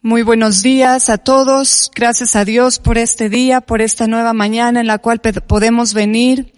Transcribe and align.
Muy 0.00 0.22
buenos 0.22 0.62
días 0.62 1.10
a 1.10 1.18
todos. 1.18 1.90
Gracias 1.92 2.36
a 2.36 2.44
Dios 2.44 2.78
por 2.78 2.98
este 2.98 3.28
día, 3.28 3.60
por 3.60 3.82
esta 3.82 4.06
nueva 4.06 4.32
mañana 4.32 4.80
en 4.80 4.86
la 4.86 4.98
cual 4.98 5.20
podemos 5.20 5.92
venir 5.92 6.54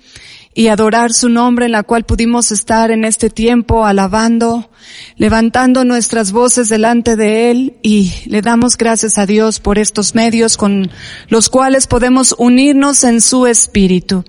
y 0.52 0.68
adorar 0.68 1.14
su 1.14 1.30
nombre, 1.30 1.64
en 1.64 1.72
la 1.72 1.82
cual 1.82 2.04
pudimos 2.04 2.52
estar 2.52 2.90
en 2.90 3.02
este 3.02 3.30
tiempo 3.30 3.86
alabando, 3.86 4.70
levantando 5.16 5.86
nuestras 5.86 6.32
voces 6.32 6.68
delante 6.68 7.16
de 7.16 7.50
Él 7.50 7.78
y 7.82 8.12
le 8.26 8.42
damos 8.42 8.76
gracias 8.76 9.16
a 9.16 9.24
Dios 9.24 9.58
por 9.58 9.78
estos 9.78 10.14
medios 10.14 10.58
con 10.58 10.90
los 11.28 11.48
cuales 11.48 11.86
podemos 11.86 12.34
unirnos 12.36 13.04
en 13.04 13.22
su 13.22 13.46
espíritu. 13.46 14.22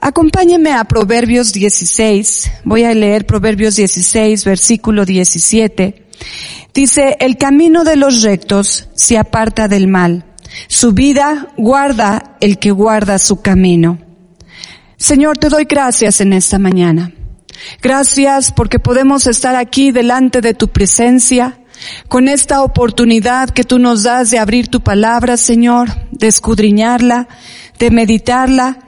Acompáñeme 0.00 0.72
a 0.72 0.84
Proverbios 0.84 1.52
16. 1.52 2.50
Voy 2.64 2.84
a 2.84 2.94
leer 2.94 3.26
Proverbios 3.26 3.76
16, 3.76 4.46
versículo 4.46 5.04
17. 5.04 6.07
Dice, 6.74 7.16
el 7.20 7.36
camino 7.36 7.84
de 7.84 7.96
los 7.96 8.22
rectos 8.22 8.88
se 8.94 9.18
aparta 9.18 9.68
del 9.68 9.88
mal. 9.88 10.24
Su 10.68 10.92
vida 10.92 11.48
guarda 11.56 12.36
el 12.40 12.58
que 12.58 12.70
guarda 12.70 13.18
su 13.18 13.40
camino. 13.42 13.98
Señor, 14.96 15.38
te 15.38 15.48
doy 15.48 15.64
gracias 15.64 16.20
en 16.20 16.32
esta 16.32 16.58
mañana. 16.58 17.12
Gracias 17.82 18.52
porque 18.52 18.78
podemos 18.78 19.26
estar 19.26 19.56
aquí 19.56 19.90
delante 19.90 20.40
de 20.40 20.54
tu 20.54 20.68
presencia, 20.68 21.58
con 22.08 22.28
esta 22.28 22.62
oportunidad 22.62 23.50
que 23.50 23.62
tú 23.64 23.78
nos 23.78 24.02
das 24.02 24.30
de 24.30 24.38
abrir 24.38 24.68
tu 24.68 24.80
palabra, 24.80 25.36
Señor, 25.36 25.88
de 26.10 26.26
escudriñarla, 26.26 27.28
de 27.78 27.90
meditarla 27.90 28.78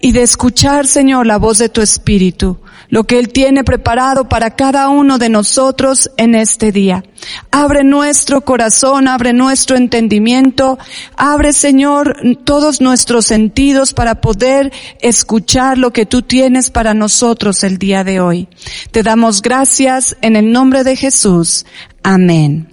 y 0.00 0.12
de 0.12 0.22
escuchar, 0.22 0.86
Señor, 0.86 1.26
la 1.26 1.38
voz 1.38 1.58
de 1.58 1.68
tu 1.68 1.80
Espíritu 1.80 2.58
lo 2.90 3.04
que 3.04 3.18
Él 3.18 3.28
tiene 3.28 3.64
preparado 3.64 4.28
para 4.28 4.54
cada 4.56 4.88
uno 4.88 5.18
de 5.18 5.28
nosotros 5.28 6.10
en 6.16 6.34
este 6.34 6.72
día. 6.72 7.04
Abre 7.50 7.84
nuestro 7.84 8.42
corazón, 8.42 9.08
abre 9.08 9.32
nuestro 9.32 9.76
entendimiento, 9.76 10.78
abre 11.16 11.52
Señor 11.52 12.16
todos 12.44 12.80
nuestros 12.80 13.26
sentidos 13.26 13.94
para 13.94 14.20
poder 14.20 14.72
escuchar 15.00 15.78
lo 15.78 15.92
que 15.92 16.06
tú 16.06 16.22
tienes 16.22 16.70
para 16.70 16.94
nosotros 16.94 17.64
el 17.64 17.78
día 17.78 18.04
de 18.04 18.20
hoy. 18.20 18.48
Te 18.90 19.02
damos 19.02 19.42
gracias 19.42 20.16
en 20.20 20.36
el 20.36 20.52
nombre 20.52 20.84
de 20.84 20.96
Jesús. 20.96 21.64
Amén. 22.02 22.68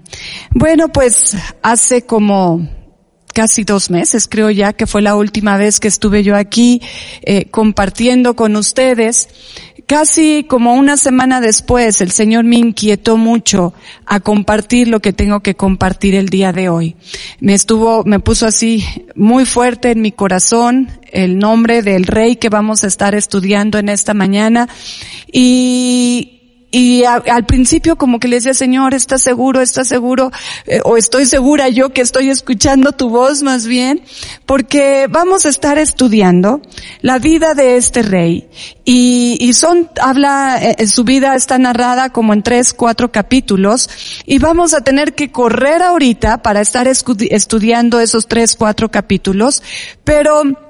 Bueno, 0.51 0.89
pues 0.89 1.35
hace 1.61 2.03
como 2.03 2.67
casi 3.33 3.63
dos 3.63 3.91
meses, 3.91 4.27
creo 4.27 4.49
ya 4.49 4.73
que 4.73 4.87
fue 4.87 5.03
la 5.03 5.15
última 5.15 5.57
vez 5.57 5.79
que 5.79 5.87
estuve 5.87 6.23
yo 6.23 6.35
aquí 6.35 6.81
eh, 7.21 7.45
compartiendo 7.51 8.35
con 8.35 8.55
ustedes. 8.55 9.29
Casi 9.87 10.43
como 10.43 10.73
una 10.73 10.97
semana 10.97 11.39
después, 11.39 12.01
el 12.01 12.11
Señor 12.11 12.43
me 12.43 12.57
inquietó 12.57 13.15
mucho 13.15 13.73
a 14.05 14.19
compartir 14.19 14.89
lo 14.89 14.99
que 14.99 15.13
tengo 15.13 15.39
que 15.39 15.55
compartir 15.55 16.13
el 16.13 16.27
día 16.27 16.51
de 16.51 16.67
hoy. 16.67 16.97
Me 17.39 17.53
estuvo, 17.53 18.03
me 18.03 18.19
puso 18.19 18.45
así 18.45 18.83
muy 19.15 19.45
fuerte 19.45 19.91
en 19.91 20.01
mi 20.01 20.11
corazón 20.11 20.89
el 21.13 21.39
nombre 21.39 21.83
del 21.83 22.05
rey 22.05 22.35
que 22.35 22.49
vamos 22.49 22.83
a 22.83 22.87
estar 22.87 23.15
estudiando 23.15 23.77
en 23.77 23.87
esta 23.87 24.13
mañana 24.13 24.67
y 25.31 26.36
y 26.69 27.05
al 27.05 27.45
principio 27.45 27.95
como 27.95 28.19
que 28.19 28.27
le 28.27 28.37
decía, 28.37 28.53
Señor, 28.53 28.93
¿estás 28.93 29.21
seguro? 29.21 29.61
¿Estás 29.61 29.87
seguro? 29.87 30.31
Eh, 30.65 30.81
o 30.83 30.97
estoy 30.97 31.25
segura 31.25 31.69
yo 31.69 31.93
que 31.93 32.01
estoy 32.01 32.29
escuchando 32.29 32.91
tu 32.91 33.09
voz 33.09 33.41
más 33.41 33.65
bien, 33.65 34.01
porque 34.45 35.07
vamos 35.09 35.45
a 35.45 35.49
estar 35.49 35.77
estudiando 35.77 36.61
la 37.01 37.19
vida 37.19 37.53
de 37.53 37.77
este 37.77 38.01
rey. 38.01 38.49
Y, 38.83 39.37
y 39.39 39.53
son, 39.53 39.89
habla, 40.01 40.59
eh, 40.61 40.87
su 40.87 41.05
vida 41.05 41.35
está 41.35 41.57
narrada 41.57 42.09
como 42.09 42.33
en 42.33 42.43
tres, 42.43 42.73
cuatro 42.73 43.13
capítulos, 43.13 43.89
y 44.25 44.39
vamos 44.39 44.73
a 44.73 44.81
tener 44.81 45.15
que 45.15 45.31
correr 45.31 45.81
ahorita 45.81 46.41
para 46.41 46.59
estar 46.59 46.87
estudiando 46.87 48.01
esos 48.01 48.27
tres, 48.27 48.55
cuatro 48.57 48.91
capítulos, 48.91 49.63
pero 50.03 50.66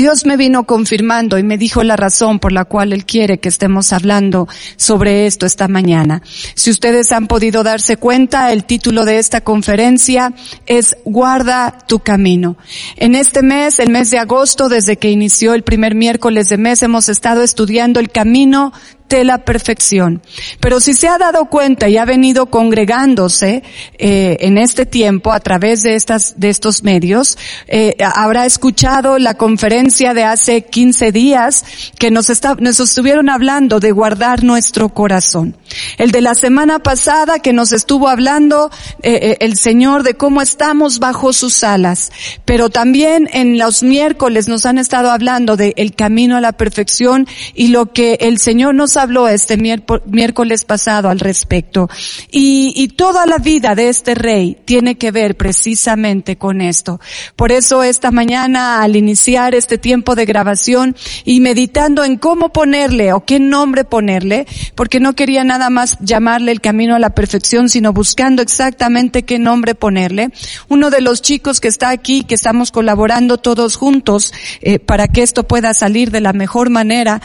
Dios 0.00 0.24
me 0.24 0.38
vino 0.38 0.64
confirmando 0.64 1.36
y 1.36 1.42
me 1.42 1.58
dijo 1.58 1.82
la 1.82 1.94
razón 1.94 2.38
por 2.38 2.52
la 2.52 2.64
cual 2.64 2.94
Él 2.94 3.04
quiere 3.04 3.36
que 3.36 3.50
estemos 3.50 3.92
hablando 3.92 4.48
sobre 4.76 5.26
esto 5.26 5.44
esta 5.44 5.68
mañana. 5.68 6.22
Si 6.54 6.70
ustedes 6.70 7.12
han 7.12 7.26
podido 7.26 7.62
darse 7.62 7.98
cuenta, 7.98 8.50
el 8.50 8.64
título 8.64 9.04
de 9.04 9.18
esta 9.18 9.42
conferencia 9.42 10.32
es 10.64 10.96
Guarda 11.04 11.76
tu 11.86 11.98
camino. 11.98 12.56
En 12.96 13.14
este 13.14 13.42
mes, 13.42 13.78
el 13.78 13.90
mes 13.90 14.10
de 14.10 14.18
agosto, 14.18 14.70
desde 14.70 14.96
que 14.96 15.10
inició 15.10 15.52
el 15.52 15.64
primer 15.64 15.94
miércoles 15.94 16.48
de 16.48 16.56
mes, 16.56 16.82
hemos 16.82 17.10
estado 17.10 17.42
estudiando 17.42 18.00
el 18.00 18.10
camino 18.10 18.72
de 19.16 19.24
la 19.24 19.44
perfección. 19.44 20.22
Pero 20.60 20.80
si 20.80 20.94
se 20.94 21.08
ha 21.08 21.18
dado 21.18 21.46
cuenta 21.46 21.88
y 21.88 21.96
ha 21.96 22.04
venido 22.04 22.46
congregándose 22.46 23.62
eh, 23.98 24.36
en 24.40 24.58
este 24.58 24.86
tiempo 24.86 25.32
a 25.32 25.40
través 25.40 25.82
de 25.82 25.94
estas 25.94 26.38
de 26.38 26.50
estos 26.50 26.82
medios, 26.82 27.36
eh, 27.66 27.96
habrá 28.02 28.46
escuchado 28.46 29.18
la 29.18 29.34
conferencia 29.34 30.14
de 30.14 30.24
hace 30.24 30.62
15 30.62 31.12
días 31.12 31.64
que 31.98 32.10
nos 32.10 32.30
está, 32.30 32.54
nos 32.58 32.80
estuvieron 32.80 33.28
hablando 33.28 33.80
de 33.80 33.92
guardar 33.92 34.44
nuestro 34.44 34.90
corazón. 34.90 35.56
El 35.98 36.10
de 36.10 36.20
la 36.20 36.34
semana 36.34 36.78
pasada 36.78 37.40
que 37.40 37.52
nos 37.52 37.72
estuvo 37.72 38.08
hablando 38.08 38.70
eh, 39.02 39.18
eh 39.22 39.36
el 39.40 39.56
Señor 39.56 40.02
de 40.02 40.14
cómo 40.14 40.42
estamos 40.42 40.98
bajo 40.98 41.32
sus 41.32 41.64
alas. 41.64 42.12
Pero 42.44 42.70
también 42.70 43.28
en 43.32 43.58
los 43.58 43.82
miércoles 43.82 44.48
nos 44.48 44.66
han 44.66 44.78
estado 44.78 45.10
hablando 45.10 45.56
de 45.56 45.74
el 45.76 45.94
camino 45.94 46.36
a 46.36 46.40
la 46.40 46.52
perfección 46.52 47.26
y 47.54 47.68
lo 47.68 47.92
que 47.92 48.18
el 48.20 48.38
Señor 48.38 48.74
nos 48.74 48.96
habló 49.00 49.28
este 49.28 49.56
miércoles 49.56 50.64
pasado 50.64 51.08
al 51.08 51.20
respecto. 51.20 51.88
Y, 52.30 52.88
toda 52.96 53.24
la 53.24 53.38
vida 53.38 53.74
de 53.74 53.88
este 53.88 54.14
rey 54.14 54.58
tiene 54.64 54.96
que 54.96 55.10
ver 55.10 55.36
precisamente 55.36 56.36
con 56.36 56.60
esto. 56.60 57.00
Por 57.34 57.50
eso 57.52 57.82
esta 57.82 58.10
mañana 58.10 58.82
al 58.82 58.96
iniciar 58.96 59.54
este 59.54 59.78
tiempo 59.78 60.14
de 60.14 60.26
grabación 60.26 60.96
y 61.24 61.40
meditando 61.40 62.04
en 62.04 62.18
cómo 62.18 62.52
ponerle 62.52 63.12
o 63.12 63.24
qué 63.24 63.40
nombre 63.40 63.84
ponerle, 63.84 64.46
porque 64.74 65.00
no 65.00 65.14
quería 65.14 65.44
nada 65.44 65.70
más 65.70 65.98
llamarle 66.00 66.52
el 66.52 66.60
camino 66.60 66.94
a 66.94 66.98
la 66.98 67.14
perfección, 67.14 67.68
sino 67.68 67.92
buscando 67.92 68.42
exactamente 68.42 69.22
qué 69.22 69.38
nombre 69.38 69.74
ponerle. 69.74 70.30
Uno 70.68 70.90
de 70.90 71.00
los 71.00 71.22
chicos 71.22 71.60
que 71.60 71.68
está 71.68 71.90
aquí, 71.90 72.24
que 72.24 72.34
estamos 72.34 72.70
colaborando 72.70 73.38
todos 73.38 73.76
juntos 73.76 74.34
eh, 74.60 74.78
para 74.78 75.08
que 75.08 75.22
esto 75.22 75.46
pueda 75.46 75.74
salir 75.74 76.10
de 76.10 76.20
la 76.20 76.32
mejor 76.32 76.70
manera, 76.70 77.20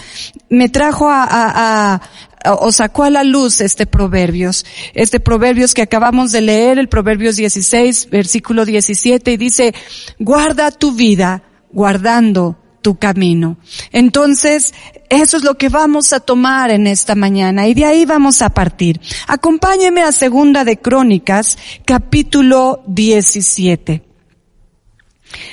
me 0.56 0.70
trajo 0.70 1.10
a, 1.10 1.26
a 1.30 2.02
o 2.60 2.72
sacó 2.72 3.04
a 3.04 3.10
la 3.10 3.24
luz 3.24 3.62
este 3.62 3.86
proverbios, 3.86 4.66
este 4.94 5.20
proverbios 5.20 5.74
que 5.74 5.82
acabamos 5.82 6.32
de 6.32 6.42
leer, 6.42 6.78
el 6.78 6.90
proverbios 6.90 7.36
16, 7.36 8.10
versículo 8.10 8.66
17, 8.66 9.32
y 9.34 9.38
dice, 9.38 9.74
guarda 10.20 10.72
tu 10.72 10.94
vida 10.94 11.44
guardando 11.72 12.58
tu 12.82 12.98
camino. 12.98 13.58
Entonces, 13.92 14.74
eso 15.10 15.38
es 15.38 15.44
lo 15.44 15.56
que 15.56 15.70
vamos 15.70 16.14
a 16.14 16.20
tomar 16.20 16.72
en 16.72 16.88
esta 16.88 17.16
mañana 17.16 17.68
y 17.68 17.74
de 17.74 17.86
ahí 17.86 18.06
vamos 18.06 18.42
a 18.42 18.50
partir. 18.50 19.02
Acompáñeme 19.28 20.02
a 20.02 20.12
Segunda 20.12 20.64
de 20.64 20.78
Crónicas, 20.78 21.58
capítulo 21.84 22.84
17. 22.88 24.15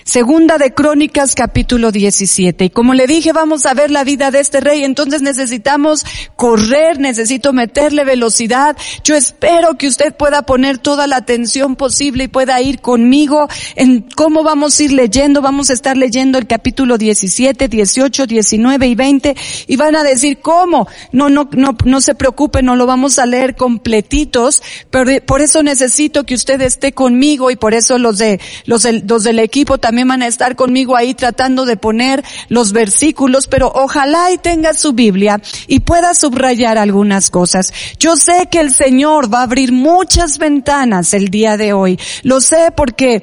Segunda 0.04 0.59
de 0.59 0.75
Crónicas 0.75 1.34
capítulo 1.34 1.93
17. 1.93 2.65
Y 2.65 2.70
como 2.70 2.94
le 2.94 3.06
dije, 3.06 3.32
vamos 3.32 3.66
a 3.66 3.75
ver 3.75 3.91
la 3.91 4.04
vida 4.04 4.31
de 4.31 4.41
este 4.41 4.60
rey. 4.60 4.84
Entonces 4.84 5.22
necesitamos 5.22 6.04
correr, 6.37 6.98
necesito 6.98 7.53
meterle 7.53 8.04
velocidad. 8.04 8.76
Yo 9.04 9.15
espero 9.15 9.78
que 9.78 9.88
usted 9.88 10.15
pueda 10.15 10.43
poner 10.43 10.78
toda 10.78 11.06
la 11.06 11.16
atención 11.16 11.76
posible 11.76 12.25
y 12.25 12.28
pueda 12.28 12.60
ir 12.60 12.81
conmigo 12.81 13.48
en 13.76 14.03
cómo 14.03 14.43
vamos 14.43 14.78
a 14.78 14.82
ir 14.84 14.93
leyendo. 14.93 15.41
Vamos 15.43 15.70
a 15.70 15.72
estar 15.72 15.97
leyendo 15.97 16.38
el 16.38 16.47
capítulo 16.47 16.99
17, 16.99 17.69
18, 17.69 18.26
19 18.26 18.87
y 18.87 18.94
20 18.94 19.37
y 19.66 19.76
van 19.76 19.97
a 19.97 20.03
decir, 20.03 20.38
¿cómo? 20.41 20.88
No, 21.12 21.28
no, 21.28 21.49
no, 21.53 21.76
no 21.84 22.00
se 22.00 22.14
preocupe, 22.14 22.62
no 22.62 22.76
lo 22.76 22.87
vamos 22.87 23.19
a 23.19 23.26
leer 23.26 23.56
completitos, 23.56 24.62
pero 24.91 25.10
por 25.25 25.41
eso 25.41 25.62
necesito 25.62 26.25
que 26.25 26.34
usted 26.34 26.60
esté 26.60 26.93
conmigo 26.93 27.50
y 27.50 27.56
por 27.56 27.75
eso 27.75 27.99
los 27.99 28.19
de, 28.19 28.40
los, 28.64 28.87
los 29.06 29.25
del 29.25 29.38
equipo 29.38 29.71
también 29.78 30.08
van 30.08 30.22
a 30.22 30.26
estar 30.26 30.56
conmigo 30.56 30.96
ahí 30.96 31.14
tratando 31.14 31.64
de 31.64 31.76
poner 31.76 32.24
los 32.48 32.72
versículos, 32.72 33.46
pero 33.46 33.70
ojalá 33.74 34.30
y 34.30 34.38
tenga 34.38 34.72
su 34.72 34.92
Biblia 34.92 35.40
y 35.66 35.80
pueda 35.80 36.14
subrayar 36.14 36.78
algunas 36.78 37.30
cosas. 37.30 37.72
Yo 37.98 38.16
sé 38.16 38.48
que 38.50 38.60
el 38.60 38.72
Señor 38.72 39.32
va 39.32 39.40
a 39.40 39.44
abrir 39.44 39.72
muchas 39.72 40.38
ventanas 40.38 41.14
el 41.14 41.28
día 41.28 41.56
de 41.56 41.72
hoy. 41.72 41.98
Lo 42.22 42.40
sé 42.40 42.72
porque 42.76 43.22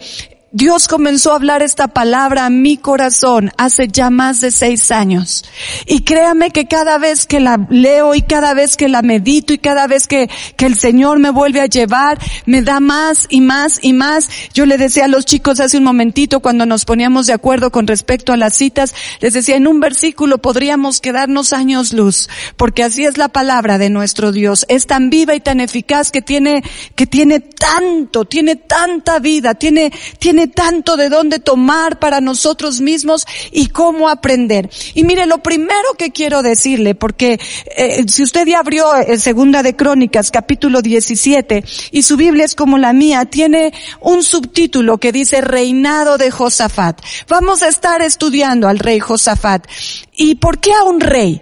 Dios 0.52 0.88
comenzó 0.88 1.32
a 1.32 1.36
hablar 1.36 1.62
esta 1.62 1.90
palabra 1.90 2.48
a 2.48 2.50
mi 2.50 2.76
corazón 2.76 3.52
hace 3.58 3.88
ya 3.88 4.10
más 4.10 4.42
de 4.42 4.50
seis 4.50 4.92
años. 4.92 5.46
Y 5.86 6.02
créame 6.02 6.50
que 6.50 6.66
cada 6.66 6.98
vez 6.98 7.28
que 7.28 7.40
la 7.40 7.68
leo 7.70 8.16
y 8.16 8.24
cada 8.24 8.56
vez 8.56 8.76
que 8.76 8.88
la 8.88 9.04
medito 9.04 9.54
y 9.54 9.60
cada 9.60 9.86
vez 9.86 10.08
que, 10.08 10.28
que 10.56 10.66
el 10.66 10.76
Señor 10.76 11.20
me 11.20 11.30
vuelve 11.30 11.62
a 11.62 11.68
llevar, 11.68 12.18
me 12.48 12.64
da 12.64 12.80
más 12.80 13.28
y 13.30 13.42
más 13.42 13.78
y 13.84 13.94
más. 13.94 14.28
Yo 14.52 14.66
le 14.66 14.80
decía 14.80 15.06
a 15.06 15.08
los 15.08 15.26
chicos 15.26 15.60
hace 15.60 15.78
un 15.78 15.84
momentito 15.84 16.40
cuando 16.40 16.66
nos 16.66 16.84
poníamos 16.84 17.28
de 17.28 17.34
acuerdo 17.34 17.72
con 17.72 17.86
respecto 17.86 18.34
a 18.34 18.38
las 18.38 18.56
citas, 18.56 18.96
les 19.20 19.34
decía 19.34 19.56
en 19.56 19.68
un 19.68 19.80
versículo 19.80 20.40
podríamos 20.40 21.00
quedarnos 21.00 21.54
años 21.54 21.94
luz, 21.94 22.28
porque 22.58 22.84
así 22.84 23.06
es 23.06 23.20
la 23.20 23.28
palabra 23.28 23.78
de 23.78 23.92
nuestro 23.92 24.32
Dios. 24.32 24.66
Es 24.68 24.88
tan 24.88 25.12
viva 25.12 25.36
y 25.36 25.42
tan 25.42 25.60
eficaz 25.60 26.10
que 26.10 26.24
tiene, 26.24 26.64
que 26.96 27.06
tiene 27.06 27.40
tanto, 27.40 28.26
tiene 28.26 28.56
tanta 28.56 29.20
vida, 29.20 29.54
tiene, 29.54 29.92
tiene 30.18 30.39
tanto 30.48 30.98
de 30.98 31.10
dónde 31.10 31.40
tomar 31.40 32.00
para 32.00 32.22
nosotros 32.22 32.82
mismos 32.82 33.26
y 33.52 33.68
cómo 33.68 34.10
aprender. 34.10 34.70
Y 34.94 35.04
mire, 35.04 35.26
lo 35.26 35.40
primero 35.40 35.94
que 35.98 36.12
quiero 36.12 36.42
decirle, 36.42 36.96
porque 36.96 37.40
eh, 37.76 38.06
si 38.08 38.24
usted 38.24 38.48
ya 38.48 38.60
abrió 38.60 38.96
eh, 38.96 39.18
Segunda 39.18 39.64
de 39.64 39.76
Crónicas, 39.76 40.32
capítulo 40.32 40.82
17, 40.82 41.64
y 41.92 42.02
su 42.04 42.18
Biblia 42.18 42.46
es 42.46 42.56
como 42.56 42.78
la 42.78 42.94
mía, 42.94 43.26
tiene 43.26 43.74
un 44.00 44.24
subtítulo 44.24 44.98
que 44.98 45.12
dice 45.12 45.42
Reinado 45.42 46.18
de 46.18 46.32
Josafat. 46.32 47.02
Vamos 47.28 47.64
a 47.64 47.68
estar 47.68 48.02
estudiando 48.02 48.68
al 48.68 48.80
rey 48.80 49.00
Josafat. 49.00 49.68
¿Y 50.14 50.36
por 50.36 50.60
qué 50.60 50.74
a 50.74 50.84
un 50.84 51.00
rey? 51.00 51.42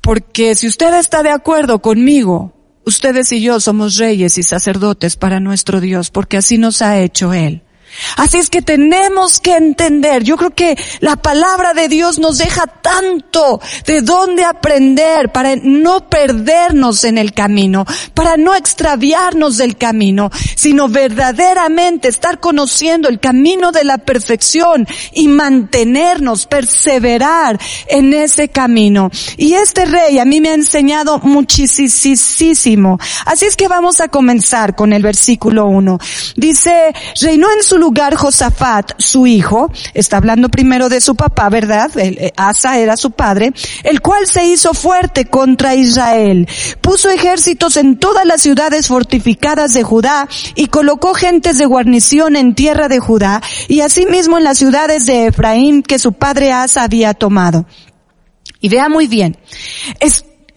Porque 0.00 0.54
si 0.54 0.68
usted 0.68 0.94
está 0.94 1.22
de 1.22 1.30
acuerdo 1.30 1.80
conmigo, 1.80 2.55
Ustedes 2.88 3.32
y 3.32 3.40
yo 3.40 3.58
somos 3.58 3.96
reyes 3.96 4.38
y 4.38 4.44
sacerdotes 4.44 5.16
para 5.16 5.40
nuestro 5.40 5.80
Dios 5.80 6.10
porque 6.12 6.36
así 6.36 6.56
nos 6.56 6.82
ha 6.82 7.00
hecho 7.00 7.32
Él. 7.32 7.65
Así 8.16 8.38
es 8.38 8.50
que 8.50 8.62
tenemos 8.62 9.40
que 9.40 9.56
entender, 9.56 10.22
yo 10.22 10.36
creo 10.36 10.50
que 10.50 10.76
la 11.00 11.16
palabra 11.16 11.74
de 11.74 11.88
Dios 11.88 12.18
nos 12.18 12.38
deja 12.38 12.66
tanto 12.66 13.60
de 13.86 14.02
dónde 14.02 14.44
aprender 14.44 15.30
para 15.32 15.56
no 15.56 16.08
perdernos 16.08 17.04
en 17.04 17.18
el 17.18 17.32
camino, 17.32 17.84
para 18.14 18.36
no 18.36 18.54
extraviarnos 18.54 19.56
del 19.56 19.76
camino, 19.76 20.30
sino 20.54 20.88
verdaderamente 20.88 22.08
estar 22.08 22.40
conociendo 22.40 23.08
el 23.08 23.20
camino 23.20 23.72
de 23.72 23.84
la 23.84 23.98
perfección 23.98 24.86
y 25.12 25.28
mantenernos, 25.28 26.46
perseverar 26.46 27.58
en 27.88 28.12
ese 28.14 28.48
camino. 28.48 29.10
Y 29.36 29.54
este 29.54 29.84
rey 29.84 30.18
a 30.18 30.24
mí 30.24 30.40
me 30.40 30.50
ha 30.50 30.54
enseñado 30.54 31.18
muchísimo. 31.20 32.98
Así 33.24 33.46
es 33.46 33.56
que 33.56 33.68
vamos 33.68 34.00
a 34.00 34.08
comenzar 34.08 34.74
con 34.74 34.92
el 34.92 35.02
versículo 35.02 35.66
1. 35.66 35.98
Dice, 36.36 36.92
reinó 37.20 37.48
en 37.52 37.62
su 37.62 37.75
lugar 37.76 38.16
Josafat, 38.16 38.92
su 38.98 39.26
hijo, 39.26 39.70
está 39.94 40.18
hablando 40.18 40.48
primero 40.48 40.88
de 40.88 41.00
su 41.00 41.14
papá, 41.14 41.48
¿verdad? 41.48 41.90
Eh, 41.96 42.32
Asa 42.36 42.78
era 42.78 42.96
su 42.96 43.10
padre, 43.12 43.52
el 43.84 44.00
cual 44.00 44.26
se 44.26 44.46
hizo 44.46 44.74
fuerte 44.74 45.26
contra 45.26 45.74
Israel. 45.74 46.48
Puso 46.80 47.10
ejércitos 47.10 47.76
en 47.76 47.98
todas 47.98 48.24
las 48.26 48.42
ciudades 48.42 48.88
fortificadas 48.88 49.74
de 49.74 49.82
Judá 49.82 50.28
y 50.54 50.66
colocó 50.66 51.14
gentes 51.14 51.58
de 51.58 51.66
guarnición 51.66 52.36
en 52.36 52.54
tierra 52.54 52.88
de 52.88 52.98
Judá 52.98 53.42
y 53.68 53.80
asimismo 53.80 54.38
en 54.38 54.44
las 54.44 54.58
ciudades 54.58 55.06
de 55.06 55.26
Efraín 55.26 55.82
que 55.82 55.98
su 55.98 56.12
padre 56.12 56.52
Asa 56.52 56.82
había 56.82 57.14
tomado. 57.14 57.66
Y 58.60 58.68
vea 58.68 58.88
muy 58.88 59.06
bien, 59.06 59.36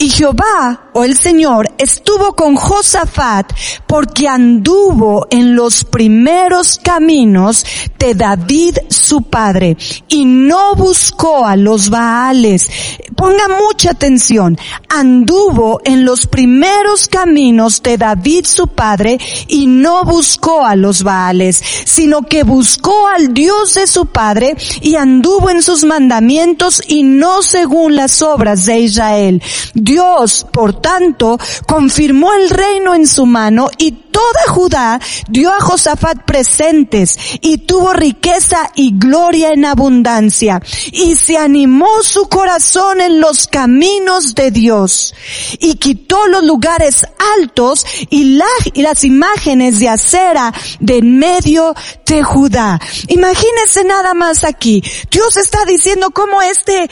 y 0.01 0.09
Jehová, 0.09 0.89
o 0.93 1.03
el 1.03 1.13
Señor, 1.13 1.69
estuvo 1.77 2.33
con 2.33 2.55
Josafat 2.55 3.51
porque 3.85 4.29
anduvo 4.29 5.27
en 5.29 5.57
los 5.57 5.83
primeros 5.83 6.79
caminos 6.81 7.65
de 7.97 8.15
David 8.15 8.77
su 8.87 9.23
padre 9.23 9.75
y 10.07 10.23
no 10.23 10.73
buscó 10.75 11.45
a 11.45 11.57
los 11.57 11.89
Baales. 11.89 12.71
Ponga 13.19 13.49
mucha 13.49 13.91
atención. 13.91 14.57
Anduvo 14.87 15.81
en 15.83 16.05
los 16.05 16.25
primeros 16.25 17.09
caminos 17.09 17.83
de 17.83 17.97
David 17.97 18.45
su 18.45 18.67
padre 18.67 19.19
y 19.49 19.67
no 19.67 20.05
buscó 20.05 20.65
a 20.65 20.77
los 20.77 21.03
Baales, 21.03 21.61
sino 21.83 22.21
que 22.21 22.43
buscó 22.43 23.09
al 23.09 23.33
Dios 23.33 23.73
de 23.73 23.87
su 23.87 24.05
padre 24.05 24.55
y 24.81 24.95
anduvo 24.95 25.49
en 25.49 25.61
sus 25.61 25.83
mandamientos 25.83 26.81
y 26.87 27.03
no 27.03 27.41
según 27.41 27.97
las 27.97 28.21
obras 28.21 28.65
de 28.65 28.79
Israel 28.79 29.43
Dios, 29.73 30.47
por 30.51 30.79
tanto, 30.79 31.37
confirmó 31.67 32.33
el 32.33 32.49
reino 32.49 32.93
en 32.95 33.05
su 33.05 33.25
mano 33.25 33.69
y 33.77 33.91
toda 33.91 34.47
Judá 34.47 34.99
dio 35.29 35.51
a 35.53 35.59
Josafat 35.59 36.23
presentes 36.23 37.17
y 37.41 37.59
tuvo 37.59 37.93
riqueza 37.93 38.71
y 38.75 38.97
gloria 38.97 39.53
en 39.53 39.65
abundancia 39.65 40.61
y 40.91 41.15
se 41.15 41.37
animó 41.37 41.87
su 42.03 42.27
corazón 42.27 43.01
los 43.09 43.47
caminos 43.47 44.35
de 44.35 44.51
Dios 44.51 45.13
y 45.59 45.75
quitó 45.75 46.27
los 46.27 46.43
lugares 46.43 47.05
altos 47.37 47.85
y, 48.09 48.39
las 48.75 49.03
imágenes 49.03 49.79
de 49.79 49.89
acera 49.89 50.53
de 50.79 50.99
en 50.99 51.17
medio 51.17 51.73
de 52.05 52.23
Judá. 52.23 52.79
Imagínense 53.07 53.83
nada 53.85 54.13
más 54.13 54.43
aquí. 54.43 54.83
Dios 55.09 55.37
está 55.37 55.63
diciendo 55.65 56.11
cómo 56.11 56.41
este 56.41 56.89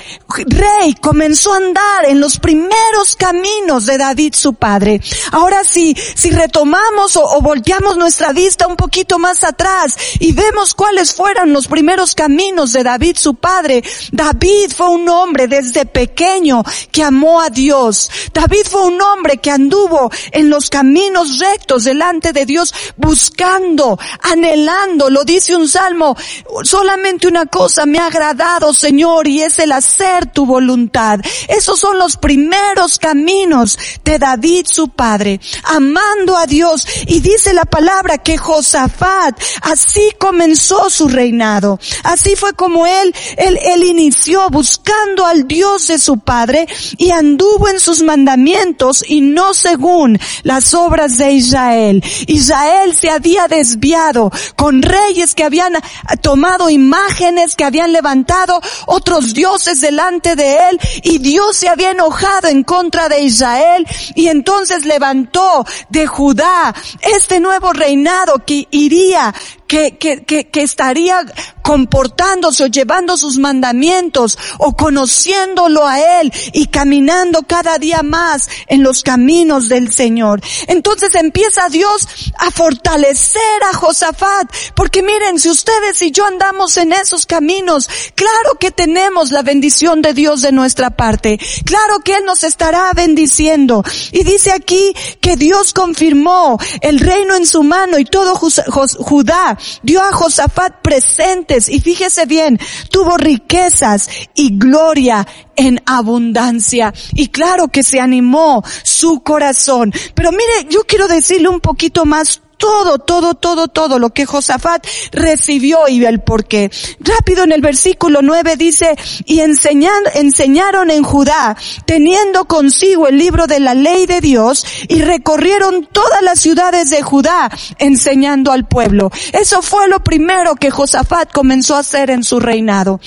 rey 0.48 0.94
comenzó 1.02 1.54
a 1.54 1.58
andar 1.58 2.06
en 2.08 2.22
los 2.22 2.40
primeros 2.40 3.16
caminos 3.18 3.86
de 3.86 3.98
David 3.98 4.34
su 4.34 4.54
padre. 4.54 5.02
Ahora 5.32 5.64
si, 5.64 5.94
si 6.16 6.32
retomamos 6.32 7.18
o, 7.18 7.24
o 7.24 7.42
volteamos 7.42 7.98
nuestra 7.98 8.32
vista 8.32 8.68
un 8.68 8.78
poquito 8.78 9.20
más 9.20 9.44
atrás 9.44 9.98
y 10.20 10.32
vemos 10.32 10.74
cuáles 10.74 11.14
fueron 11.14 11.52
los 11.52 11.68
primeros 11.68 12.16
caminos 12.16 12.72
de 12.74 12.84
David 12.84 13.18
su 13.18 13.36
padre, 13.36 13.84
David 14.12 14.72
fue 14.76 14.90
un 14.90 15.10
hombre 15.10 15.48
desde 15.48 15.86
pequeño 15.86 16.07
que 16.14 17.04
amó 17.04 17.42
a 17.42 17.50
Dios. 17.50 18.10
David 18.34 18.66
fue 18.70 18.84
un 18.84 19.02
hombre 19.02 19.38
que 19.38 19.52
anduvo 19.52 20.12
en 20.32 20.50
los 20.50 20.70
caminos 20.70 21.40
rectos 21.40 21.84
delante 21.84 22.34
de 22.34 22.46
Dios 22.46 22.74
buscando, 22.96 23.98
anhelando, 24.22 25.10
lo 25.10 25.24
dice 25.24 25.56
un 25.56 25.68
salmo, 25.68 26.16
solamente 26.64 27.28
una 27.28 27.46
cosa 27.46 27.86
me 27.86 28.00
ha 28.00 28.08
agradado 28.08 28.74
Señor 28.74 29.28
y 29.28 29.42
es 29.42 29.60
el 29.60 29.72
hacer 29.72 30.32
tu 30.32 30.46
voluntad. 30.46 31.20
Esos 31.48 31.80
son 31.80 31.98
los 31.98 32.18
primeros 32.18 32.98
caminos 32.98 33.78
de 34.04 34.20
David 34.20 34.66
su 34.68 34.90
padre, 34.90 35.40
amando 35.64 36.38
a 36.38 36.46
Dios. 36.46 36.86
Y 37.08 37.20
dice 37.20 37.54
la 37.54 37.66
palabra 37.66 38.18
que 38.18 38.38
Josafat 38.38 39.40
así 39.62 40.12
comenzó 40.20 40.90
su 40.90 41.08
reinado. 41.08 41.80
Así 42.04 42.36
fue 42.36 42.54
como 42.54 42.86
él, 42.86 43.14
él, 43.38 43.58
él 43.62 43.84
inició 43.84 44.50
buscando 44.50 45.26
al 45.26 45.48
Dios 45.48 45.88
de 45.88 45.97
su 45.98 46.20
padre 46.20 46.68
y 46.98 47.12
anduvo 47.12 47.68
en 47.70 47.80
sus 47.80 48.02
mandamientos 48.04 49.04
y 49.08 49.22
no 49.22 49.54
según 49.54 50.20
las 50.44 50.74
obras 50.74 51.18
de 51.18 51.32
Israel. 51.32 52.04
Israel 52.28 52.96
se 52.96 53.10
había 53.10 53.48
desviado 53.48 54.32
con 54.56 54.82
reyes 54.82 55.36
que 55.36 55.44
habían 55.44 55.74
tomado 56.22 56.70
imágenes, 56.70 57.56
que 57.56 57.64
habían 57.64 57.92
levantado 57.92 58.60
otros 58.86 59.34
dioses 59.34 59.82
delante 59.82 60.36
de 60.36 60.70
él 60.70 60.80
y 61.04 61.20
Dios 61.20 61.58
se 61.58 61.70
había 61.70 61.92
enojado 61.92 62.48
en 62.48 62.64
contra 62.64 63.10
de 63.10 63.22
Israel 63.22 63.86
y 64.16 64.28
entonces 64.28 64.86
levantó 64.86 65.66
de 65.90 66.08
Judá 66.08 66.74
este 67.02 67.40
nuevo 67.40 67.74
reinado 67.74 68.44
que 68.46 68.68
iría 68.72 69.34
que, 69.68 69.98
que, 69.98 70.24
que, 70.24 70.48
que 70.48 70.62
estaría 70.62 71.26
comportándose 71.62 72.64
o 72.64 72.68
llevando 72.68 73.18
sus 73.18 73.38
mandamientos 73.38 74.38
o 74.58 74.76
conociéndolo 74.76 75.86
a 75.86 76.22
Él 76.22 76.32
y 76.54 76.68
caminando 76.68 77.44
cada 77.44 77.78
día 77.78 78.04
más 78.04 78.48
en 78.68 78.84
los 78.84 79.04
caminos 79.04 79.68
del 79.68 79.94
Señor. 79.94 80.42
Entonces 80.68 81.14
empieza 81.16 81.68
Dios 81.70 82.08
a 82.38 82.52
fortalecer 82.52 83.42
a 83.70 83.76
Josafat, 83.76 84.50
porque 84.76 85.04
miren, 85.04 85.40
si 85.40 85.50
ustedes 85.50 86.02
y 86.02 86.12
yo 86.12 86.26
andamos 86.26 86.78
en 86.78 86.94
esos 86.94 87.26
caminos, 87.26 87.90
claro 88.16 88.56
que 88.60 88.72
tenemos 88.72 89.32
la 89.32 89.42
bendición 89.42 90.02
de 90.02 90.14
Dios 90.14 90.42
de 90.42 90.54
nuestra 90.54 90.92
parte, 90.92 91.38
claro 91.66 92.00
que 92.00 92.16
Él 92.16 92.26
nos 92.26 92.44
estará 92.44 92.92
bendiciendo. 92.96 93.84
Y 94.14 94.24
dice 94.24 94.54
aquí 94.54 94.94
que 95.20 95.36
Dios 95.36 95.74
confirmó 95.74 96.58
el 96.80 97.00
reino 97.00 97.36
en 97.36 97.46
su 97.46 97.64
mano 97.64 98.00
y 98.00 98.06
todo 98.06 98.36
Judá 98.36 99.57
dio 99.84 100.02
a 100.02 100.12
Josafat 100.12 100.82
presentes 100.82 101.70
y 101.70 101.80
fíjese 101.80 102.26
bien, 102.26 102.60
tuvo 102.92 103.18
riquezas 103.18 104.10
y 104.36 104.58
gloria 104.58 105.28
en 105.56 105.82
abundancia. 105.86 106.94
Y 107.14 107.28
claro 107.30 107.68
que 107.68 107.84
se 107.84 108.00
animó 108.00 108.64
su 108.84 109.22
corazón. 109.22 109.92
Pero 110.14 110.32
mire, 110.32 110.68
yo 110.70 110.82
quiero 110.88 111.08
decirle 111.08 111.50
un 111.50 111.60
poquito 111.60 112.06
más 112.06 112.42
todo, 112.58 113.00
todo, 113.00 113.34
todo, 113.36 113.68
todo 113.68 114.00
lo 114.00 114.10
que 114.10 114.26
Josafat 114.26 114.86
recibió 115.12 115.88
y 115.88 116.04
el 116.06 116.22
porqué. 116.22 116.70
Rápido 117.00 117.44
en 117.44 117.52
el 117.52 117.62
versículo 117.62 118.22
9 118.22 118.56
dice, 118.58 118.96
y 119.26 119.40
enseñan, 119.40 120.04
enseñaron 120.14 120.90
en 120.90 121.04
Judá, 121.04 121.56
teniendo 121.86 122.46
consigo 122.46 123.08
el 123.08 123.18
libro 123.18 123.48
de 123.48 123.60
la 123.60 123.74
ley 123.74 124.06
de 124.06 124.22
Dios, 124.22 124.66
y 124.88 125.02
recorrieron 125.02 125.88
todas 125.92 126.22
las 126.22 126.40
ciudades 126.40 126.90
de 126.90 127.02
Judá, 127.02 127.50
enseñando 127.78 128.52
al 128.52 128.68
pueblo. 128.68 129.12
Eso 129.34 129.62
fue 129.62 129.88
lo 129.88 130.04
primero 130.04 130.56
que 130.56 130.72
Josafat 130.72 131.32
comenzó 131.32 131.76
a 131.76 131.80
hacer 131.80 132.10
en 132.10 132.24
su 132.24 132.40
reinado 132.40 133.00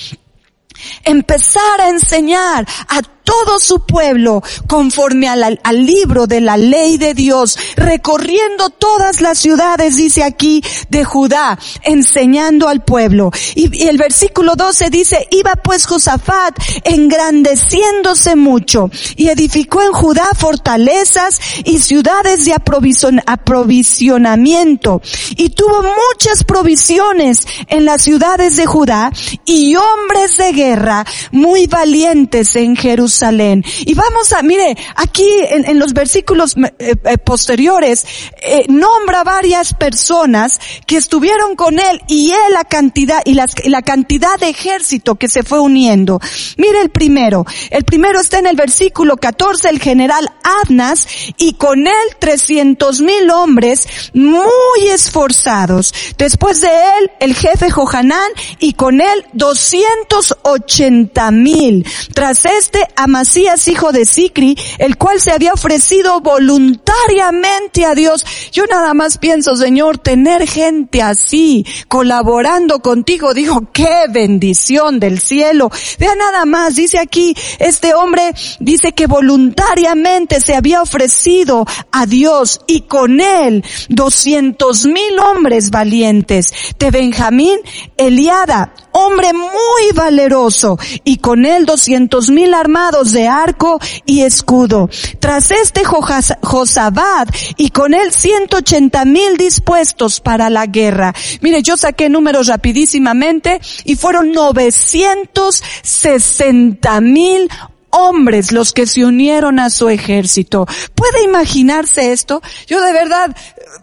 empezar 1.04 1.80
a 1.80 1.88
enseñar 1.88 2.66
a 2.88 3.02
todo 3.31 3.61
su 3.61 3.87
pueblo 3.87 4.43
conforme 4.67 5.29
al, 5.29 5.61
libro 5.87 6.27
de 6.27 6.41
la 6.41 6.57
ley 6.57 6.99
de 6.99 7.15
Dios, 7.15 7.57
recorriendo 7.77 8.71
todas 8.71 9.21
las 9.21 9.39
ciudades, 9.39 9.95
dice 9.95 10.25
aquí, 10.25 10.65
de 10.89 11.05
Judá, 11.05 11.57
enseñando 11.83 12.67
al 12.67 12.83
pueblo. 12.83 13.31
Y, 13.55 13.87
el 13.87 13.99
versículo 13.99 14.57
12 14.57 14.91
dice, 14.91 15.29
iba 15.31 15.53
pues 15.53 15.87
Josafat 15.87 16.59
engrandeciéndose 16.83 18.35
mucho 18.35 18.91
y 19.15 19.29
edificó 19.29 19.81
en 19.83 19.93
Judá 19.93 20.29
fortalezas 20.37 21.39
y 21.65 21.79
ciudades 21.79 22.45
de 22.45 22.55
aprovisionamiento 22.55 25.03
y 25.37 25.51
tuvo 25.51 25.83
muchas 25.83 26.43
provisiones 26.45 27.47
en 27.69 27.85
las 27.85 28.03
ciudades 28.03 28.57
de 28.57 28.67
Judá 28.67 29.13
y 29.45 29.77
hombres 29.77 30.37
de 30.37 30.51
guerra 30.53 31.07
muy 31.31 31.69
valientes 31.69 32.57
en 32.57 32.75
Jerusalén 32.75 33.20
y 33.23 33.95
vamos 33.95 34.33
a, 34.33 34.43
mire, 34.43 34.77
aquí 34.97 35.29
en, 35.50 35.79
los 35.79 35.93
versículos 35.93 36.57
eh, 36.57 36.95
eh, 37.05 37.19
posteriores, 37.19 38.05
eh, 38.41 38.65
nombra 38.69 39.25
varias 39.25 39.75
personas 39.75 40.59
que 40.87 40.97
estuvieron 40.97 41.55
con 41.55 41.79
él 41.79 42.00
y 42.09 42.31
él 42.31 42.53
la 42.53 42.65
cantidad, 42.65 43.21
y 43.25 43.35
la 43.35 43.83
cantidad 43.83 44.39
de 44.39 44.49
ejército 44.49 45.17
que 45.17 45.29
se 45.29 45.43
fue 45.43 45.61
uniendo. 45.61 46.21
Mire 46.57 46.81
el 46.81 46.91
primero. 46.91 47.45
El 47.71 47.85
primero 47.85 48.21
está 48.21 48.39
en 48.39 48.47
el 48.47 48.57
versículo 48.57 49.17
14, 49.17 49.69
el 49.69 49.81
general 49.81 50.31
Adnas, 50.43 51.07
y 51.37 51.55
con 51.55 51.87
él 51.87 52.17
300 52.19 53.00
mil 53.00 53.31
hombres 53.31 53.87
muy 54.15 54.89
esforzados. 54.89 55.93
Después 56.17 56.61
de 56.61 56.69
él, 56.69 57.11
el 57.21 57.35
jefe 57.35 57.71
Johanán, 57.71 58.31
y 58.59 58.73
con 58.75 59.00
él 59.00 59.27
280 59.35 61.31
mil. 61.31 61.87
Tras 62.15 62.45
este, 62.45 62.87
Amasías, 63.11 63.67
hijo 63.67 63.90
de 63.90 64.05
Sicri, 64.05 64.57
el 64.79 64.97
cual 64.97 65.21
se 65.21 65.33
había 65.33 65.52
ofrecido 65.52 66.21
voluntariamente 66.21 67.85
a 67.85 67.97
Dios. 67.97 68.25
Yo 68.52 68.67
nada 68.67 68.95
más 68.95 69.19
pienso, 69.19 69.57
Señor, 69.57 69.99
tener 69.99 70.47
gente 70.47 71.02
así, 71.02 71.67
colaborando 71.88 72.79
contigo, 72.79 73.35
digo, 73.35 73.67
qué 73.73 74.05
bendición 74.09 75.00
del 75.00 75.19
cielo. 75.19 75.73
Vea 75.99 76.14
nada 76.14 76.45
más, 76.45 76.76
dice 76.76 77.00
aquí, 77.00 77.35
este 77.59 77.95
hombre 77.95 78.33
dice 78.61 78.93
que 78.93 79.09
voluntariamente 79.09 80.40
se 80.40 80.55
había 80.55 80.81
ofrecido 80.81 81.67
a 81.90 82.07
Dios 82.07 82.61
y 82.69 82.83
con 82.83 83.21
él 83.21 83.64
doscientos 83.88 84.87
mil 84.87 85.19
hombres 85.19 85.71
valientes. 85.71 86.52
De 86.79 86.93
Benjamín, 86.93 87.59
Eliada, 87.97 88.73
hombre 88.93 89.33
muy 89.33 89.93
valeroso 89.95 90.79
y 91.05 91.19
con 91.19 91.45
él 91.45 91.67
doscientos 91.67 92.31
mil 92.31 92.55
armados 92.55 93.13
de 93.13 93.29
arco 93.29 93.79
y 94.07 94.23
escudo. 94.23 94.89
Tras 95.19 95.51
este 95.51 95.83
Josabad 95.85 97.29
y 97.57 97.71
con 97.71 97.95
él 97.95 98.13
ciento 98.13 98.59
ochenta 98.59 99.05
mil 99.05 99.37
dispuestos 99.37 100.21
para 100.21 100.51
la 100.51 100.67
guerra. 100.67 101.15
Mire, 101.41 101.63
yo 101.63 101.77
saqué 101.77 102.09
números 102.09 102.47
rapidísimamente 102.47 103.61
y 103.85 103.97
fueron 103.97 104.33
novecientos 104.33 105.63
sesenta 105.83 107.01
mil 107.01 107.49
hombres 107.91 108.53
los 108.53 108.73
que 108.73 108.87
se 108.87 109.05
unieron 109.05 109.59
a 109.59 109.71
su 109.71 109.89
ejército. 109.89 110.67
¿Puede 110.95 111.25
imaginarse 111.25 112.13
esto? 112.13 112.43
Yo 112.67 112.81
de 112.81 112.93
verdad, 112.93 113.37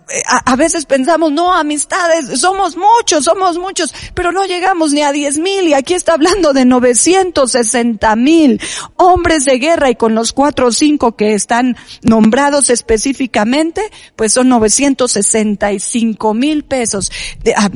eh, 0.09 0.21
a, 0.45 0.55
veces 0.55 0.85
pensamos, 0.85 1.31
no, 1.31 1.53
amistades, 1.53 2.39
somos 2.39 2.75
muchos, 2.77 3.25
somos 3.25 3.57
muchos, 3.57 3.93
pero 4.13 4.31
no 4.31 4.45
llegamos 4.45 4.91
ni 4.93 5.01
a 5.01 5.11
diez 5.11 5.37
mil 5.37 5.67
y 5.67 5.73
aquí 5.73 5.93
está 5.93 6.13
hablando 6.13 6.53
de 6.53 6.65
960 6.65 8.15
mil 8.15 8.61
hombres 8.95 9.45
de 9.45 9.59
guerra 9.59 9.89
y 9.89 9.95
con 9.95 10.15
los 10.15 10.33
cuatro 10.33 10.67
o 10.67 10.71
cinco 10.71 11.15
que 11.15 11.33
están 11.33 11.77
nombrados 12.01 12.69
específicamente, 12.69 13.81
pues 14.15 14.33
son 14.33 14.49
965 14.49 16.33
mil 16.33 16.63
pesos. 16.63 17.11
De, 17.43 17.53
ah, 17.55 17.69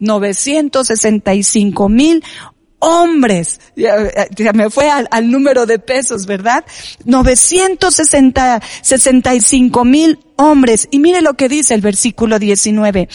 965 0.00 1.88
mil 1.88 2.24
hombres. 2.80 3.60
Ya, 3.76 4.10
me 4.52 4.68
fue 4.70 4.90
al, 4.90 5.30
número 5.30 5.66
de 5.66 5.78
pesos, 5.78 6.26
¿verdad? 6.26 6.64
965 7.04 9.84
mil 9.84 10.18
hombres. 10.36 10.88
Y 10.90 10.98
mire 10.98 11.22
lo 11.22 11.34
que 11.34 11.48
dice 11.48 11.74
el 11.74 11.80
versículo 11.80 12.40
19. 12.40 13.08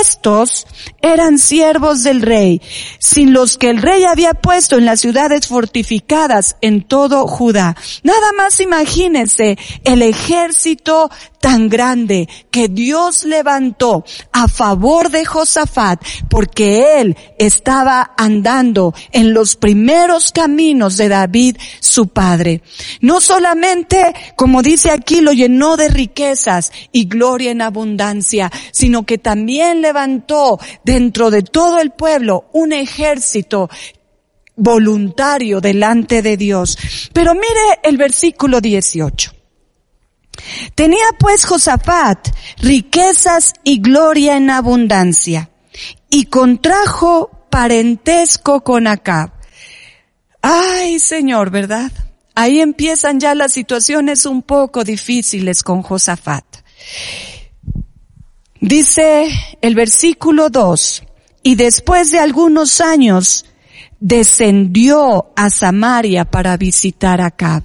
Estos 0.00 0.68
eran 1.00 1.40
siervos 1.40 2.04
del 2.04 2.22
rey, 2.22 2.62
sin 3.00 3.32
los 3.32 3.58
que 3.58 3.68
el 3.68 3.82
rey 3.82 4.04
había 4.04 4.32
puesto 4.32 4.78
en 4.78 4.84
las 4.84 5.00
ciudades 5.00 5.48
fortificadas 5.48 6.54
en 6.60 6.86
todo 6.86 7.26
Judá. 7.26 7.74
Nada 8.04 8.32
más 8.36 8.60
imagínense 8.60 9.58
el 9.82 10.02
ejército 10.02 11.10
tan 11.42 11.68
grande 11.68 12.28
que 12.52 12.68
Dios 12.68 13.24
levantó 13.24 14.04
a 14.30 14.46
favor 14.46 15.10
de 15.10 15.24
Josafat 15.24 16.00
porque 16.30 17.00
él 17.00 17.16
estaba 17.36 18.12
andando 18.16 18.94
en 19.10 19.34
los 19.34 19.56
primeros 19.56 20.30
caminos 20.30 20.96
de 20.96 21.08
David, 21.08 21.56
su 21.80 22.06
padre. 22.06 22.62
No 23.00 23.20
solamente, 23.20 24.14
como 24.36 24.62
dice 24.62 24.92
aquí, 24.92 25.20
lo 25.20 25.32
llenó 25.32 25.76
de 25.76 25.88
riquezas 25.88 26.70
y 26.92 27.06
gloria 27.06 27.50
en 27.50 27.60
abundancia, 27.60 28.50
sino 28.70 29.04
que 29.04 29.18
también 29.18 29.82
levantó 29.82 30.60
dentro 30.84 31.32
de 31.32 31.42
todo 31.42 31.80
el 31.80 31.90
pueblo 31.90 32.44
un 32.52 32.72
ejército 32.72 33.68
voluntario 34.54 35.60
delante 35.60 36.22
de 36.22 36.36
Dios. 36.36 36.78
Pero 37.12 37.34
mire 37.34 37.80
el 37.82 37.96
versículo 37.96 38.60
18. 38.60 39.41
Tenía 40.74 41.04
pues 41.18 41.44
Josafat 41.44 42.28
riquezas 42.58 43.54
y 43.64 43.80
gloria 43.80 44.36
en 44.36 44.50
abundancia 44.50 45.50
y 46.10 46.26
contrajo 46.26 47.30
parentesco 47.50 48.62
con 48.62 48.86
Acab. 48.86 49.32
Ay, 50.40 50.98
Señor, 50.98 51.50
¿verdad? 51.50 51.92
Ahí 52.34 52.60
empiezan 52.60 53.20
ya 53.20 53.34
las 53.34 53.52
situaciones 53.52 54.26
un 54.26 54.42
poco 54.42 54.84
difíciles 54.84 55.62
con 55.62 55.82
Josafat. 55.82 56.44
Dice 58.60 59.28
el 59.60 59.74
versículo 59.74 60.48
2, 60.48 61.02
y 61.42 61.56
después 61.56 62.10
de 62.10 62.20
algunos 62.20 62.80
años 62.80 63.44
descendió 64.00 65.32
a 65.36 65.50
Samaria 65.50 66.24
para 66.24 66.56
visitar 66.56 67.20
a 67.20 67.26
Acab. 67.26 67.64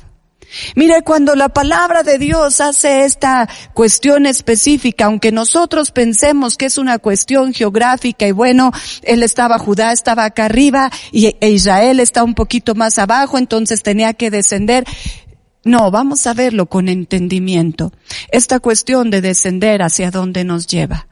Mire, 0.75 1.01
cuando 1.04 1.36
la 1.36 1.50
palabra 1.50 2.04
de 2.04 2.18
Dios 2.18 2.62
hace 2.62 3.04
esta 3.04 3.50
cuestión 3.74 4.25
específica, 4.25 5.06
aunque 5.06 5.32
nosotros 5.32 5.92
pensemos 5.92 6.56
que 6.56 6.68
es 6.68 6.77
una 6.77 7.00
cuestión 7.00 7.54
geográfica 7.54 8.27
y 8.27 8.32
bueno, 8.32 8.72
él 9.04 9.24
estaba, 9.24 9.60
Judá 9.60 9.92
estaba 9.92 10.25
acá 10.25 10.46
arriba 10.46 10.89
y 11.12 11.36
e 11.39 11.50
Israel 11.50 12.00
está 12.00 12.24
un 12.24 12.34
poquito 12.34 12.75
más 12.75 12.98
abajo, 12.98 13.38
entonces 13.38 13.84
tenía 13.84 14.13
que 14.13 14.32
descender. 14.32 14.86
No, 15.63 15.92
vamos 15.92 16.25
a 16.27 16.34
verlo 16.34 16.68
con 16.68 16.88
entendimiento. 16.88 17.92
Esta 18.30 18.60
cuestión 18.60 19.10
de 19.10 19.22
descender 19.22 19.82
hacia 19.82 20.12
dónde 20.12 20.46
nos 20.46 20.66
lleva. 20.66 21.08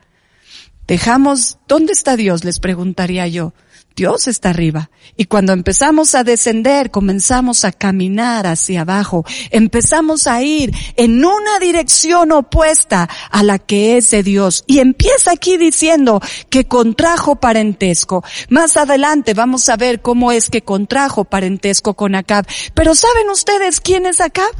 Dejamos, 0.87 1.57
¿dónde 1.67 1.93
está 1.93 2.15
Dios? 2.15 2.45
Les 2.45 2.59
preguntaría 2.59 3.27
yo. 3.27 3.53
Dios 3.95 4.27
está 4.27 4.49
arriba. 4.49 4.89
Y 5.15 5.25
cuando 5.25 5.53
empezamos 5.53 6.15
a 6.15 6.25
descender, 6.25 6.91
comenzamos 6.91 7.63
a 7.63 7.71
caminar 7.71 8.45
hacia 8.45 8.81
abajo, 8.81 9.23
empezamos 9.51 10.27
a 10.27 10.41
ir 10.41 10.73
en 10.97 11.23
una 11.23 11.59
dirección 11.59 12.33
opuesta 12.33 13.07
a 13.31 13.43
la 13.43 13.57
que 13.57 13.97
es 13.97 14.11
de 14.11 14.23
Dios. 14.23 14.65
Y 14.67 14.79
empieza 14.79 15.31
aquí 15.31 15.57
diciendo 15.57 16.21
que 16.49 16.67
contrajo 16.67 17.37
parentesco. 17.37 18.23
Más 18.49 18.75
adelante 18.75 19.33
vamos 19.33 19.69
a 19.69 19.77
ver 19.77 20.01
cómo 20.01 20.33
es 20.33 20.49
que 20.49 20.61
contrajo 20.61 21.23
parentesco 21.23 21.93
con 21.93 22.15
Acab. 22.15 22.45
Pero 22.73 22.95
¿saben 22.95 23.29
ustedes 23.29 23.79
quién 23.79 24.05
es 24.05 24.19
Acab? 24.19 24.51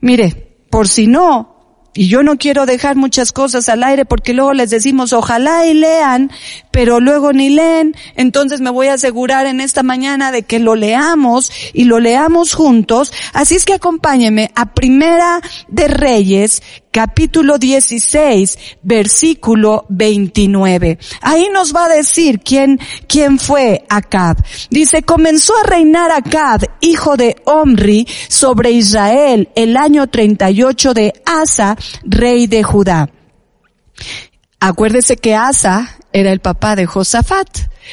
Mire, 0.00 0.58
por 0.68 0.88
si 0.88 1.06
no, 1.06 1.51
y 1.94 2.08
yo 2.08 2.22
no 2.22 2.36
quiero 2.38 2.64
dejar 2.64 2.96
muchas 2.96 3.32
cosas 3.32 3.68
al 3.68 3.82
aire 3.82 4.04
porque 4.04 4.32
luego 4.32 4.54
les 4.54 4.70
decimos 4.70 5.12
ojalá 5.12 5.66
y 5.66 5.74
lean, 5.74 6.30
pero 6.70 7.00
luego 7.00 7.32
ni 7.32 7.50
leen. 7.50 7.94
Entonces 8.16 8.60
me 8.60 8.70
voy 8.70 8.86
a 8.86 8.94
asegurar 8.94 9.46
en 9.46 9.60
esta 9.60 9.82
mañana 9.82 10.32
de 10.32 10.42
que 10.42 10.58
lo 10.58 10.74
leamos 10.74 11.52
y 11.74 11.84
lo 11.84 12.00
leamos 12.00 12.54
juntos. 12.54 13.12
Así 13.34 13.56
es 13.56 13.64
que 13.64 13.74
acompáñeme 13.74 14.50
a 14.54 14.72
Primera 14.72 15.40
de 15.68 15.88
Reyes, 15.88 16.62
capítulo 16.92 17.58
16, 17.58 18.58
versículo 18.82 19.86
29. 19.88 20.98
Ahí 21.22 21.48
nos 21.52 21.74
va 21.74 21.86
a 21.86 21.88
decir 21.88 22.40
quién, 22.40 22.78
quién 23.08 23.40
fue 23.40 23.84
Acab. 23.88 24.36
Dice, 24.70 25.02
comenzó 25.02 25.54
a 25.58 25.66
reinar 25.68 26.12
Acab, 26.12 26.60
hijo 26.80 27.16
de 27.16 27.36
Omri, 27.44 28.06
sobre 28.28 28.70
Israel 28.70 29.48
el 29.56 29.76
año 29.76 30.06
38 30.06 30.94
de 30.94 31.14
Asa, 31.24 31.76
rey 32.04 32.46
de 32.46 32.62
Judá. 32.62 33.08
Acuérdese 34.60 35.16
que 35.16 35.34
Asa 35.34 35.98
era 36.12 36.30
el 36.30 36.40
papá 36.40 36.76
de 36.76 36.86
Josafat. 36.86 37.48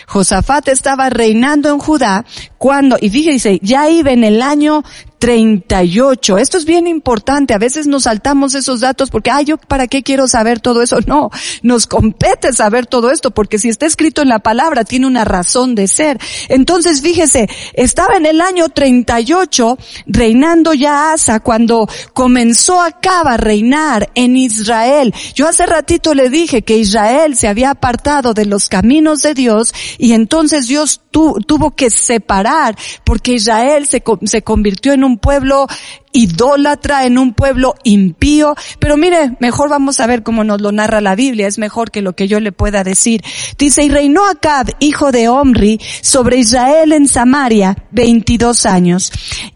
Josafat 0.08 0.68
estaba 0.68 1.10
reinando 1.10 1.70
en 1.70 1.80
Judá 1.80 2.26
cuando, 2.58 2.98
y 3.00 3.10
fíjese, 3.10 3.60
ya 3.64 3.90
iba 3.90 4.12
en 4.12 4.24
el 4.24 4.42
año 4.42 4.84
38. 5.20 6.38
Esto 6.38 6.58
es 6.58 6.66
bien 6.66 6.88
importante. 6.88 7.54
A 7.54 7.58
veces 7.58 7.88
nos 7.88 8.04
saltamos 8.04 8.56
esos 8.56 8.80
datos 8.80 9.10
porque, 9.10 9.30
ay, 9.30 9.46
yo 9.46 9.58
para 9.58 9.88
qué 9.88 10.02
quiero 10.02 10.28
saber 10.28 10.60
todo 10.62 10.82
eso. 10.82 11.00
No, 11.06 11.30
nos 11.62 11.88
compete 11.88 12.54
saber 12.54 12.88
todo 12.88 13.12
esto 13.12 13.32
porque 13.32 13.60
si 13.60 13.70
está 13.70 13.86
escrito 13.86 14.22
en 14.22 14.30
la 14.30 14.40
palabra 14.40 14.86
tiene 14.86 15.08
una 15.08 15.26
razón 15.26 15.76
de 15.76 15.88
ser. 15.88 16.20
Entonces, 16.48 17.02
fíjese, 17.02 17.50
estaba 17.74 18.16
en 18.16 18.26
el 18.26 18.42
año 18.42 18.70
38 18.70 19.78
reinando 20.08 20.74
ya 20.74 21.14
Asa 21.14 21.42
cuando 21.42 21.88
comenzó 22.14 22.82
Acab 22.82 23.28
a 23.28 23.38
reinar 23.38 24.10
en 24.16 24.38
Israel. 24.38 25.14
Yo 25.36 25.48
hace 25.48 25.66
ratito 25.66 26.14
le 26.14 26.30
dije 26.30 26.62
que 26.62 26.78
Israel 26.78 27.36
se 27.36 27.48
había 27.48 27.72
apartado 27.72 28.34
de 28.34 28.46
los 28.46 28.70
caminos 28.70 29.22
de 29.22 29.34
Dios 29.34 29.74
y 29.98 30.14
entonces 30.14 30.68
Dios 30.68 31.02
tuvo 31.12 31.72
que 31.72 31.90
separar 31.90 32.78
porque 33.04 33.34
Israel 33.34 33.88
se, 33.88 34.02
se 34.24 34.42
convirtió 34.44 34.94
en 34.94 35.04
un 35.04 35.09
pueblo 35.18 35.68
idólatra, 36.12 37.06
en 37.06 37.18
un 37.18 37.34
pueblo 37.34 37.76
impío. 37.84 38.56
Pero 38.80 38.98
mire, 38.98 39.38
mejor 39.40 39.70
vamos 39.70 40.00
a 40.00 40.08
ver 40.08 40.24
cómo 40.24 40.44
nos 40.44 40.62
lo 40.62 40.72
narra 40.72 41.02
la 41.02 41.16
Biblia, 41.16 41.48
es 41.48 41.58
mejor 41.58 41.92
que 41.92 42.02
lo 42.02 42.14
que 42.14 42.28
yo 42.28 42.40
le 42.40 42.52
pueda 42.52 42.84
decir. 42.84 43.24
Dice, 43.58 43.84
y 43.84 43.90
reinó 43.90 44.28
Acab, 44.28 44.68
hijo 44.80 45.12
de 45.12 45.30
Omri, 45.30 45.80
sobre 46.02 46.38
Israel 46.38 46.94
en 46.94 47.08
Samaria, 47.08 47.76
22 47.92 48.66
años. 48.66 49.12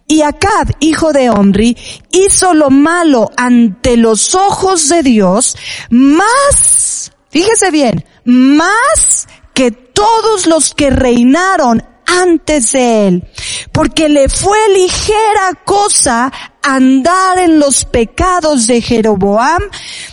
Y 0.08 0.22
Acab, 0.22 0.76
hijo 0.80 1.14
de 1.14 1.30
Omri, 1.30 1.78
hizo 2.12 2.54
lo 2.54 2.70
malo 2.70 3.32
ante 3.38 3.98
los 3.98 4.36
ojos 4.36 4.90
de 4.90 5.04
Dios, 5.04 5.58
más, 5.90 7.12
fíjese 7.30 7.72
bien, 7.72 8.06
más 8.26 9.28
que 9.54 9.72
todos 9.72 10.48
los 10.48 10.74
que 10.74 10.90
reinaron 10.90 11.84
antes 12.06 12.72
de 12.72 13.08
él, 13.08 13.28
porque 13.72 14.10
le 14.10 14.30
fue 14.30 14.58
ligera 14.74 15.62
cosa 15.66 16.32
andar 16.62 17.40
en 17.40 17.60
los 17.60 17.86
pecados 17.86 18.68
de 18.68 18.82
Jeroboam, 18.82 19.62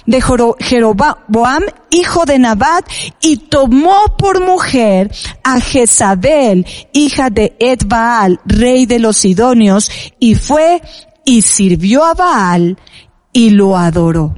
de 0.06 0.20
Jeroboam, 0.58 1.64
hijo 1.90 2.24
de 2.24 2.38
Nabat, 2.38 2.88
y 3.20 3.36
tomó 3.36 4.16
por 4.18 4.44
mujer 4.44 5.10
a 5.44 5.60
Jezabel, 5.60 6.66
hija 6.92 7.30
de 7.30 7.56
Edbaal, 7.58 8.40
rey 8.44 8.86
de 8.86 8.98
los 8.98 9.18
Sidonios, 9.18 9.90
y 10.18 10.34
fue 10.34 10.82
y 11.24 11.42
sirvió 11.42 12.04
a 12.04 12.14
Baal 12.14 12.76
y 13.32 13.50
lo 13.50 13.76
adoró. 13.76 14.34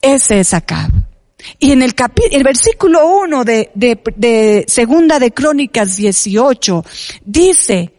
Ese 0.00 0.40
es 0.40 0.54
Acab. 0.54 1.09
Y 1.58 1.72
en 1.72 1.82
el 1.82 1.94
capítulo, 1.94 2.36
el 2.36 2.44
versículo 2.44 3.06
1 3.22 3.44
de, 3.44 3.70
de, 3.74 4.00
de 4.16 4.64
segunda 4.68 5.18
de 5.18 5.32
Crónicas 5.32 5.96
18 5.96 6.84
dice 7.24 7.94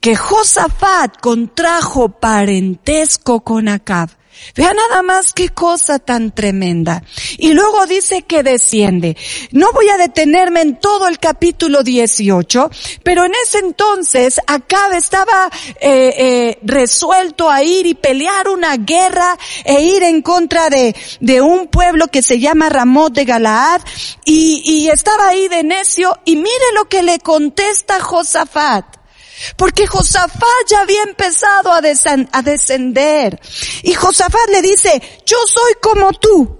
que 0.00 0.16
Josafat 0.16 1.20
contrajo 1.20 2.08
parentesco 2.08 3.42
con 3.42 3.68
Acab. 3.68 4.10
Vea 4.54 4.74
nada 4.74 5.02
más 5.02 5.32
qué 5.32 5.48
cosa 5.48 5.98
tan 5.98 6.32
tremenda. 6.32 7.02
Y 7.38 7.52
luego 7.52 7.86
dice 7.86 8.22
que 8.22 8.42
desciende. 8.42 9.16
No 9.50 9.72
voy 9.72 9.88
a 9.88 9.96
detenerme 9.96 10.60
en 10.60 10.78
todo 10.78 11.08
el 11.08 11.18
capítulo 11.18 11.82
18, 11.82 12.70
pero 13.02 13.24
en 13.24 13.32
ese 13.44 13.58
entonces 13.58 14.40
Acab 14.46 14.92
estaba 14.92 15.50
eh, 15.80 16.14
eh, 16.16 16.58
resuelto 16.62 17.50
a 17.50 17.62
ir 17.62 17.86
y 17.86 17.94
pelear 17.94 18.48
una 18.48 18.76
guerra 18.76 19.38
e 19.64 19.82
ir 19.82 20.02
en 20.02 20.22
contra 20.22 20.68
de, 20.68 20.94
de 21.20 21.40
un 21.40 21.68
pueblo 21.68 22.08
que 22.08 22.22
se 22.22 22.38
llama 22.38 22.68
Ramot 22.68 23.12
de 23.12 23.24
Galaad 23.24 23.80
y, 24.24 24.62
y 24.64 24.88
estaba 24.88 25.28
ahí 25.28 25.48
de 25.48 25.62
necio 25.62 26.18
y 26.24 26.36
mire 26.36 26.72
lo 26.74 26.88
que 26.88 27.02
le 27.02 27.18
contesta 27.18 28.00
Josafat. 28.00 29.01
Porque 29.56 29.86
Josafat 29.86 30.68
ya 30.68 30.80
había 30.80 31.02
empezado 31.02 31.72
a, 31.72 31.80
descender. 31.80 33.40
Y 33.82 33.94
Josafat 33.94 34.50
le 34.50 34.62
dice, 34.62 35.02
yo 35.26 35.36
soy 35.46 35.74
como 35.80 36.12
tú 36.12 36.58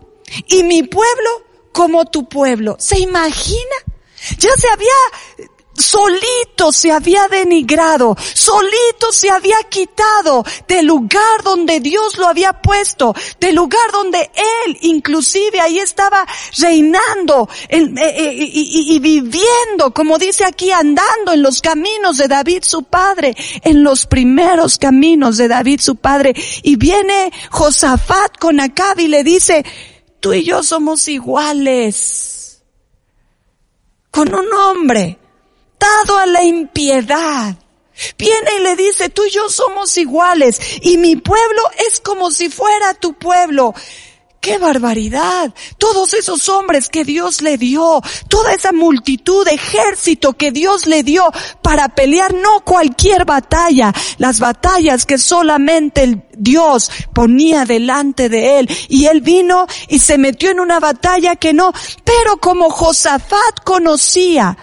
y 0.48 0.62
mi 0.62 0.82
pueblo 0.82 1.30
como 1.72 2.04
tu 2.06 2.28
pueblo. 2.28 2.76
¿Se 2.78 2.98
imagina? 2.98 3.76
Ya 4.38 4.50
se 4.56 4.68
había 4.68 5.48
solito 5.74 6.72
se 6.72 6.92
había 6.92 7.28
denigrado, 7.28 8.16
solito 8.34 9.10
se 9.10 9.30
había 9.30 9.56
quitado 9.68 10.44
del 10.68 10.86
lugar 10.86 11.42
donde 11.42 11.80
Dios 11.80 12.18
lo 12.18 12.28
había 12.28 12.52
puesto, 12.52 13.14
del 13.40 13.54
lugar 13.54 13.90
donde 13.92 14.30
Él 14.66 14.78
inclusive 14.82 15.60
ahí 15.60 15.78
estaba 15.78 16.26
reinando 16.58 17.48
eh, 17.68 17.84
eh, 17.96 18.34
y, 18.34 18.94
y 18.94 18.98
viviendo, 18.98 19.92
como 19.94 20.18
dice 20.18 20.44
aquí, 20.44 20.70
andando 20.70 21.32
en 21.32 21.42
los 21.42 21.60
caminos 21.60 22.18
de 22.18 22.28
David 22.28 22.62
su 22.62 22.84
padre, 22.84 23.34
en 23.62 23.82
los 23.82 24.06
primeros 24.06 24.78
caminos 24.78 25.36
de 25.36 25.48
David 25.48 25.80
su 25.80 25.96
padre. 25.96 26.34
Y 26.62 26.76
viene 26.76 27.32
Josafat 27.50 28.38
con 28.38 28.60
Acab 28.60 28.98
y 29.00 29.08
le 29.08 29.24
dice, 29.24 29.64
tú 30.20 30.32
y 30.32 30.44
yo 30.44 30.62
somos 30.62 31.08
iguales. 31.08 32.62
Con 34.10 34.34
un 34.34 34.52
hombre 34.52 35.18
a 36.18 36.26
la 36.26 36.42
impiedad. 36.42 37.56
Viene 38.16 38.50
y 38.58 38.62
le 38.62 38.76
dice, 38.76 39.08
tú 39.10 39.24
y 39.24 39.30
yo 39.30 39.48
somos 39.48 39.96
iguales 39.98 40.58
y 40.80 40.96
mi 40.96 41.16
pueblo 41.16 41.62
es 41.86 42.00
como 42.00 42.30
si 42.30 42.48
fuera 42.48 42.94
tu 42.94 43.14
pueblo. 43.14 43.74
¡Qué 44.42 44.58
barbaridad! 44.58 45.54
Todos 45.78 46.14
esos 46.14 46.48
hombres 46.48 46.88
que 46.88 47.04
Dios 47.04 47.42
le 47.42 47.56
dio, 47.56 48.02
toda 48.26 48.52
esa 48.52 48.72
multitud, 48.72 49.46
ejército 49.46 50.32
que 50.32 50.50
Dios 50.50 50.88
le 50.88 51.04
dio 51.04 51.30
para 51.62 51.90
pelear 51.90 52.34
no 52.34 52.64
cualquier 52.64 53.24
batalla, 53.24 53.94
las 54.18 54.40
batallas 54.40 55.06
que 55.06 55.18
solamente 55.18 56.26
Dios 56.36 56.90
ponía 57.14 57.64
delante 57.66 58.28
de 58.28 58.58
él. 58.58 58.68
Y 58.88 59.06
él 59.06 59.20
vino 59.20 59.68
y 59.86 60.00
se 60.00 60.18
metió 60.18 60.50
en 60.50 60.58
una 60.58 60.80
batalla 60.80 61.36
que 61.36 61.52
no, 61.52 61.72
pero 62.02 62.38
como 62.38 62.68
Josafat 62.68 63.62
conocía, 63.64 64.58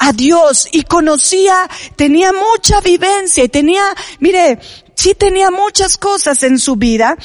a 0.00 0.12
Dios 0.12 0.66
y 0.72 0.82
conocía, 0.82 1.70
tenía 1.94 2.32
mucha 2.32 2.80
vivencia 2.80 3.44
y 3.44 3.48
tenía, 3.48 3.84
mire, 4.18 4.58
sí 4.96 5.14
tenía 5.14 5.52
muchas 5.52 5.96
cosas 5.96 6.42
en 6.42 6.58
su 6.58 6.74
vida 6.74 7.16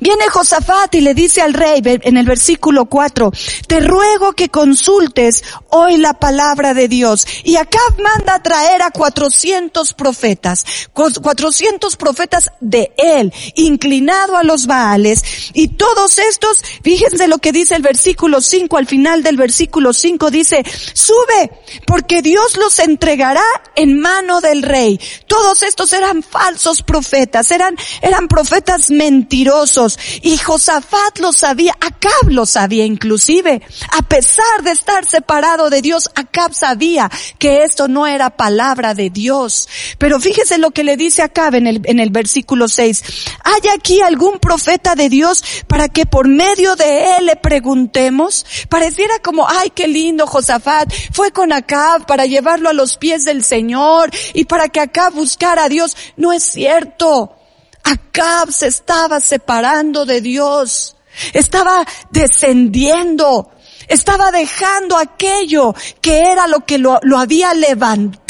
Viene 0.00 0.28
Josafat 0.28 0.94
y 0.94 1.00
le 1.00 1.14
dice 1.14 1.40
al 1.40 1.54
rey 1.54 1.80
en 1.84 2.16
el 2.16 2.26
versículo 2.26 2.86
4, 2.86 3.32
te 3.66 3.80
ruego 3.80 4.32
que 4.32 4.48
consultes 4.48 5.42
hoy 5.70 5.96
la 5.96 6.14
palabra 6.14 6.74
de 6.74 6.88
Dios. 6.88 7.26
Y 7.44 7.56
Acab 7.56 8.00
manda 8.00 8.34
a 8.34 8.42
traer 8.42 8.82
a 8.82 8.90
400 8.90 9.94
profetas, 9.94 10.64
400 10.92 11.96
profetas 11.96 12.50
de 12.60 12.92
él, 12.96 13.32
inclinado 13.54 14.36
a 14.36 14.42
los 14.42 14.66
Baales. 14.66 15.22
Y 15.54 15.68
todos 15.68 16.18
estos, 16.18 16.62
fíjense 16.82 17.28
lo 17.28 17.38
que 17.38 17.52
dice 17.52 17.74
el 17.74 17.82
versículo 17.82 18.40
5, 18.40 18.76
al 18.76 18.86
final 18.86 19.22
del 19.22 19.36
versículo 19.36 19.92
5 19.92 20.30
dice, 20.30 20.64
sube, 20.92 21.50
porque 21.86 22.22
Dios 22.22 22.56
los 22.56 22.78
entregará 22.78 23.44
en 23.76 24.00
mano 24.00 24.40
del 24.40 24.62
rey. 24.62 25.00
Todos 25.26 25.62
estos 25.62 25.92
eran 25.92 26.22
falsos 26.22 26.82
profetas, 26.82 27.50
eran, 27.50 27.76
eran 28.02 28.28
profetas 28.28 28.90
mentirosos 28.90 29.73
y 30.22 30.38
Josafat 30.38 31.18
lo 31.18 31.32
sabía, 31.32 31.74
Acab 31.80 32.30
lo 32.30 32.46
sabía 32.46 32.84
inclusive. 32.84 33.60
A 33.90 34.02
pesar 34.02 34.62
de 34.62 34.70
estar 34.70 35.04
separado 35.04 35.68
de 35.68 35.82
Dios, 35.82 36.10
Acab 36.14 36.54
sabía 36.54 37.10
que 37.38 37.64
esto 37.64 37.88
no 37.88 38.06
era 38.06 38.30
palabra 38.30 38.94
de 38.94 39.10
Dios. 39.10 39.68
Pero 39.98 40.20
fíjese 40.20 40.58
lo 40.58 40.70
que 40.70 40.84
le 40.84 40.96
dice 40.96 41.22
Acab 41.22 41.56
en 41.56 41.66
el, 41.66 41.80
en 41.84 41.98
el 41.98 42.10
versículo 42.10 42.68
6. 42.68 43.02
¿Hay 43.42 43.68
aquí 43.74 44.00
algún 44.00 44.38
profeta 44.38 44.94
de 44.94 45.08
Dios 45.08 45.44
para 45.66 45.88
que 45.88 46.06
por 46.06 46.28
medio 46.28 46.76
de 46.76 47.16
él 47.16 47.26
le 47.26 47.36
preguntemos? 47.36 48.46
Pareciera 48.68 49.18
como, 49.24 49.48
ay, 49.48 49.70
qué 49.74 49.88
lindo 49.88 50.26
Josafat. 50.26 50.92
Fue 51.12 51.32
con 51.32 51.52
Acab 51.52 52.06
para 52.06 52.26
llevarlo 52.26 52.68
a 52.68 52.74
los 52.74 52.96
pies 52.96 53.24
del 53.24 53.42
Señor 53.42 54.10
y 54.34 54.44
para 54.44 54.68
que 54.68 54.80
Acab 54.80 55.14
buscara 55.14 55.64
a 55.64 55.68
Dios. 55.68 55.96
No 56.16 56.32
es 56.32 56.44
cierto. 56.44 57.36
Acab 57.84 58.50
se 58.50 58.66
estaba 58.66 59.20
separando 59.20 60.04
de 60.04 60.20
Dios, 60.20 60.96
estaba 61.32 61.84
descendiendo. 62.10 63.50
Estaba 63.86 64.30
dejando 64.30 64.96
aquello 64.96 65.74
que 66.00 66.32
era 66.32 66.46
lo 66.46 66.60
que 66.60 66.78
lo, 66.78 66.98
lo 67.02 67.18
había 67.18 67.52
levantado. 67.52 68.23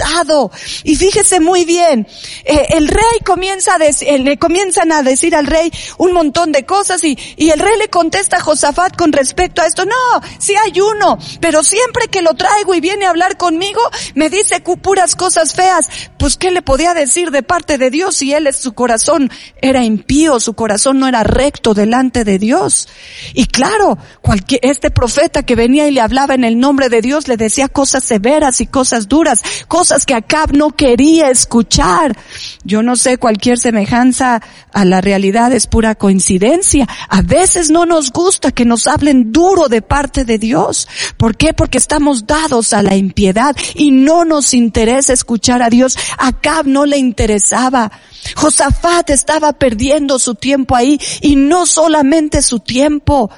Y 0.84 0.96
fíjese 0.96 1.40
muy 1.40 1.64
bien, 1.64 2.06
eh, 2.44 2.66
el 2.70 2.88
rey 2.88 3.20
comienza 3.24 3.74
a 3.74 3.78
decir, 3.78 4.08
eh, 4.08 4.18
le 4.18 4.38
comienzan 4.38 4.92
a 4.92 5.02
decir 5.02 5.34
al 5.34 5.46
rey 5.46 5.72
un 5.98 6.12
montón 6.12 6.52
de 6.52 6.64
cosas 6.64 7.02
y, 7.04 7.18
y 7.36 7.50
el 7.50 7.58
rey 7.58 7.78
le 7.78 7.88
contesta 7.88 8.36
a 8.36 8.40
Josafat 8.40 8.96
con 8.96 9.12
respecto 9.12 9.62
a 9.62 9.66
esto, 9.66 9.84
no, 9.84 9.94
sí 10.38 10.54
hay 10.56 10.80
uno, 10.80 11.18
pero 11.40 11.62
siempre 11.62 12.08
que 12.08 12.22
lo 12.22 12.34
traigo 12.34 12.74
y 12.74 12.80
viene 12.80 13.06
a 13.06 13.10
hablar 13.10 13.36
conmigo, 13.36 13.80
me 14.14 14.30
dice 14.30 14.60
puras 14.60 15.16
cosas 15.16 15.54
feas. 15.54 15.88
Pues 16.18 16.36
¿qué 16.36 16.50
le 16.50 16.62
podía 16.62 16.94
decir 16.94 17.30
de 17.30 17.42
parte 17.42 17.78
de 17.78 17.90
Dios 17.90 18.16
si 18.16 18.32
él, 18.32 18.52
su 18.54 18.72
corazón 18.72 19.30
era 19.60 19.84
impío, 19.84 20.40
su 20.40 20.54
corazón 20.54 20.98
no 20.98 21.06
era 21.06 21.22
recto 21.22 21.74
delante 21.74 22.24
de 22.24 22.38
Dios? 22.38 22.88
Y 23.34 23.46
claro, 23.46 23.98
cualquier, 24.22 24.60
este 24.62 24.90
profeta 24.90 25.42
que 25.42 25.54
venía 25.54 25.86
y 25.86 25.90
le 25.90 26.00
hablaba 26.00 26.34
en 26.34 26.44
el 26.44 26.58
nombre 26.58 26.88
de 26.88 27.02
Dios 27.02 27.28
le 27.28 27.36
decía 27.36 27.68
cosas 27.68 28.04
severas 28.04 28.60
y 28.60 28.66
cosas 28.66 29.08
duras, 29.08 29.42
cosas 29.68 29.93
que 30.04 30.14
Acab 30.14 30.52
no 30.52 30.70
quería 30.70 31.30
escuchar. 31.30 32.16
Yo 32.64 32.82
no 32.82 32.96
sé, 32.96 33.18
cualquier 33.18 33.58
semejanza 33.58 34.42
a 34.72 34.84
la 34.84 35.00
realidad 35.00 35.52
es 35.52 35.66
pura 35.66 35.94
coincidencia. 35.94 36.88
A 37.08 37.22
veces 37.22 37.70
no 37.70 37.86
nos 37.86 38.10
gusta 38.10 38.50
que 38.50 38.64
nos 38.64 38.86
hablen 38.86 39.32
duro 39.32 39.68
de 39.68 39.82
parte 39.82 40.24
de 40.24 40.38
Dios. 40.38 40.88
¿Por 41.16 41.36
qué? 41.36 41.54
Porque 41.54 41.78
estamos 41.78 42.26
dados 42.26 42.72
a 42.72 42.82
la 42.82 42.96
impiedad 42.96 43.54
y 43.74 43.90
no 43.90 44.24
nos 44.24 44.52
interesa 44.54 45.12
escuchar 45.12 45.62
a 45.62 45.70
Dios. 45.70 45.96
Acab 46.18 46.66
no 46.66 46.86
le 46.86 46.98
interesaba. 46.98 47.92
Josafat 48.34 49.10
estaba 49.10 49.52
perdiendo 49.52 50.18
su 50.18 50.34
tiempo 50.34 50.76
ahí 50.76 50.98
y 51.20 51.36
no 51.36 51.66
solamente 51.66 52.42
su 52.42 52.60
tiempo, 52.60 53.30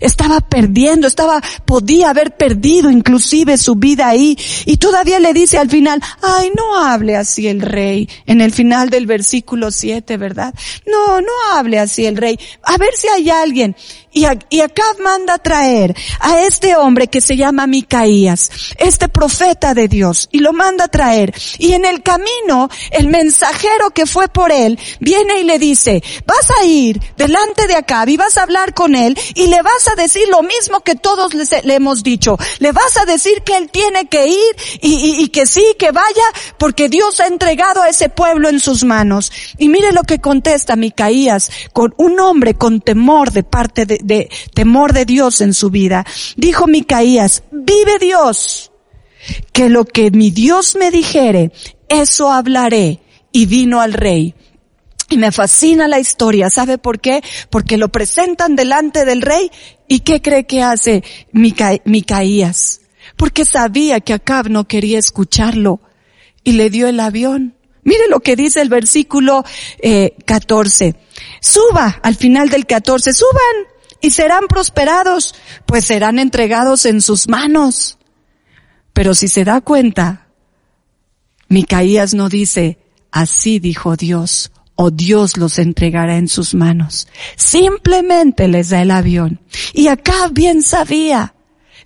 estaba 0.00 0.40
perdiendo, 0.40 1.06
estaba, 1.06 1.40
podía 1.64 2.10
haber 2.10 2.36
perdido 2.36 2.90
inclusive 2.90 3.56
su 3.56 3.74
vida 3.76 4.08
ahí 4.08 4.36
y 4.66 4.76
todavía 4.76 5.18
le 5.20 5.32
dice 5.32 5.58
al 5.58 5.70
final, 5.70 6.00
ay, 6.22 6.50
no 6.56 6.78
hable 6.78 7.16
así 7.16 7.48
el 7.48 7.60
rey, 7.60 8.08
en 8.26 8.40
el 8.40 8.52
final 8.52 8.90
del 8.90 9.06
versículo 9.06 9.70
7, 9.70 10.16
¿verdad? 10.16 10.54
No, 10.86 11.20
no 11.20 11.32
hable 11.52 11.78
así 11.78 12.06
el 12.06 12.16
rey. 12.16 12.38
A 12.62 12.76
ver 12.76 12.90
si 12.94 13.08
hay 13.08 13.30
alguien. 13.30 13.76
Y, 14.14 14.26
y 14.48 14.60
Acab 14.60 15.00
manda 15.00 15.38
traer 15.38 15.94
a 16.20 16.40
este 16.42 16.76
hombre 16.76 17.08
que 17.08 17.20
se 17.20 17.36
llama 17.36 17.66
Micaías, 17.66 18.50
este 18.78 19.08
profeta 19.08 19.74
de 19.74 19.88
Dios, 19.88 20.28
y 20.32 20.38
lo 20.38 20.52
manda 20.52 20.88
traer. 20.88 21.34
Y 21.58 21.72
en 21.72 21.84
el 21.84 22.02
camino, 22.02 22.70
el 22.92 23.08
mensajero 23.08 23.90
que 23.90 24.06
fue 24.06 24.28
por 24.28 24.52
él, 24.52 24.78
viene 25.00 25.40
y 25.40 25.44
le 25.44 25.58
dice, 25.58 26.02
vas 26.26 26.48
a 26.60 26.64
ir 26.64 27.00
delante 27.16 27.66
de 27.66 27.74
Acab 27.74 28.08
y 28.08 28.16
vas 28.16 28.38
a 28.38 28.44
hablar 28.44 28.72
con 28.72 28.94
él 28.94 29.18
y 29.34 29.48
le 29.48 29.60
vas 29.62 29.88
a 29.88 30.00
decir 30.00 30.28
lo 30.28 30.42
mismo 30.42 30.80
que 30.80 30.94
todos 30.94 31.34
le, 31.34 31.74
hemos 31.74 32.02
dicho. 32.02 32.38
Le 32.60 32.72
vas 32.72 32.96
a 32.96 33.04
decir 33.04 33.42
que 33.42 33.56
él 33.56 33.68
tiene 33.70 34.06
que 34.06 34.28
ir 34.28 34.56
y, 34.80 35.16
y 35.18 35.28
que 35.28 35.46
sí, 35.46 35.64
que 35.78 35.90
vaya, 35.90 36.24
porque 36.58 36.88
Dios 36.88 37.18
ha 37.20 37.26
entregado 37.26 37.82
a 37.82 37.88
ese 37.88 38.08
pueblo 38.08 38.48
en 38.48 38.60
sus 38.60 38.84
manos. 38.84 39.32
Y 39.58 39.68
mire 39.68 39.92
lo 39.92 40.04
que 40.04 40.20
contesta 40.20 40.76
Micaías 40.76 41.50
con 41.72 41.94
un 41.96 42.20
hombre 42.20 42.54
con 42.54 42.80
temor 42.80 43.32
de 43.32 43.42
parte 43.42 43.86
de, 43.86 43.98
de 44.04 44.30
temor 44.54 44.92
de 44.92 45.04
Dios 45.04 45.40
en 45.40 45.54
su 45.54 45.70
vida. 45.70 46.06
Dijo 46.36 46.66
Micaías, 46.66 47.42
vive 47.50 47.98
Dios, 48.00 48.70
que 49.52 49.68
lo 49.68 49.84
que 49.84 50.10
mi 50.10 50.30
Dios 50.30 50.76
me 50.76 50.90
dijere, 50.90 51.52
eso 51.88 52.30
hablaré. 52.30 53.00
Y 53.32 53.46
vino 53.46 53.80
al 53.80 53.94
rey. 53.94 54.32
Y 55.10 55.18
me 55.18 55.32
fascina 55.32 55.88
la 55.88 55.98
historia. 55.98 56.50
¿Sabe 56.50 56.78
por 56.78 57.00
qué? 57.00 57.20
Porque 57.50 57.78
lo 57.78 57.88
presentan 57.88 58.54
delante 58.54 59.04
del 59.04 59.22
rey. 59.22 59.50
¿Y 59.88 60.00
qué 60.00 60.22
cree 60.22 60.46
que 60.46 60.62
hace 60.62 61.02
Micaías? 61.32 62.80
Porque 63.16 63.44
sabía 63.44 64.00
que 64.00 64.12
Acab 64.12 64.48
no 64.50 64.68
quería 64.68 65.00
escucharlo. 65.00 65.80
Y 66.44 66.52
le 66.52 66.70
dio 66.70 66.86
el 66.86 67.00
avión. 67.00 67.56
Mire 67.82 68.08
lo 68.08 68.20
que 68.20 68.36
dice 68.36 68.60
el 68.60 68.68
versículo 68.68 69.44
eh, 69.78 70.14
14. 70.24 70.94
Suba 71.40 72.00
al 72.02 72.14
final 72.14 72.48
del 72.48 72.66
14. 72.66 73.12
Suban 73.12 73.73
y 74.04 74.10
serán 74.10 74.48
prosperados, 74.48 75.34
pues 75.64 75.86
serán 75.86 76.18
entregados 76.18 76.84
en 76.84 77.00
sus 77.00 77.26
manos. 77.26 77.96
Pero 78.92 79.14
si 79.14 79.28
se 79.28 79.44
da 79.44 79.62
cuenta, 79.62 80.26
Micaías 81.48 82.12
no 82.12 82.28
dice, 82.28 82.76
así 83.10 83.60
dijo 83.60 83.96
Dios, 83.96 84.52
o 84.76 84.90
Dios 84.90 85.38
los 85.38 85.58
entregará 85.58 86.18
en 86.18 86.28
sus 86.28 86.54
manos. 86.54 87.08
Simplemente 87.36 88.46
les 88.46 88.68
da 88.68 88.82
el 88.82 88.90
avión. 88.90 89.40
Y 89.72 89.88
acá 89.88 90.28
bien 90.30 90.62
sabía, 90.62 91.34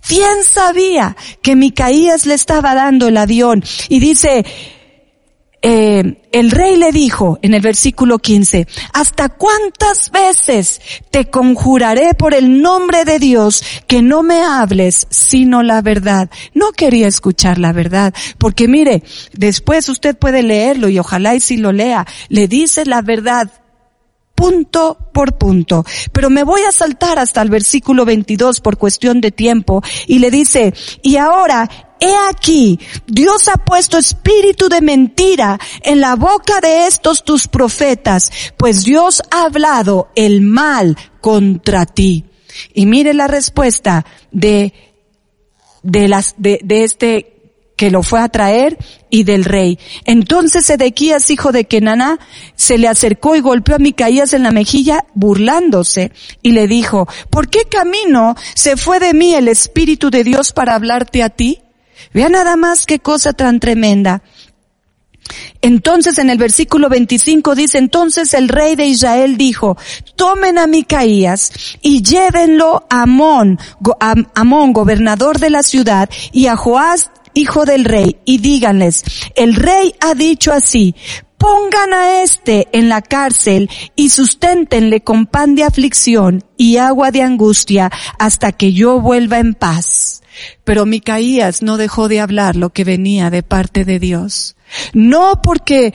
bien 0.09 0.43
sabía 0.43 1.17
que 1.41 1.55
Micaías 1.55 2.27
le 2.27 2.35
estaba 2.35 2.75
dando 2.75 3.07
el 3.07 3.17
avión. 3.17 3.63
Y 3.89 4.01
dice, 4.01 4.45
eh, 5.61 6.23
el 6.31 6.51
rey 6.53 6.77
le 6.77 6.93
dijo 6.93 7.41
en 7.43 7.53
el 7.53 7.61
versículo 7.61 8.19
15, 8.19 8.69
¿hasta 8.93 9.29
cuántas 9.29 10.13
veces 10.13 10.81
te 11.11 11.31
conjuraré 11.31 12.15
por 12.15 12.33
el 12.33 12.63
nombre 12.63 13.05
de 13.05 13.19
Dios 13.19 13.65
que 13.89 14.01
no 14.01 14.23
me 14.23 14.43
hables 14.43 15.09
sino 15.11 15.65
la 15.65 15.83
verdad? 15.83 16.31
No 16.55 16.71
quería 16.73 17.09
escuchar 17.09 17.59
la 17.59 17.73
verdad, 17.73 18.15
porque 18.39 18.69
mire, 18.69 19.03
después 19.33 19.89
usted 19.89 20.17
puede 20.17 20.43
leerlo 20.45 20.89
y 20.89 20.99
ojalá 21.01 21.35
y 21.35 21.41
si 21.41 21.57
lo 21.57 21.73
lea, 21.73 22.07
le 22.29 22.47
dice 22.47 22.85
la 22.87 23.03
verdad 23.03 23.51
punto 24.39 24.97
por 25.13 25.37
punto. 25.37 25.85
Pero 26.13 26.31
me 26.31 26.45
voy 26.45 26.63
a 26.63 26.71
saltar 26.71 27.19
hasta 27.19 27.43
el 27.43 27.51
versículo 27.51 28.05
22 28.05 28.61
por 28.61 28.79
cuestión 28.79 29.21
de 29.21 29.33
tiempo 29.33 29.83
y 30.07 30.21
le 30.21 30.31
dice, 30.31 30.73
y 31.03 31.17
ahora 31.17 31.69
He 32.01 32.15
aquí, 32.31 32.79
Dios 33.09 33.49
ha 33.49 33.57
puesto 33.57 33.99
espíritu 33.99 34.69
de 34.69 34.81
mentira 34.81 35.59
en 35.83 36.01
la 36.01 36.15
boca 36.15 36.61
de 36.61 36.87
estos 36.87 37.25
tus 37.25 37.49
profetas, 37.49 38.31
pues 38.57 38.85
Dios 38.85 39.21
ha 39.33 39.47
hablado 39.47 40.09
el 40.15 40.41
mal 40.41 40.97
contra 41.21 41.87
ti. 41.87 42.25
Y 42.73 42.87
mire 42.87 43.15
la 43.15 43.27
respuesta 43.27 44.07
de, 44.31 44.73
de 45.83 46.07
las, 46.07 46.37
de, 46.39 46.61
de 46.63 46.85
este 46.85 47.38
que 47.79 47.93
lo 47.93 48.03
fue 48.03 48.21
a 48.21 48.29
traer 48.29 48.77
y 49.09 49.23
del 49.23 49.45
rey. 49.45 49.79
Entonces 50.05 50.69
Edequías, 50.69 51.31
hijo 51.31 51.53
de 51.53 51.65
Kenaná, 51.65 52.19
se 52.57 52.77
le 52.77 52.89
acercó 52.89 53.37
y 53.37 53.41
golpeó 53.41 53.77
a 53.77 53.79
Micaías 53.79 54.35
en 54.35 54.43
la 54.43 54.51
mejilla 54.51 55.05
burlándose 55.15 56.11
y 56.43 56.51
le 56.51 56.67
dijo, 56.67 57.07
¿por 57.31 57.49
qué 57.49 57.61
camino 57.71 58.35
se 58.55 58.77
fue 58.77 58.99
de 58.99 59.15
mí 59.15 59.33
el 59.33 59.47
Espíritu 59.47 60.11
de 60.11 60.25
Dios 60.25 60.53
para 60.53 60.75
hablarte 60.75 61.23
a 61.23 61.31
ti? 61.31 61.61
Vea 62.13 62.29
nada 62.29 62.57
más 62.57 62.85
qué 62.85 62.99
cosa 62.99 63.33
tan 63.33 63.61
tremenda. 63.61 64.25
Entonces 65.61 66.19
en 66.19 66.31
el 66.31 66.39
versículo 66.39 66.89
25 66.89 67.55
dice, 67.55 67.79
entonces 67.79 68.35
el 68.35 68.49
rey 68.49 68.75
de 68.75 68.87
Israel 68.87 69.37
dijo, 69.37 69.77
tomen 70.17 70.59
a 70.59 70.67
Micaías 70.67 71.53
y 71.81 72.03
llévenlo 72.03 72.87
a 72.91 73.03
Amón, 73.03 73.59
a 74.01 74.15
Amón, 74.35 74.73
gobernador 74.73 75.39
de 75.39 75.51
la 75.51 75.63
ciudad, 75.63 76.09
y 76.33 76.47
a 76.47 76.57
Joás, 76.57 77.11
hijo 77.39 77.65
del 77.65 77.85
rey, 77.85 78.19
y 78.25 78.39
díganles, 78.39 79.05
el 79.35 79.55
rey 79.55 79.95
ha 80.01 80.15
dicho 80.15 80.53
así, 80.53 80.95
pongan 81.39 81.95
a 81.95 82.23
este 82.23 82.69
en 82.73 82.89
la 82.89 83.01
cárcel 83.01 83.71
y 83.97 84.11
susténtenle 84.11 85.03
con 85.03 85.27
pan 85.27 85.55
de 85.55 85.63
aflicción 85.63 86.45
y 86.57 86.77
agua 86.77 87.11
de 87.11 87.23
angustia 87.23 87.91
hasta 88.19 88.53
que 88.53 88.73
yo 88.73 89.01
vuelva 89.01 89.39
en 89.39 89.55
paz. 89.55 90.23
Pero 90.65 90.87
Micaías 90.87 91.63
no 91.63 91.77
dejó 91.77 92.09
de 92.09 92.21
hablar 92.21 92.57
lo 92.57 92.71
que 92.71 92.85
venía 92.85 93.31
de 93.31 93.43
parte 93.43 93.85
de 93.85 93.99
Dios. 93.99 94.57
No 94.93 95.41
porque 95.43 95.95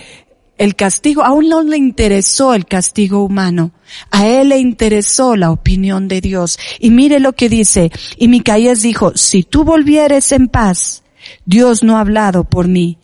el 0.57 0.75
castigo, 0.75 1.23
aún 1.23 1.49
no 1.49 1.61
le 1.63 1.77
interesó 1.77 2.53
el 2.53 2.65
castigo 2.65 3.23
humano. 3.23 3.71
A 4.11 4.27
él 4.27 4.49
le 4.49 4.59
interesó 4.59 5.35
la 5.35 5.51
opinión 5.51 6.07
de 6.07 6.21
Dios. 6.21 6.59
Y 6.79 6.89
mire 6.89 7.19
lo 7.19 7.33
que 7.33 7.49
dice. 7.49 7.91
Y 8.17 8.27
Micaías 8.27 8.81
dijo, 8.81 9.13
si 9.15 9.43
tú 9.43 9.63
volvieres 9.63 10.31
en 10.31 10.47
paz, 10.47 11.02
Dios 11.45 11.83
no 11.83 11.97
ha 11.97 12.01
hablado 12.01 12.43
por 12.43 12.67
mí. 12.67 12.97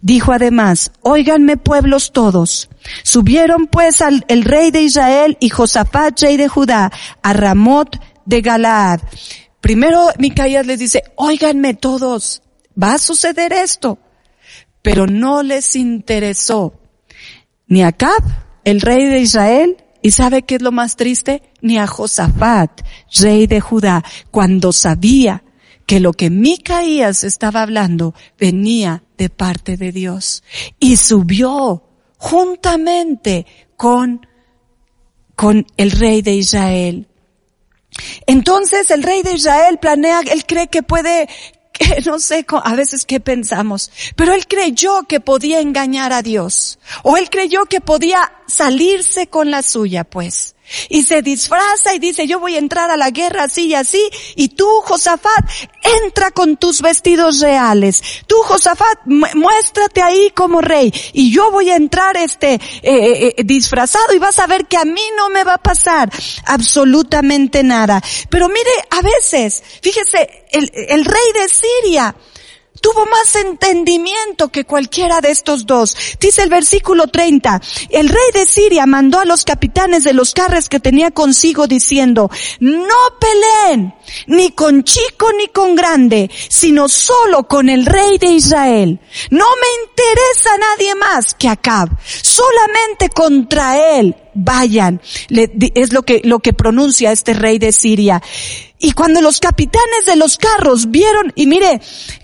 Dijo 0.00 0.32
además, 0.32 0.92
óiganme 1.02 1.56
pueblos 1.56 2.12
todos. 2.12 2.70
Subieron 3.02 3.66
pues 3.66 4.00
al 4.00 4.24
el 4.28 4.44
rey 4.44 4.70
de 4.70 4.82
Israel 4.82 5.36
y 5.40 5.50
Josafat, 5.50 6.20
rey 6.20 6.36
de 6.36 6.48
Judá, 6.48 6.90
a 7.22 7.32
Ramot 7.32 8.00
de 8.24 8.40
Galaad. 8.40 9.00
Primero 9.60 10.08
Micaías 10.18 10.66
les 10.66 10.78
dice, 10.78 11.02
óiganme 11.16 11.74
todos, 11.74 12.42
va 12.80 12.94
a 12.94 12.98
suceder 12.98 13.52
esto. 13.52 13.98
Pero 14.82 15.06
no 15.06 15.42
les 15.42 15.76
interesó 15.76 16.72
ni 17.68 17.82
a 17.82 17.88
Acab, 17.88 18.22
el 18.64 18.80
rey 18.80 19.06
de 19.06 19.20
Israel, 19.20 19.76
y 20.02 20.12
sabe 20.12 20.42
qué 20.42 20.56
es 20.56 20.62
lo 20.62 20.72
más 20.72 20.96
triste, 20.96 21.42
ni 21.60 21.78
a 21.78 21.86
Josafat, 21.86 22.82
rey 23.20 23.46
de 23.46 23.60
Judá, 23.60 24.04
cuando 24.30 24.72
sabía 24.72 25.42
que 25.86 26.00
lo 26.00 26.12
que 26.12 26.30
Micaías 26.30 27.24
estaba 27.24 27.62
hablando 27.62 28.14
venía 28.38 29.04
de 29.16 29.30
parte 29.30 29.76
de 29.76 29.92
Dios. 29.92 30.42
Y 30.78 30.96
subió 30.96 31.84
juntamente 32.18 33.46
con, 33.76 34.26
con 35.36 35.66
el 35.76 35.92
rey 35.92 36.22
de 36.22 36.34
Israel. 36.34 37.08
Entonces 38.26 38.90
el 38.90 39.02
rey 39.02 39.22
de 39.22 39.34
Israel 39.34 39.78
planea, 39.78 40.20
él 40.20 40.44
cree 40.44 40.68
que 40.68 40.82
puede 40.82 41.28
no 42.06 42.18
sé 42.18 42.44
a 42.48 42.74
veces 42.74 43.04
qué 43.04 43.20
pensamos, 43.20 43.90
pero 44.16 44.32
él 44.32 44.46
creyó 44.46 45.02
que 45.04 45.20
podía 45.20 45.60
engañar 45.60 46.12
a 46.12 46.22
Dios, 46.22 46.78
o 47.02 47.16
él 47.16 47.28
creyó 47.30 47.66
que 47.66 47.80
podía 47.80 48.32
salirse 48.46 49.28
con 49.28 49.50
la 49.50 49.62
suya, 49.62 50.04
pues. 50.04 50.55
Y 50.88 51.04
se 51.04 51.22
disfraza 51.22 51.94
y 51.94 51.98
dice, 51.98 52.26
yo 52.26 52.40
voy 52.40 52.56
a 52.56 52.58
entrar 52.58 52.90
a 52.90 52.96
la 52.96 53.10
guerra 53.10 53.44
así 53.44 53.66
y 53.66 53.74
así, 53.74 54.02
y 54.34 54.48
tú, 54.48 54.66
Josafat, 54.84 55.44
entra 56.04 56.30
con 56.30 56.56
tus 56.56 56.82
vestidos 56.82 57.40
reales. 57.40 58.02
Tú, 58.26 58.36
Josafat, 58.42 58.98
muéstrate 59.06 60.02
ahí 60.02 60.30
como 60.34 60.60
rey, 60.60 60.92
y 61.12 61.32
yo 61.32 61.50
voy 61.50 61.70
a 61.70 61.76
entrar 61.76 62.16
este, 62.16 62.54
eh, 62.54 62.60
eh, 62.82 63.34
eh, 63.36 63.44
disfrazado 63.44 64.14
y 64.14 64.18
vas 64.18 64.38
a 64.38 64.46
ver 64.46 64.66
que 64.66 64.76
a 64.76 64.84
mí 64.84 65.02
no 65.16 65.30
me 65.30 65.44
va 65.44 65.54
a 65.54 65.62
pasar 65.62 66.10
absolutamente 66.46 67.62
nada. 67.62 68.02
Pero 68.28 68.48
mire, 68.48 68.70
a 68.90 69.02
veces, 69.02 69.62
fíjese, 69.82 70.46
el, 70.50 70.70
el 70.72 71.04
rey 71.04 71.32
de 71.34 71.48
Siria, 71.48 72.14
tuvo 72.80 73.06
más 73.06 73.34
entendimiento 73.36 74.48
que 74.48 74.64
cualquiera 74.64 75.20
de 75.20 75.30
estos 75.30 75.66
dos. 75.66 75.96
Dice 76.20 76.42
el 76.42 76.50
versículo 76.50 77.06
30, 77.08 77.60
el 77.90 78.08
rey 78.08 78.30
de 78.32 78.46
Siria 78.46 78.86
mandó 78.86 79.18
a 79.20 79.24
los 79.24 79.44
capitanes 79.44 80.04
de 80.04 80.12
los 80.12 80.32
carros 80.32 80.68
que 80.68 80.80
tenía 80.80 81.10
consigo 81.10 81.66
diciendo, 81.66 82.30
no 82.60 82.94
peleen 83.20 83.94
ni 84.26 84.50
con 84.50 84.84
chico 84.84 85.30
ni 85.38 85.48
con 85.48 85.74
grande, 85.74 86.30
sino 86.48 86.88
solo 86.88 87.46
con 87.46 87.68
el 87.68 87.86
rey 87.86 88.18
de 88.18 88.28
Israel. 88.28 89.00
No 89.30 89.44
me 89.44 89.82
interesa 89.88 90.50
nadie 90.58 90.94
más 90.94 91.34
que 91.34 91.48
Acab, 91.48 91.88
solamente 92.04 93.08
contra 93.10 93.98
él 93.98 94.14
vayan. 94.36 95.00
es 95.74 95.92
lo 95.92 96.02
que, 96.02 96.20
lo 96.24 96.38
que 96.40 96.52
pronuncia 96.52 97.12
este 97.12 97.34
rey 97.34 97.58
de 97.58 97.72
Siria. 97.72 98.22
Y 98.86 98.92
cuando 98.92 99.20
los 99.20 99.40
capitanes 99.40 100.06
de 100.06 100.14
los 100.14 100.38
carros 100.38 100.92
vieron, 100.92 101.32
y 101.34 101.48
mire, 101.48 101.80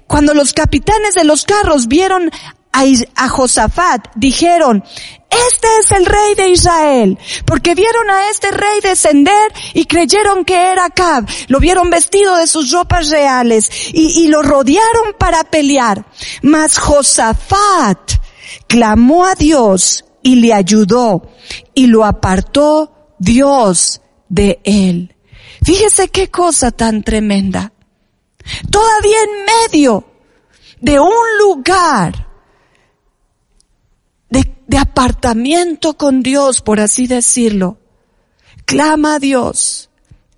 cuando 0.07 0.33
los 0.33 0.53
capitanes 0.53 1.15
de 1.15 1.25
los 1.25 1.45
carros 1.45 1.89
vieron 1.89 2.31
a, 2.71 3.29
Josafat, 3.29 4.07
dijeron, 4.15 4.85
este 5.29 5.67
es 5.81 5.91
el 5.91 6.07
rey 6.07 6.37
de 6.37 6.51
Israel, 6.51 7.19
porque 7.47 7.75
vieron 7.75 8.09
a 8.11 8.31
este 8.31 8.53
rey 8.53 8.79
descender 8.81 9.53
y 9.75 9.87
creyeron 9.87 10.45
que 10.45 10.55
era 10.55 10.85
Acab, 10.85 11.29
lo 11.49 11.59
vieron 11.59 11.91
vestido 11.91 12.37
de 12.37 12.47
sus 12.47 12.71
ropas 12.71 13.11
reales 13.11 13.69
y, 13.93 14.23
y 14.23 14.29
lo 14.29 14.41
rodearon 14.43 15.17
para 15.19 15.43
pelear. 15.43 16.07
Mas 16.43 16.79
Josafat 16.79 18.13
clamó 18.69 19.27
a 19.27 19.35
Dios 19.35 20.05
y 20.23 20.37
le 20.37 20.55
ayudó 20.55 21.29
y 21.75 21.89
lo 21.89 22.05
apartó 22.05 23.17
Dios 23.19 24.01
de 24.29 24.61
él. 24.63 25.13
Fíjese 25.65 26.09
qué 26.09 26.29
cosa 26.29 26.71
tan 26.71 27.03
tremenda. 27.03 27.73
Todavía 28.71 29.17
en 29.23 29.45
medio 29.45 30.05
de 30.81 30.99
un 30.99 31.39
lugar 31.39 32.29
de, 34.29 34.53
de 34.67 34.79
apartamiento 34.79 35.95
con 35.97 36.23
Dios, 36.23 36.61
por 36.61 36.81
así 36.81 37.07
decirlo, 37.07 37.79
clama 38.65 39.15
a 39.15 39.19
Dios 39.21 39.92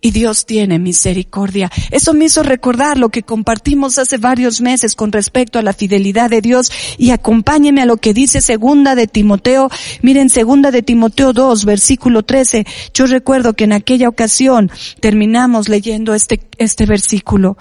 y 0.05 0.11
Dios 0.11 0.45
tiene 0.45 0.79
misericordia. 0.79 1.73
Eso 1.90 2.12
me 2.12 2.27
hizo 2.27 2.43
recordar 2.43 2.99
lo 2.99 3.09
que 3.09 3.23
compartimos 3.23 3.99
hace 3.99 4.19
varios 4.19 4.61
meses 4.61 4.95
con 4.95 5.11
respecto 5.12 5.59
a 5.59 5.62
la 5.62 5.73
fidelidad 5.73 6.29
de 6.29 6.43
Dios 6.43 6.71
y 6.99 7.11
acompáñeme 7.11 7.81
a 7.81 7.87
lo 7.87 7.97
que 7.97 8.12
dice 8.12 8.43
segunda 8.43 8.95
de 8.95 9.07
Timoteo. 9.07 9.71
Miren, 10.03 10.29
segunda 10.29 10.71
de 10.71 10.83
Timoteo 10.83 11.33
2, 11.33 11.64
versículo 11.64 12.23
13. 12.23 12.67
Yo 12.93 13.07
recuerdo 13.07 13.55
que 13.55 13.64
en 13.64 13.73
aquella 13.73 14.11
ocasión 14.11 14.71
terminamos 15.01 15.71
leyendo 15.71 16.12
este, 16.12 16.38
este 16.59 16.85
versículo. 16.85 17.57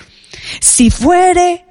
Si 0.60 0.89
fuere 0.89 1.63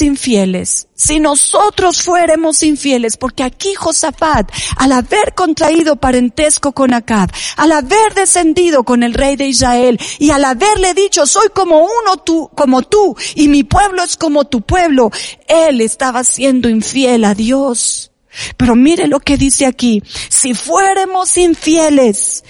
infieles, 0.00 0.88
si 0.94 1.20
nosotros 1.20 2.02
fuéramos 2.02 2.62
infieles, 2.62 3.16
porque 3.16 3.42
aquí 3.42 3.74
Josafat, 3.74 4.50
al 4.76 4.92
haber 4.92 5.34
contraído 5.34 5.96
parentesco 5.96 6.72
con 6.72 6.94
Acab, 6.94 7.30
al 7.56 7.72
haber 7.72 8.14
descendido 8.14 8.84
con 8.84 9.02
el 9.02 9.14
rey 9.14 9.36
de 9.36 9.46
Israel 9.46 9.98
y 10.18 10.30
al 10.30 10.44
haberle 10.44 10.94
dicho, 10.94 11.26
soy 11.26 11.48
como 11.54 11.80
uno 11.80 12.16
tú, 12.24 12.50
como 12.54 12.82
tú, 12.82 13.16
y 13.34 13.48
mi 13.48 13.64
pueblo 13.64 14.02
es 14.02 14.16
como 14.16 14.44
tu 14.44 14.62
pueblo, 14.62 15.10
él 15.48 15.80
estaba 15.80 16.24
siendo 16.24 16.68
infiel 16.68 17.24
a 17.24 17.34
Dios. 17.34 18.10
Pero 18.56 18.74
mire 18.74 19.06
lo 19.06 19.20
que 19.20 19.36
dice 19.36 19.66
aquí, 19.66 20.02
si 20.28 20.54
fuéramos 20.54 21.36
infieles, 21.36 22.44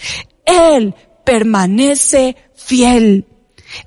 él 0.46 0.94
permanece 1.24 2.36
fiel. 2.54 3.26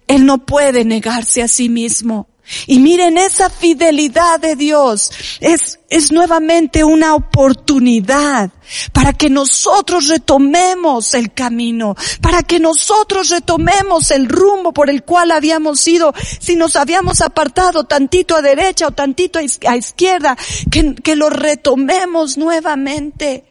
Él 0.08 0.26
no 0.26 0.46
puede 0.46 0.84
negarse 0.86 1.42
a 1.42 1.48
sí 1.48 1.70
mismo. 1.70 2.28
Y 2.66 2.80
miren, 2.80 3.18
esa 3.18 3.50
fidelidad 3.50 4.40
de 4.40 4.56
Dios 4.56 5.12
es, 5.42 5.80
es 5.90 6.12
nuevamente 6.14 6.84
una 6.84 7.14
oportunidad 7.14 8.52
para 8.94 9.12
que 9.12 9.30
nosotros 9.30 10.08
retomemos 10.08 11.14
el 11.14 11.34
camino, 11.34 11.96
para 12.22 12.44
que 12.44 12.60
nosotros 12.60 13.30
retomemos 13.30 14.12
el 14.12 14.30
rumbo 14.30 14.72
por 14.72 14.90
el 14.90 15.04
cual 15.04 15.32
habíamos 15.32 15.86
ido, 15.88 16.14
si 16.40 16.56
nos 16.56 16.78
habíamos 16.78 17.20
apartado 17.20 17.84
tantito 17.84 18.36
a 18.36 18.42
derecha 18.42 18.88
o 18.88 18.92
tantito 18.92 19.40
a 19.40 19.76
izquierda, 19.76 20.38
que, 20.72 20.96
que 20.96 21.16
lo 21.18 21.30
retomemos 21.30 22.38
nuevamente. 22.38 23.44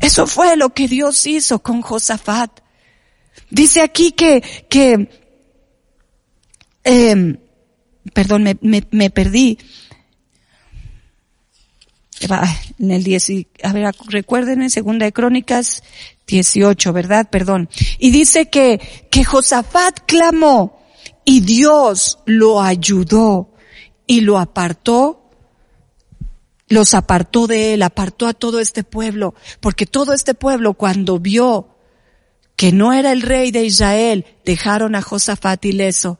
Eso 0.00 0.28
fue 0.28 0.56
lo 0.56 0.70
que 0.70 0.86
Dios 0.86 1.26
hizo 1.26 1.58
con 1.58 1.82
Josafat. 1.82 2.60
Dice 3.50 3.80
aquí 3.80 4.12
que, 4.12 4.40
que, 4.68 5.08
eh, 6.84 7.38
perdón, 8.12 8.42
me, 8.42 8.56
me, 8.60 8.86
me 8.90 9.10
perdí. 9.10 9.58
En 12.78 12.90
el 12.90 13.04
10, 13.04 13.30
a 13.62 13.72
ver, 13.72 13.94
recuerden 14.06 14.62
en 14.62 14.70
segunda 14.70 15.06
de 15.06 15.12
Crónicas 15.12 15.82
18, 16.26 16.92
¿verdad? 16.92 17.28
Perdón. 17.30 17.68
Y 17.98 18.10
dice 18.10 18.48
que, 18.48 18.80
que 19.10 19.24
Josafat 19.24 20.00
clamó 20.06 20.82
y 21.24 21.40
Dios 21.40 22.18
lo 22.26 22.60
ayudó 22.60 23.54
y 24.06 24.22
lo 24.22 24.38
apartó, 24.38 25.30
los 26.68 26.94
apartó 26.94 27.46
de 27.46 27.74
él, 27.74 27.82
apartó 27.82 28.26
a 28.26 28.34
todo 28.34 28.60
este 28.60 28.82
pueblo, 28.82 29.34
porque 29.60 29.86
todo 29.86 30.12
este 30.12 30.34
pueblo 30.34 30.74
cuando 30.74 31.18
vio 31.18 31.76
que 32.56 32.72
no 32.72 32.92
era 32.92 33.12
el 33.12 33.22
rey 33.22 33.52
de 33.52 33.64
Israel, 33.64 34.26
dejaron 34.44 34.96
a 34.96 35.02
Josafat 35.02 35.64
ileso 35.64 36.18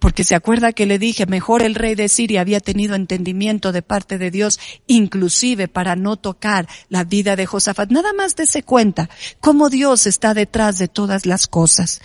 porque 0.00 0.24
se 0.24 0.34
acuerda 0.34 0.72
que 0.72 0.86
le 0.86 0.98
dije, 0.98 1.26
mejor 1.26 1.62
el 1.62 1.74
rey 1.74 1.94
de 1.94 2.08
Siria 2.08 2.40
había 2.40 2.60
tenido 2.60 2.94
entendimiento 2.94 3.70
de 3.70 3.82
parte 3.82 4.18
de 4.18 4.30
Dios, 4.30 4.58
inclusive 4.86 5.68
para 5.68 5.94
no 5.94 6.16
tocar 6.16 6.66
la 6.88 7.04
vida 7.04 7.36
de 7.36 7.46
Josafat. 7.46 7.90
Nada 7.90 8.12
más 8.14 8.34
dése 8.34 8.62
cuenta 8.62 9.10
cómo 9.40 9.68
Dios 9.68 10.06
está 10.06 10.32
detrás 10.32 10.78
de 10.78 10.88
todas 10.88 11.26
las 11.26 11.46
cosas. 11.46 12.00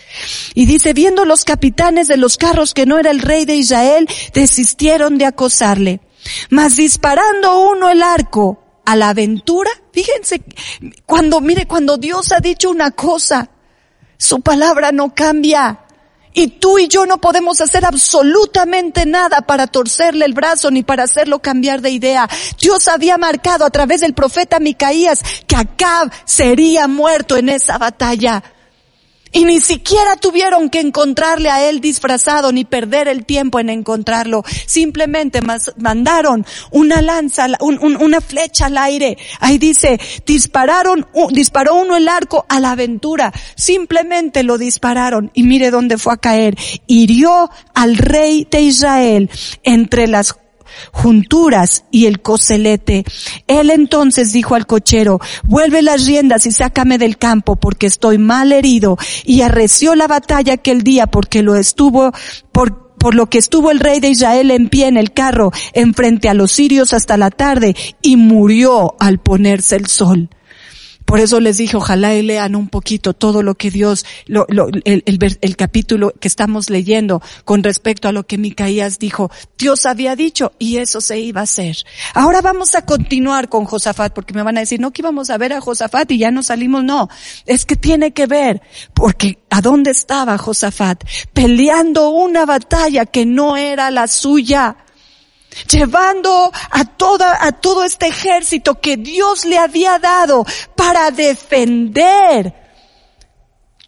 Y 0.53 0.65
dice, 0.65 0.93
viendo 0.93 1.23
los 1.23 1.45
capitanes 1.45 2.09
de 2.09 2.17
los 2.17 2.37
carros 2.37 2.73
que 2.73 2.85
no 2.85 2.99
era 2.99 3.11
el 3.11 3.21
rey 3.21 3.45
de 3.45 3.55
Israel, 3.55 4.07
desistieron 4.33 5.17
de 5.17 5.25
acosarle. 5.25 6.01
Mas 6.49 6.75
disparando 6.75 7.59
uno 7.69 7.89
el 7.89 8.03
arco 8.03 8.61
a 8.85 8.97
la 8.97 9.09
aventura, 9.09 9.71
fíjense, 9.93 10.43
cuando, 11.05 11.39
mire, 11.39 11.65
cuando 11.65 11.97
Dios 11.97 12.33
ha 12.33 12.41
dicho 12.41 12.69
una 12.69 12.91
cosa, 12.91 13.49
su 14.17 14.41
palabra 14.41 14.91
no 14.91 15.15
cambia. 15.15 15.84
Y 16.35 16.47
tú 16.47 16.77
y 16.77 16.87
yo 16.87 17.05
no 17.05 17.19
podemos 17.19 17.61
hacer 17.61 17.85
absolutamente 17.85 19.05
nada 19.05 19.41
para 19.41 19.67
torcerle 19.67 20.25
el 20.25 20.33
brazo 20.33 20.69
ni 20.69 20.83
para 20.83 21.03
hacerlo 21.03 21.39
cambiar 21.39 21.81
de 21.81 21.91
idea. 21.91 22.29
Dios 22.59 22.87
había 22.89 23.17
marcado 23.17 23.65
a 23.65 23.69
través 23.69 24.01
del 24.01 24.13
profeta 24.13 24.59
Micaías 24.59 25.23
que 25.47 25.55
Acab 25.55 26.11
sería 26.25 26.87
muerto 26.87 27.37
en 27.37 27.49
esa 27.49 27.77
batalla. 27.77 28.43
Y 29.35 29.43
ni 29.43 29.59
siquiera 29.59 30.15
tuvieron 30.15 30.69
que 30.69 30.79
encontrarle 30.79 31.49
a 31.49 31.67
él 31.67 31.81
disfrazado 31.81 32.53
ni 32.53 32.63
perder 32.63 33.09
el 33.09 33.25
tiempo 33.25 33.59
en 33.59 33.69
encontrarlo. 33.69 34.45
Simplemente 34.65 35.41
mandaron 35.75 36.45
una 36.71 37.01
lanza, 37.01 37.47
una 37.59 38.21
flecha 38.21 38.67
al 38.67 38.77
aire. 38.77 39.17
Ahí 39.41 39.57
dice, 39.57 39.99
dispararon, 40.25 41.05
disparó 41.31 41.75
uno 41.75 41.97
el 41.97 42.07
arco 42.07 42.45
a 42.47 42.61
la 42.61 42.71
aventura. 42.71 43.33
Simplemente 43.57 44.41
lo 44.43 44.57
dispararon 44.57 45.31
y 45.33 45.43
mire 45.43 45.69
dónde 45.69 45.97
fue 45.97 46.13
a 46.13 46.17
caer. 46.17 46.55
Hirió 46.87 47.51
al 47.73 47.97
rey 47.97 48.47
de 48.49 48.61
Israel 48.61 49.29
entre 49.63 50.07
las 50.07 50.31
junturas 50.91 51.85
y 51.91 52.05
el 52.05 52.21
coselete. 52.21 53.05
Él 53.47 53.69
entonces 53.69 54.33
dijo 54.33 54.55
al 54.55 54.67
cochero, 54.67 55.19
vuelve 55.43 55.81
las 55.81 56.05
riendas 56.05 56.45
y 56.45 56.51
sácame 56.51 56.97
del 56.97 57.17
campo 57.17 57.55
porque 57.55 57.87
estoy 57.87 58.17
mal 58.17 58.51
herido. 58.51 58.97
Y 59.23 59.41
arreció 59.41 59.95
la 59.95 60.07
batalla 60.07 60.53
aquel 60.53 60.83
día 60.83 61.07
porque 61.07 61.43
lo 61.43 61.55
estuvo, 61.55 62.11
por, 62.51 62.95
por 62.97 63.15
lo 63.15 63.29
que 63.29 63.37
estuvo 63.37 63.71
el 63.71 63.79
rey 63.79 63.99
de 63.99 64.09
Israel 64.09 64.51
en 64.51 64.69
pie 64.69 64.87
en 64.87 64.97
el 64.97 65.11
carro 65.13 65.51
enfrente 65.73 66.29
a 66.29 66.33
los 66.33 66.51
sirios 66.51 66.93
hasta 66.93 67.17
la 67.17 67.31
tarde 67.31 67.75
y 68.01 68.17
murió 68.17 68.95
al 68.99 69.19
ponerse 69.19 69.75
el 69.75 69.87
sol. 69.87 70.29
Por 71.05 71.19
eso 71.19 71.39
les 71.39 71.57
dije, 71.57 71.77
ojalá 71.77 72.15
y 72.15 72.23
lean 72.23 72.55
un 72.55 72.67
poquito 72.67 73.13
todo 73.13 73.43
lo 73.43 73.55
que 73.55 73.69
Dios, 73.69 74.05
lo, 74.25 74.45
lo, 74.49 74.67
el, 74.67 75.03
el, 75.05 75.37
el, 75.39 75.55
capítulo 75.55 76.11
que 76.19 76.27
estamos 76.27 76.69
leyendo 76.69 77.21
con 77.45 77.63
respecto 77.63 78.07
a 78.07 78.11
lo 78.11 78.25
que 78.25 78.39
Micaías 78.39 78.97
dijo. 78.97 79.31
Dios 79.57 79.85
había 79.85 80.15
dicho 80.15 80.53
y 80.57 80.77
eso 80.77 81.01
se 81.01 81.19
iba 81.19 81.41
a 81.41 81.43
hacer. 81.43 81.77
Ahora 82.15 82.41
vamos 82.41 82.73
a 82.73 82.85
continuar 82.85 83.49
con 83.49 83.65
Josafat 83.65 84.13
porque 84.13 84.33
me 84.33 84.41
van 84.41 84.57
a 84.57 84.61
decir, 84.61 84.79
no 84.79 84.91
que 84.91 85.03
íbamos 85.03 85.29
a 85.29 85.37
ver 85.37 85.53
a 85.53 85.61
Josafat 85.61 86.11
y 86.11 86.17
ya 86.17 86.31
no 86.31 86.41
salimos. 86.41 86.83
No, 86.83 87.07
es 87.45 87.65
que 87.65 87.75
tiene 87.75 88.11
que 88.11 88.25
ver 88.25 88.61
porque 88.93 89.39
¿a 89.51 89.61
dónde 89.61 89.91
estaba 89.91 90.37
Josafat? 90.37 91.03
Peleando 91.33 92.09
una 92.09 92.45
batalla 92.45 93.05
que 93.05 93.25
no 93.25 93.57
era 93.57 93.91
la 93.91 94.07
suya 94.07 94.77
llevando 95.69 96.51
a 96.71 96.85
toda, 96.85 97.45
a 97.45 97.51
todo 97.51 97.83
este 97.83 98.07
ejército 98.07 98.79
que 98.79 98.97
Dios 98.97 99.45
le 99.45 99.57
había 99.57 99.99
dado 99.99 100.45
para 100.75 101.11
defender 101.11 102.53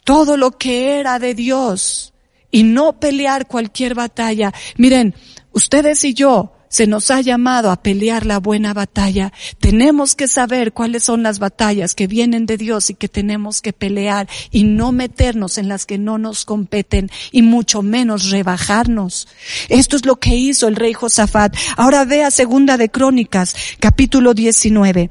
todo 0.03 0.37
lo 0.37 0.51
que 0.51 0.99
era 0.99 1.19
de 1.19 1.33
Dios 1.33 2.13
y 2.49 2.63
no 2.63 2.99
pelear 2.99 3.47
cualquier 3.47 3.93
batalla. 3.93 4.53
Miren, 4.77 5.13
ustedes 5.51 6.03
y 6.03 6.13
yo 6.13 6.56
se 6.69 6.87
nos 6.87 7.11
ha 7.11 7.21
llamado 7.21 7.71
a 7.71 7.81
pelear 7.81 8.25
la 8.25 8.39
buena 8.39 8.73
batalla. 8.73 9.33
Tenemos 9.59 10.15
que 10.15 10.27
saber 10.27 10.73
cuáles 10.73 11.03
son 11.03 11.23
las 11.23 11.39
batallas 11.39 11.95
que 11.95 12.07
vienen 12.07 12.45
de 12.45 12.57
Dios 12.57 12.89
y 12.89 12.93
que 12.93 13.07
tenemos 13.07 13.61
que 13.61 13.73
pelear 13.73 14.27
y 14.51 14.63
no 14.63 14.91
meternos 14.91 15.57
en 15.57 15.67
las 15.67 15.85
que 15.85 15.97
no 15.97 16.17
nos 16.17 16.45
competen 16.45 17.09
y 17.31 17.41
mucho 17.41 17.81
menos 17.81 18.29
rebajarnos. 18.29 19.27
Esto 19.69 19.95
es 19.95 20.05
lo 20.05 20.17
que 20.17 20.35
hizo 20.35 20.67
el 20.67 20.75
rey 20.75 20.93
Josafat. 20.93 21.55
Ahora 21.77 22.05
vea 22.05 22.31
segunda 22.31 22.77
de 22.77 22.89
Crónicas, 22.89 23.55
capítulo 23.79 24.33
19. 24.33 25.09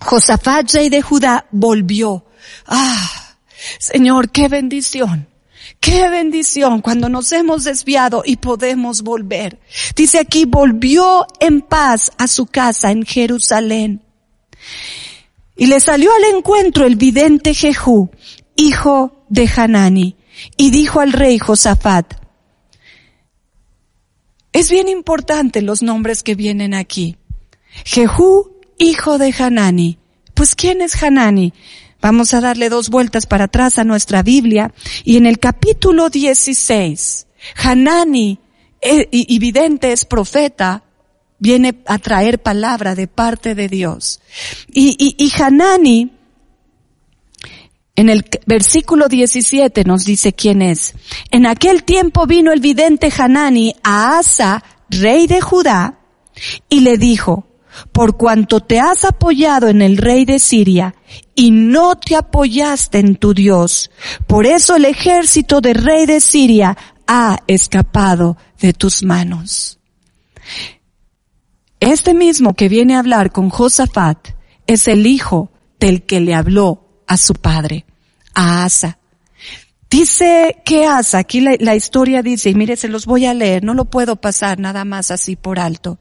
Josafat, 0.00 0.72
rey 0.72 0.88
de 0.88 1.02
Judá, 1.02 1.46
volvió. 1.50 2.26
Ah, 2.66 3.36
Señor, 3.78 4.30
qué 4.30 4.48
bendición 4.48 5.33
Qué 5.84 6.08
bendición 6.08 6.80
cuando 6.80 7.10
nos 7.10 7.30
hemos 7.32 7.64
desviado 7.64 8.22
y 8.24 8.36
podemos 8.36 9.02
volver. 9.02 9.60
Dice 9.94 10.18
aquí, 10.18 10.46
volvió 10.46 11.26
en 11.40 11.60
paz 11.60 12.10
a 12.16 12.26
su 12.26 12.46
casa 12.46 12.90
en 12.90 13.04
Jerusalén. 13.04 14.02
Y 15.56 15.66
le 15.66 15.80
salió 15.80 16.10
al 16.14 16.36
encuentro 16.36 16.86
el 16.86 16.96
vidente 16.96 17.52
Jehú, 17.52 18.10
hijo 18.56 19.26
de 19.28 19.46
Hanani, 19.54 20.16
y 20.56 20.70
dijo 20.70 21.00
al 21.00 21.12
rey 21.12 21.38
Josafat, 21.38 22.14
es 24.54 24.70
bien 24.70 24.88
importante 24.88 25.60
los 25.60 25.82
nombres 25.82 26.22
que 26.22 26.34
vienen 26.34 26.72
aquí. 26.72 27.18
Jehú, 27.84 28.56
hijo 28.78 29.18
de 29.18 29.34
Hanani. 29.38 29.98
Pues 30.32 30.54
¿quién 30.54 30.80
es 30.80 31.02
Hanani? 31.02 31.52
Vamos 32.04 32.34
a 32.34 32.42
darle 32.42 32.68
dos 32.68 32.90
vueltas 32.90 33.24
para 33.24 33.44
atrás 33.44 33.78
a 33.78 33.84
nuestra 33.84 34.22
Biblia 34.22 34.74
y 35.04 35.16
en 35.16 35.24
el 35.24 35.38
capítulo 35.38 36.10
16, 36.10 37.26
Hanani, 37.56 38.38
eh, 38.82 39.08
y 39.10 39.38
vidente 39.38 39.90
es 39.90 40.04
profeta, 40.04 40.82
viene 41.38 41.82
a 41.86 41.98
traer 41.98 42.42
palabra 42.42 42.94
de 42.94 43.06
parte 43.06 43.54
de 43.54 43.68
Dios. 43.68 44.20
Y, 44.70 44.94
y, 44.98 45.16
y 45.16 45.32
Hanani, 45.42 46.12
en 47.96 48.10
el 48.10 48.26
versículo 48.44 49.08
17 49.08 49.84
nos 49.84 50.04
dice 50.04 50.34
quién 50.34 50.60
es. 50.60 50.92
En 51.30 51.46
aquel 51.46 51.84
tiempo 51.84 52.26
vino 52.26 52.52
el 52.52 52.60
vidente 52.60 53.10
Hanani 53.16 53.76
a 53.82 54.18
Asa, 54.18 54.62
rey 54.90 55.26
de 55.26 55.40
Judá, 55.40 56.00
y 56.68 56.80
le 56.80 56.98
dijo, 56.98 57.46
por 57.92 58.16
cuanto 58.16 58.60
te 58.60 58.80
has 58.80 59.04
apoyado 59.04 59.68
en 59.68 59.82
el 59.82 59.96
rey 59.96 60.24
de 60.24 60.38
Siria 60.38 60.94
y 61.34 61.50
no 61.50 61.96
te 61.96 62.16
apoyaste 62.16 62.98
en 62.98 63.16
tu 63.16 63.34
Dios, 63.34 63.90
por 64.26 64.46
eso 64.46 64.76
el 64.76 64.84
ejército 64.84 65.60
del 65.60 65.76
rey 65.76 66.06
de 66.06 66.20
Siria 66.20 66.76
ha 67.06 67.40
escapado 67.46 68.36
de 68.60 68.72
tus 68.72 69.02
manos. 69.02 69.78
Este 71.80 72.14
mismo 72.14 72.54
que 72.54 72.68
viene 72.68 72.94
a 72.94 73.00
hablar 73.00 73.30
con 73.30 73.50
Josafat 73.50 74.28
es 74.66 74.88
el 74.88 75.06
hijo 75.06 75.50
del 75.78 76.04
que 76.04 76.20
le 76.20 76.34
habló 76.34 77.02
a 77.06 77.16
su 77.16 77.34
padre, 77.34 77.84
a 78.34 78.64
Asa. 78.64 78.98
Dice 79.90 80.62
que 80.64 80.86
Asa, 80.86 81.18
aquí 81.18 81.40
la, 81.40 81.56
la 81.60 81.76
historia 81.76 82.22
dice, 82.22 82.50
y 82.50 82.54
mire, 82.54 82.76
se 82.76 82.88
los 82.88 83.06
voy 83.06 83.26
a 83.26 83.34
leer, 83.34 83.62
no 83.62 83.74
lo 83.74 83.84
puedo 83.84 84.16
pasar 84.16 84.58
nada 84.58 84.84
más 84.84 85.10
así 85.10 85.36
por 85.36 85.58
alto. 85.58 85.98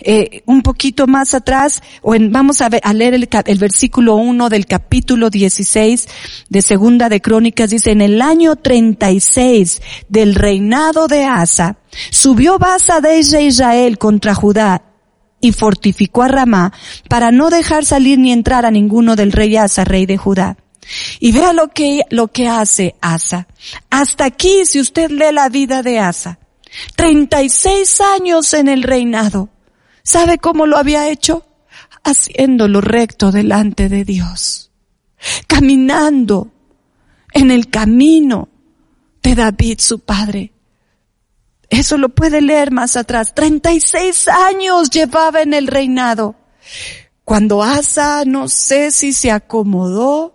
Eh, 0.00 0.42
un 0.46 0.62
poquito 0.62 1.06
más 1.06 1.34
atrás, 1.34 1.82
vamos 2.02 2.60
a, 2.62 2.68
leer 2.92 3.14
el, 3.14 3.58
versículo 3.58 4.16
1 4.16 4.48
del 4.48 4.66
capítulo 4.66 5.30
16 5.30 6.08
de 6.48 6.62
Segunda 6.62 7.08
de 7.08 7.20
Crónicas, 7.20 7.70
dice, 7.70 7.90
en 7.90 8.00
el 8.00 8.22
año 8.22 8.56
36 8.56 9.82
del 10.08 10.34
reinado 10.34 11.06
de 11.06 11.24
Asa, 11.24 11.76
subió 12.10 12.58
Basa 12.58 13.00
de 13.00 13.18
Israel 13.18 13.98
contra 13.98 14.34
Judá 14.34 14.82
y 15.40 15.52
fortificó 15.52 16.22
a 16.22 16.28
Ramá 16.28 16.72
para 17.08 17.30
no 17.30 17.50
dejar 17.50 17.84
salir 17.84 18.18
ni 18.18 18.32
entrar 18.32 18.66
a 18.66 18.70
ninguno 18.70 19.16
del 19.16 19.32
rey 19.32 19.56
Asa, 19.56 19.84
rey 19.84 20.06
de 20.06 20.16
Judá. 20.16 20.56
Y 21.20 21.32
vea 21.32 21.52
lo 21.52 21.68
que, 21.68 22.02
lo 22.10 22.28
que 22.28 22.48
hace 22.48 22.96
Asa. 23.00 23.46
Hasta 23.90 24.24
aquí, 24.24 24.64
si 24.64 24.80
usted 24.80 25.10
lee 25.10 25.32
la 25.32 25.48
vida 25.48 25.82
de 25.82 25.98
Asa, 25.98 26.38
36 26.96 28.00
años 28.00 28.54
en 28.54 28.68
el 28.68 28.82
reinado. 28.82 29.48
¿Sabe 30.02 30.38
cómo 30.38 30.66
lo 30.66 30.76
había 30.76 31.08
hecho? 31.08 31.46
Haciéndolo 32.04 32.80
recto 32.80 33.32
delante 33.32 33.88
de 33.88 34.04
Dios. 34.04 34.70
Caminando 35.46 36.50
en 37.32 37.50
el 37.50 37.68
camino 37.68 38.48
de 39.22 39.34
David, 39.34 39.78
su 39.80 40.00
padre. 40.00 40.52
Eso 41.68 41.98
lo 41.98 42.08
puede 42.08 42.40
leer 42.40 42.72
más 42.72 42.96
atrás. 42.96 43.34
36 43.34 44.28
años 44.28 44.90
llevaba 44.90 45.42
en 45.42 45.54
el 45.54 45.68
reinado. 45.68 46.34
Cuando 47.24 47.62
Asa, 47.62 48.24
no 48.24 48.48
sé 48.48 48.90
si 48.90 49.12
se 49.12 49.30
acomodó, 49.30 50.34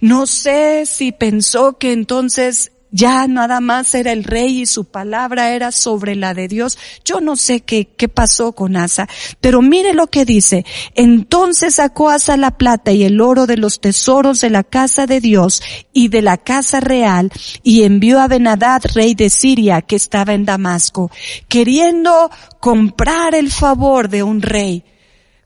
no 0.00 0.26
sé 0.26 0.86
si 0.86 1.10
pensó 1.10 1.78
que 1.78 1.92
entonces 1.92 2.72
ya 2.96 3.26
nada 3.28 3.60
más 3.60 3.94
era 3.94 4.10
el 4.10 4.24
rey 4.24 4.62
y 4.62 4.66
su 4.66 4.86
palabra 4.86 5.50
era 5.50 5.70
sobre 5.70 6.16
la 6.16 6.32
de 6.32 6.48
Dios. 6.48 6.78
Yo 7.04 7.20
no 7.20 7.36
sé 7.36 7.60
qué, 7.60 7.88
qué 7.94 8.08
pasó 8.08 8.52
con 8.52 8.74
Asa, 8.74 9.06
pero 9.40 9.60
mire 9.60 9.92
lo 9.92 10.06
que 10.06 10.24
dice. 10.24 10.64
Entonces 10.94 11.74
sacó 11.74 12.08
Asa 12.08 12.38
la 12.38 12.56
plata 12.56 12.92
y 12.92 13.04
el 13.04 13.20
oro 13.20 13.46
de 13.46 13.58
los 13.58 13.80
tesoros 13.80 14.40
de 14.40 14.48
la 14.48 14.64
casa 14.64 15.06
de 15.06 15.20
Dios 15.20 15.62
y 15.92 16.08
de 16.08 16.22
la 16.22 16.38
casa 16.38 16.80
real 16.80 17.30
y 17.62 17.82
envió 17.82 18.18
a 18.18 18.28
Benadad, 18.28 18.80
rey 18.94 19.14
de 19.14 19.28
Siria, 19.28 19.82
que 19.82 19.96
estaba 19.96 20.32
en 20.32 20.46
Damasco, 20.46 21.10
queriendo 21.48 22.30
comprar 22.60 23.34
el 23.34 23.50
favor 23.50 24.08
de 24.08 24.22
un 24.22 24.40
rey 24.40 24.84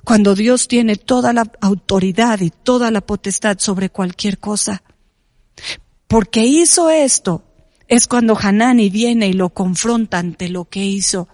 cuando 0.04 0.36
Dios 0.36 0.68
tiene 0.68 0.94
toda 0.94 1.32
la 1.32 1.50
autoridad 1.60 2.40
y 2.40 2.50
toda 2.50 2.92
la 2.92 3.00
potestad 3.00 3.58
sobre 3.58 3.90
cualquier 3.90 4.38
cosa 4.38 4.82
porque 6.10 6.44
hizo 6.44 6.90
esto, 6.90 7.44
es 7.86 8.08
cuando 8.08 8.36
Hanani 8.36 8.90
viene 8.90 9.28
y 9.28 9.32
lo 9.32 9.50
confronta 9.50 10.18
ante 10.18 10.48
lo 10.48 10.64
que 10.64 10.84
hizo. 10.84 11.28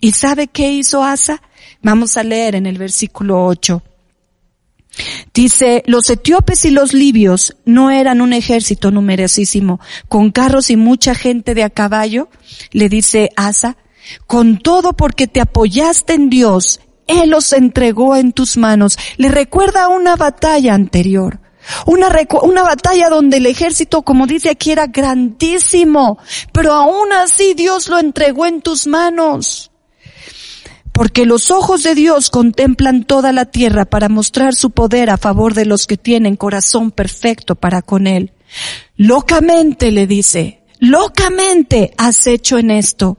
¿Y 0.00 0.12
sabe 0.12 0.46
qué 0.46 0.70
hizo 0.70 1.02
Asa? 1.02 1.42
Vamos 1.82 2.16
a 2.16 2.22
leer 2.22 2.54
en 2.54 2.66
el 2.66 2.78
versículo 2.78 3.44
8. 3.44 3.82
Dice, 5.34 5.82
los 5.86 6.08
etíopes 6.10 6.64
y 6.64 6.70
los 6.70 6.94
libios 6.94 7.56
no 7.64 7.90
eran 7.90 8.20
un 8.20 8.32
ejército 8.32 8.92
numerosísimo, 8.92 9.80
con 10.08 10.30
carros 10.30 10.70
y 10.70 10.76
mucha 10.76 11.16
gente 11.16 11.52
de 11.56 11.64
a 11.64 11.70
caballo, 11.70 12.28
le 12.70 12.88
dice 12.88 13.30
Asa, 13.34 13.78
con 14.28 14.58
todo 14.58 14.92
porque 14.92 15.26
te 15.26 15.40
apoyaste 15.40 16.14
en 16.14 16.30
Dios, 16.30 16.78
Él 17.08 17.30
los 17.30 17.52
entregó 17.52 18.14
en 18.14 18.30
tus 18.30 18.56
manos. 18.56 18.96
Le 19.16 19.28
recuerda 19.28 19.88
una 19.88 20.14
batalla 20.14 20.74
anterior. 20.74 21.40
Una, 21.86 22.08
una 22.42 22.62
batalla 22.62 23.08
donde 23.08 23.38
el 23.38 23.46
ejército, 23.46 24.02
como 24.02 24.26
dice 24.26 24.50
aquí, 24.50 24.72
era 24.72 24.86
grandísimo, 24.86 26.18
pero 26.52 26.72
aún 26.72 27.12
así 27.12 27.54
Dios 27.54 27.88
lo 27.88 27.98
entregó 27.98 28.46
en 28.46 28.62
tus 28.62 28.86
manos. 28.86 29.70
Porque 30.92 31.24
los 31.24 31.50
ojos 31.50 31.82
de 31.82 31.94
Dios 31.94 32.30
contemplan 32.30 33.04
toda 33.04 33.32
la 33.32 33.46
tierra 33.46 33.84
para 33.84 34.08
mostrar 34.08 34.54
su 34.54 34.70
poder 34.70 35.10
a 35.10 35.16
favor 35.16 35.54
de 35.54 35.64
los 35.64 35.86
que 35.86 35.96
tienen 35.96 36.36
corazón 36.36 36.90
perfecto 36.90 37.54
para 37.54 37.80
con 37.80 38.06
Él. 38.06 38.32
Locamente 38.96 39.92
le 39.92 40.06
dice, 40.06 40.62
locamente 40.78 41.92
has 41.96 42.26
hecho 42.26 42.58
en 42.58 42.70
esto. 42.70 43.18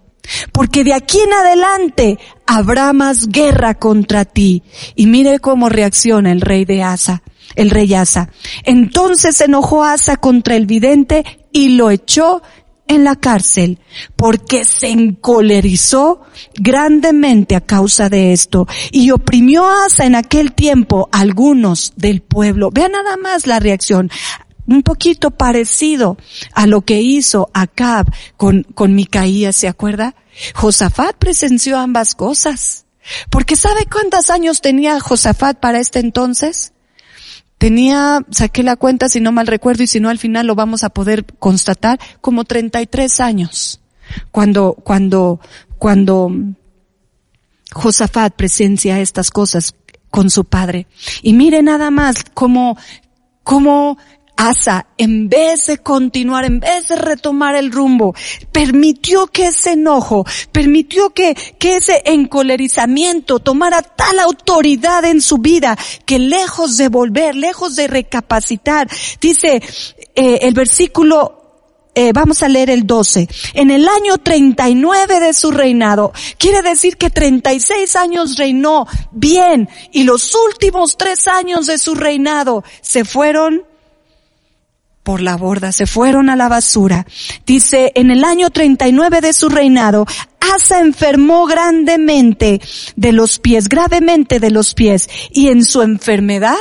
Porque 0.52 0.84
de 0.84 0.94
aquí 0.94 1.18
en 1.20 1.34
adelante 1.34 2.20
habrá 2.46 2.94
más 2.94 3.28
guerra 3.30 3.74
contra 3.74 4.26
ti. 4.26 4.64
Y 4.96 5.08
mire 5.08 5.40
cómo 5.40 5.68
reacciona 5.68 6.32
el 6.32 6.42
rey 6.42 6.66
de 6.66 6.84
Asa 6.84 7.24
el 7.56 7.70
rey 7.70 7.94
Asa. 7.94 8.30
Entonces 8.64 9.38
se 9.38 9.46
enojó 9.46 9.84
Asa 9.84 10.18
contra 10.18 10.56
el 10.56 10.66
vidente 10.66 11.26
y 11.52 11.70
lo 11.70 11.90
echó 11.92 12.42
en 12.88 13.04
la 13.06 13.16
cárcel 13.16 13.80
porque 14.16 14.66
se 14.66 14.90
encolerizó 14.90 16.22
grandemente 16.56 17.56
a 17.56 17.62
causa 17.62 18.10
de 18.10 18.34
esto 18.34 18.68
y 18.92 19.12
oprimió 19.12 19.66
Asa 19.68 20.06
en 20.06 20.16
aquel 20.16 20.54
tiempo 20.54 21.08
a 21.12 21.22
algunos 21.22 21.94
del 21.96 22.22
pueblo. 22.22 22.70
Vean 22.72 22.92
nada 22.92 23.16
más 23.18 23.48
la 23.48 23.60
reacción 23.60 24.12
un 24.68 24.84
poquito 24.84 25.32
parecido 25.32 26.18
a 26.54 26.68
lo 26.68 26.82
que 26.82 27.02
hizo 27.02 27.50
Acab 27.54 28.12
con, 28.38 28.64
con 28.64 28.94
Micaías, 28.94 29.56
¿se 29.56 29.68
acuerda? 29.68 30.16
Josafat 30.54 31.16
presenció 31.18 31.78
ambas 31.78 32.16
cosas. 32.16 32.86
Porque 33.30 33.56
¿sabe 33.56 33.86
cuántos 33.92 34.30
años 34.30 34.62
tenía 34.62 35.00
Josafat 35.00 35.60
para 35.60 35.80
este 35.80 36.00
entonces? 36.00 36.74
Tenía, 37.62 38.26
saqué 38.32 38.64
la 38.64 38.76
cuenta 38.76 39.08
si 39.08 39.20
no 39.22 39.32
mal 39.32 39.46
recuerdo 39.46 39.84
y 39.84 39.88
si 39.88 40.00
no 40.00 40.10
al 40.10 40.18
final 40.18 40.48
lo 40.48 40.56
vamos 40.56 40.84
a 40.84 40.90
poder 40.90 41.26
constatar, 41.38 42.00
como 42.20 42.44
33 42.44 43.20
años. 43.20 43.82
Cuando, 44.32 44.74
cuando, 44.74 45.40
cuando 45.78 46.32
Josafat 47.72 48.34
presencia 48.34 49.00
estas 49.00 49.30
cosas 49.30 49.76
con 50.10 50.32
su 50.32 50.46
padre. 50.46 50.88
Y 51.22 51.34
mire 51.34 51.62
nada 51.62 51.92
más 51.92 52.24
cómo, 52.34 52.80
cómo 53.44 54.00
Asa, 54.42 54.88
en 54.98 55.30
vez 55.30 55.68
de 55.68 55.78
continuar, 55.78 56.46
en 56.46 56.60
vez 56.60 56.88
de 56.88 56.96
retomar 56.96 57.56
el 57.56 57.72
rumbo, 57.72 58.16
permitió 58.52 59.28
que 59.28 59.48
ese 59.48 59.74
enojo, 59.74 60.26
permitió 60.52 61.12
que, 61.12 61.36
que 61.60 61.76
ese 61.76 62.02
encolerizamiento 62.06 63.38
tomara 63.38 63.84
tal 63.84 64.18
autoridad 64.18 65.06
en 65.06 65.22
su 65.22 65.38
vida 65.38 65.78
que 66.08 66.18
lejos 66.18 66.78
de 66.78 66.90
volver, 66.90 67.36
lejos 67.36 67.76
de 67.76 67.86
recapacitar, 67.86 68.90
dice 69.22 69.62
eh, 70.16 70.40
el 70.42 70.56
versículo 70.56 71.38
eh, 71.94 72.12
vamos 72.12 72.42
a 72.42 72.48
leer 72.48 72.72
el 72.72 72.88
12. 72.88 73.28
En 73.54 73.70
el 73.70 73.88
año 73.88 74.18
39 74.18 75.20
de 75.20 75.34
su 75.34 75.52
reinado, 75.52 76.14
quiere 76.40 76.64
decir 76.64 76.98
que 76.98 77.12
36 77.12 77.96
años 77.96 78.38
reinó 78.38 78.88
bien 79.12 79.70
y 79.92 80.04
los 80.04 80.34
últimos 80.34 80.98
tres 80.98 81.28
años 81.28 81.68
de 81.68 81.78
su 81.78 81.94
reinado 81.94 82.64
se 82.82 83.06
fueron 83.06 83.70
por 85.04 85.22
la 85.22 85.36
borda, 85.36 85.72
se 85.72 85.88
fueron 85.88 86.30
a 86.30 86.36
la 86.36 86.48
basura. 86.50 87.06
Dice, 87.46 87.92
en 87.96 88.12
el 88.12 88.24
año 88.24 88.50
39 88.50 89.22
de 89.22 89.34
su 89.34 89.50
reinado, 89.50 90.06
Asa 90.56 90.80
enfermó 90.80 91.46
grandemente 91.46 92.62
de 92.96 93.12
los 93.12 93.40
pies, 93.40 93.70
gravemente 93.70 94.40
de 94.40 94.52
los 94.52 94.74
pies, 94.74 95.10
y 95.32 95.48
en 95.48 95.66
su 95.66 95.82
enfermedad 95.82 96.58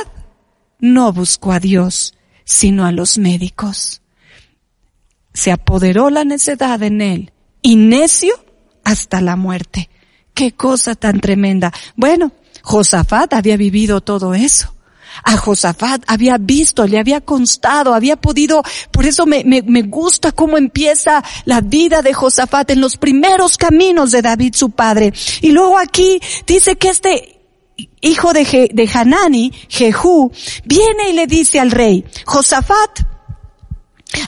no 0.79 1.13
buscó 1.13 1.51
a 1.51 1.59
Dios, 1.59 2.15
sino 2.43 2.85
a 2.85 2.91
los 2.91 3.17
médicos. 3.17 4.01
Se 5.33 5.51
apoderó 5.51 6.09
la 6.09 6.23
necedad 6.23 6.81
en 6.83 7.01
él, 7.01 7.31
y 7.61 7.75
necio 7.75 8.33
hasta 8.83 9.21
la 9.21 9.35
muerte. 9.35 9.89
Qué 10.33 10.53
cosa 10.53 10.95
tan 10.95 11.19
tremenda. 11.19 11.71
Bueno, 11.95 12.31
Josafat 12.63 13.33
había 13.33 13.57
vivido 13.57 14.01
todo 14.01 14.33
eso 14.33 14.73
a 15.23 15.37
Josafat, 15.37 16.03
había 16.07 16.37
visto, 16.37 16.87
le 16.87 16.99
había 16.99 17.21
constado, 17.21 17.93
había 17.93 18.15
podido, 18.15 18.63
por 18.91 19.05
eso 19.05 19.25
me, 19.25 19.43
me, 19.43 19.61
me, 19.61 19.83
gusta 19.83 20.31
cómo 20.31 20.57
empieza 20.57 21.23
la 21.45 21.61
vida 21.61 22.01
de 22.01 22.13
Josafat 22.13 22.71
en 22.71 22.81
los 22.81 22.97
primeros 22.97 23.57
caminos 23.57 24.11
de 24.11 24.21
David 24.21 24.55
su 24.55 24.71
padre. 24.71 25.13
Y 25.41 25.51
luego 25.51 25.77
aquí 25.77 26.21
dice 26.45 26.75
que 26.75 26.89
este 26.89 27.41
hijo 28.01 28.33
de, 28.33 28.69
de 28.73 28.89
Hanani, 28.93 29.51
Jehú, 29.69 30.31
viene 30.65 31.09
y 31.09 31.13
le 31.13 31.27
dice 31.27 31.59
al 31.59 31.71
rey, 31.71 32.05
Josafat, 32.25 33.01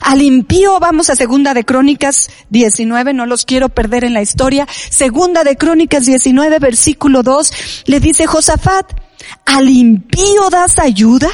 al 0.00 0.22
impío, 0.22 0.80
vamos 0.80 1.10
a 1.10 1.16
segunda 1.16 1.52
de 1.54 1.64
Crónicas 1.64 2.30
19, 2.50 3.12
no 3.12 3.26
los 3.26 3.44
quiero 3.44 3.68
perder 3.68 4.04
en 4.04 4.14
la 4.14 4.22
historia. 4.22 4.66
Segunda 4.90 5.44
de 5.44 5.56
Crónicas 5.56 6.06
19, 6.06 6.58
versículo 6.58 7.22
2, 7.22 7.52
le 7.86 8.00
dice 8.00 8.26
Josafat, 8.26 9.03
¿Al 9.44 9.68
impío 9.68 10.50
das 10.50 10.78
ayuda? 10.78 11.28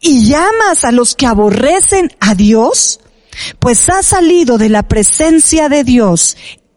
¿Y 0.00 0.26
llamas 0.26 0.84
a 0.84 0.92
los 0.92 1.14
que 1.14 1.26
aborrecen 1.26 2.12
a 2.20 2.34
Dios? 2.34 3.00
Pues 3.58 3.88
ha 3.88 4.02
salido 4.02 4.58
de 4.58 4.68
la 4.68 4.84
presencia 4.84 5.68
de 5.68 5.84
Dios 5.84 6.36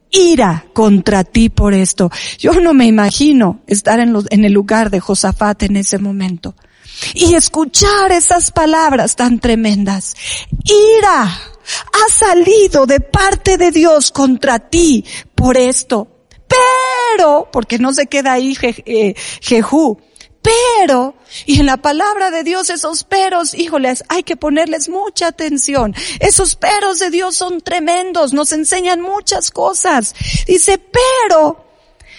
ira 0.09 0.65
contra 0.73 1.23
ti 1.23 1.49
por 1.49 1.73
esto. 1.73 2.09
Yo 2.37 2.53
no 2.53 2.73
me 2.73 2.85
imagino 2.85 3.61
estar 3.67 3.99
en, 3.99 4.15
en, 4.29 4.45
el 4.45 4.53
lugar 4.53 4.89
de 4.89 4.99
Josafat 4.99 5.63
en 5.63 5.77
ese 5.77 5.99
momento 5.99 6.55
y 7.13 7.35
escuchar 7.35 8.11
esas 8.11 8.51
palabras 8.51 9.15
tan 9.15 9.39
tremendas. 9.39 10.15
Ira 10.63 11.23
ha 11.23 12.13
salido 12.13 12.85
de 12.85 12.99
parte 12.99 13.57
de 13.57 13.71
Dios 13.71 14.11
contra 14.11 14.59
ti 14.59 15.05
por 15.35 15.57
esto. 15.57 16.07
Pero, 17.16 17.49
porque 17.51 17.80
no 17.80 17.93
se 17.93 18.08
queda 18.08 18.34
ahí 18.34 18.58
eh, 18.62 19.14
Jehú, 19.41 19.99
pero, 20.80 21.16
y 21.45 21.60
en 21.60 21.66
la 21.66 21.78
palabra 21.78 22.32
de 22.32 22.43
Dios 22.43 22.70
esos 22.70 23.03
peros, 23.03 23.53
híjoles, 23.53 24.03
hay 24.08 24.24
que 24.24 24.38
ponerles 24.38 24.88
mucha 24.88 25.28
atención. 25.28 25.93
Esos 26.20 26.55
peros 26.55 26.99
de 26.99 27.10
Dios 27.10 27.36
son 27.36 27.62
tremendos, 27.62 28.34
nos 28.34 28.51
enseñan 28.53 29.01
muchas 29.01 29.51
cosas. 29.51 30.16
Dice, 30.45 30.80
pero 30.80 31.66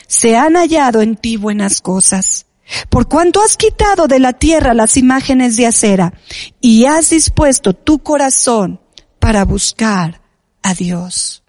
se 0.07 0.37
han 0.37 0.55
hallado 0.57 1.01
en 1.01 1.17
ti 1.17 1.37
buenas 1.37 1.81
cosas. 1.81 2.47
Por 2.91 3.09
cuanto 3.09 3.43
has 3.43 3.57
quitado 3.57 4.09
de 4.09 4.19
la 4.19 4.35
tierra 4.35 4.75
las 4.75 4.99
imágenes 4.99 5.57
de 5.57 5.67
acera 5.67 6.13
y 6.61 6.85
has 6.85 7.11
dispuesto 7.11 7.73
tu 7.73 8.01
corazón 8.01 8.81
para 9.19 9.47
buscar 9.47 10.21
a 10.63 10.75
Dios. 10.75 11.43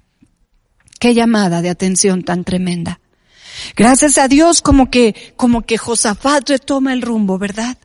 Qué 0.98 1.14
llamada 1.14 1.62
de 1.62 1.70
atención 1.70 2.24
tan 2.24 2.46
tremenda. 2.46 3.02
Gracias 3.76 4.18
a 4.18 4.28
Dios 4.28 4.62
como 4.62 4.90
que, 4.90 5.34
como 5.36 5.62
que 5.64 5.78
Josafat 5.78 6.50
retoma 6.50 6.94
el 6.94 7.02
rumbo, 7.02 7.38
¿verdad? 7.38 7.78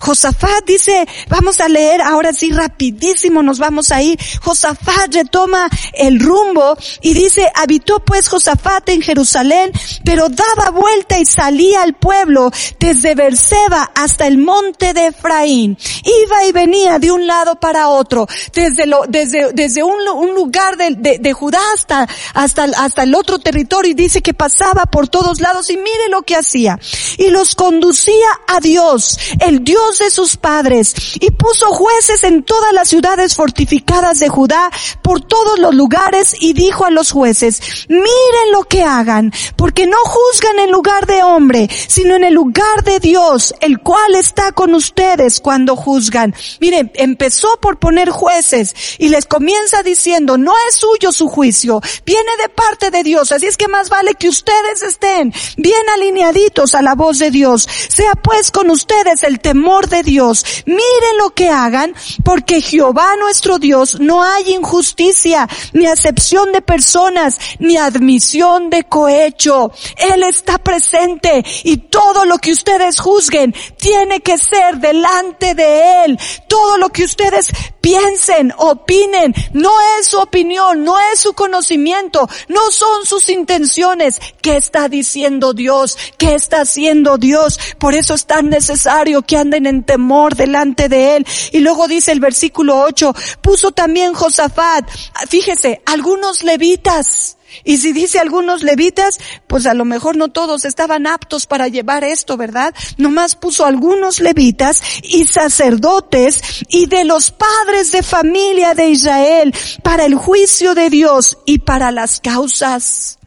Josafat 0.00 0.64
dice, 0.66 1.06
vamos 1.28 1.60
a 1.60 1.68
leer 1.68 2.00
ahora 2.02 2.32
sí 2.32 2.52
rapidísimo, 2.52 3.42
nos 3.42 3.58
vamos 3.58 3.90
a 3.90 4.02
ir. 4.02 4.18
Josafat 4.40 5.14
retoma 5.14 5.68
el 5.94 6.20
rumbo 6.20 6.76
y 7.00 7.14
dice, 7.14 7.50
habitó 7.54 8.00
pues 8.00 8.28
Josafat 8.28 8.88
en 8.88 9.02
Jerusalén, 9.02 9.72
pero 10.04 10.28
daba 10.28 10.70
vuelta 10.70 11.18
y 11.18 11.24
salía 11.24 11.82
al 11.82 11.94
pueblo 11.94 12.50
desde 12.78 13.14
Berseba 13.14 13.90
hasta 13.94 14.26
el 14.26 14.38
monte 14.38 14.92
de 14.92 15.08
Efraín. 15.08 15.76
Iba 16.24 16.44
y 16.44 16.52
venía 16.52 16.98
de 16.98 17.10
un 17.10 17.26
lado 17.26 17.58
para 17.58 17.88
otro, 17.88 18.26
desde 18.52 18.86
desde, 19.08 19.52
desde 19.52 19.82
un, 19.82 20.02
lugar 20.34 20.76
de, 20.76 20.90
de, 20.96 21.18
de, 21.18 21.32
Judá 21.32 21.60
hasta, 21.74 22.08
hasta, 22.34 22.64
hasta 22.64 23.02
el 23.02 23.14
otro 23.14 23.38
territorio 23.38 23.90
y 23.90 23.94
dice 23.94 24.22
que 24.22 24.34
pasaba 24.34 24.86
por 24.86 25.08
todos 25.08 25.40
lados 25.40 25.70
y 25.70 25.76
mire 25.76 26.08
lo 26.10 26.22
que 26.22 26.36
hacía. 26.36 26.78
Y 27.18 27.28
los 27.30 27.54
conducía 27.54 28.28
a 28.46 28.60
Dios, 28.60 29.18
el 29.40 29.64
Dios 29.64 29.71
Dios 29.72 30.00
de 30.00 30.10
sus 30.10 30.36
padres, 30.36 30.94
y 31.18 31.30
puso 31.30 31.64
jueces 31.68 32.24
en 32.24 32.42
todas 32.42 32.74
las 32.74 32.90
ciudades 32.90 33.34
fortificadas 33.34 34.18
de 34.18 34.28
Judá, 34.28 34.70
por 35.00 35.22
todos 35.22 35.58
los 35.58 35.74
lugares, 35.74 36.36
y 36.38 36.52
dijo 36.52 36.84
a 36.84 36.90
los 36.90 37.10
jueces, 37.10 37.86
miren 37.88 38.52
lo 38.52 38.64
que 38.64 38.82
hagan, 38.82 39.32
porque 39.56 39.86
no 39.86 39.96
juzgan 40.04 40.58
en 40.58 40.70
lugar 40.70 41.06
de 41.06 41.22
hombre, 41.22 41.70
sino 41.88 42.16
en 42.16 42.24
el 42.24 42.34
lugar 42.34 42.84
de 42.84 43.00
Dios, 43.00 43.54
el 43.62 43.78
cual 43.78 44.14
está 44.14 44.52
con 44.52 44.74
ustedes 44.74 45.40
cuando 45.40 45.74
juzgan. 45.74 46.34
Miren, 46.60 46.92
empezó 46.94 47.58
por 47.58 47.78
poner 47.78 48.10
jueces, 48.10 48.74
y 48.98 49.08
les 49.08 49.24
comienza 49.24 49.82
diciendo, 49.82 50.36
no 50.36 50.52
es 50.68 50.74
suyo 50.74 51.12
su 51.12 51.28
juicio, 51.28 51.80
viene 52.04 52.30
de 52.42 52.50
parte 52.50 52.90
de 52.90 53.02
Dios, 53.02 53.32
así 53.32 53.46
es 53.46 53.56
que 53.56 53.68
más 53.68 53.88
vale 53.88 54.16
que 54.16 54.28
ustedes 54.28 54.82
estén 54.82 55.32
bien 55.56 55.88
alineaditos 55.94 56.74
a 56.74 56.82
la 56.82 56.94
voz 56.94 57.18
de 57.18 57.30
Dios. 57.30 57.66
Sea 57.88 58.12
pues 58.22 58.50
con 58.50 58.68
ustedes 58.68 59.22
el 59.22 59.40
temor 59.40 59.61
de 59.62 60.02
Dios. 60.02 60.44
Miren 60.66 61.18
lo 61.18 61.30
que 61.30 61.48
hagan, 61.48 61.94
porque 62.24 62.60
Jehová 62.60 63.14
nuestro 63.16 63.58
Dios 63.58 64.00
no 64.00 64.22
hay 64.22 64.52
injusticia, 64.52 65.48
ni 65.72 65.86
acepción 65.86 66.50
de 66.52 66.62
personas, 66.62 67.38
ni 67.60 67.76
admisión 67.76 68.70
de 68.70 68.84
cohecho. 68.84 69.70
Él 69.96 70.24
está 70.24 70.58
presente 70.58 71.44
y 71.62 71.76
todo 71.76 72.24
lo 72.24 72.38
que 72.38 72.52
ustedes 72.52 72.98
juzguen 72.98 73.54
tiene 73.76 74.20
que 74.20 74.36
ser 74.36 74.78
delante 74.78 75.54
de 75.54 76.04
Él. 76.04 76.18
Todo 76.48 76.76
lo 76.76 76.88
que 76.88 77.04
ustedes 77.04 77.50
piensen, 77.80 78.52
opinen, 78.56 79.34
no 79.52 79.70
es 79.98 80.06
su 80.06 80.18
opinión, 80.18 80.84
no 80.84 80.98
es 81.12 81.20
su 81.20 81.34
conocimiento, 81.34 82.28
no 82.48 82.70
son 82.70 83.04
sus 83.04 83.28
intenciones. 83.28 84.20
¿Qué 84.40 84.56
está 84.56 84.88
diciendo 84.88 85.52
Dios? 85.52 85.96
¿Qué 86.18 86.34
está 86.34 86.62
haciendo 86.62 87.18
Dios? 87.18 87.58
Por 87.78 87.94
eso 87.94 88.14
es 88.14 88.26
tan 88.26 88.48
necesario 88.48 89.22
que 89.22 89.36
en 89.54 89.84
temor 89.84 90.34
delante 90.36 90.88
de 90.88 91.16
Él. 91.16 91.26
Y 91.52 91.60
luego 91.60 91.88
dice 91.88 92.12
el 92.12 92.20
versículo 92.20 92.80
8, 92.80 93.14
puso 93.40 93.72
también 93.72 94.14
Josafat, 94.14 94.88
fíjese, 95.28 95.82
algunos 95.86 96.42
levitas, 96.42 97.36
Y 97.64 97.76
si 97.78 97.92
dice 97.92 98.18
algunos 98.18 98.62
levitas, 98.62 99.18
pues 99.46 99.66
a 99.66 99.74
lo 99.74 99.84
mejor 99.84 100.16
no 100.16 100.28
todos 100.28 100.64
estaban 100.64 101.06
aptos 101.06 101.46
para 101.46 101.68
llevar 101.68 102.02
esto, 102.02 102.36
¿verdad? 102.36 102.74
Nomás 102.96 103.36
puso 103.36 103.66
algunos 103.66 104.20
levitas 104.20 104.82
y 105.02 105.26
sacerdotes 105.26 106.64
y 106.68 106.86
de 106.86 107.04
los 107.04 107.30
padres 107.30 107.92
de 107.92 108.02
familia 108.02 108.74
de 108.74 108.88
Israel 108.88 109.54
para 109.82 110.06
el 110.06 110.14
juicio 110.14 110.74
de 110.74 110.88
Dios 110.88 111.38
y 111.44 111.58
para 111.58 111.92
las 111.92 112.20
causas. 112.20 113.18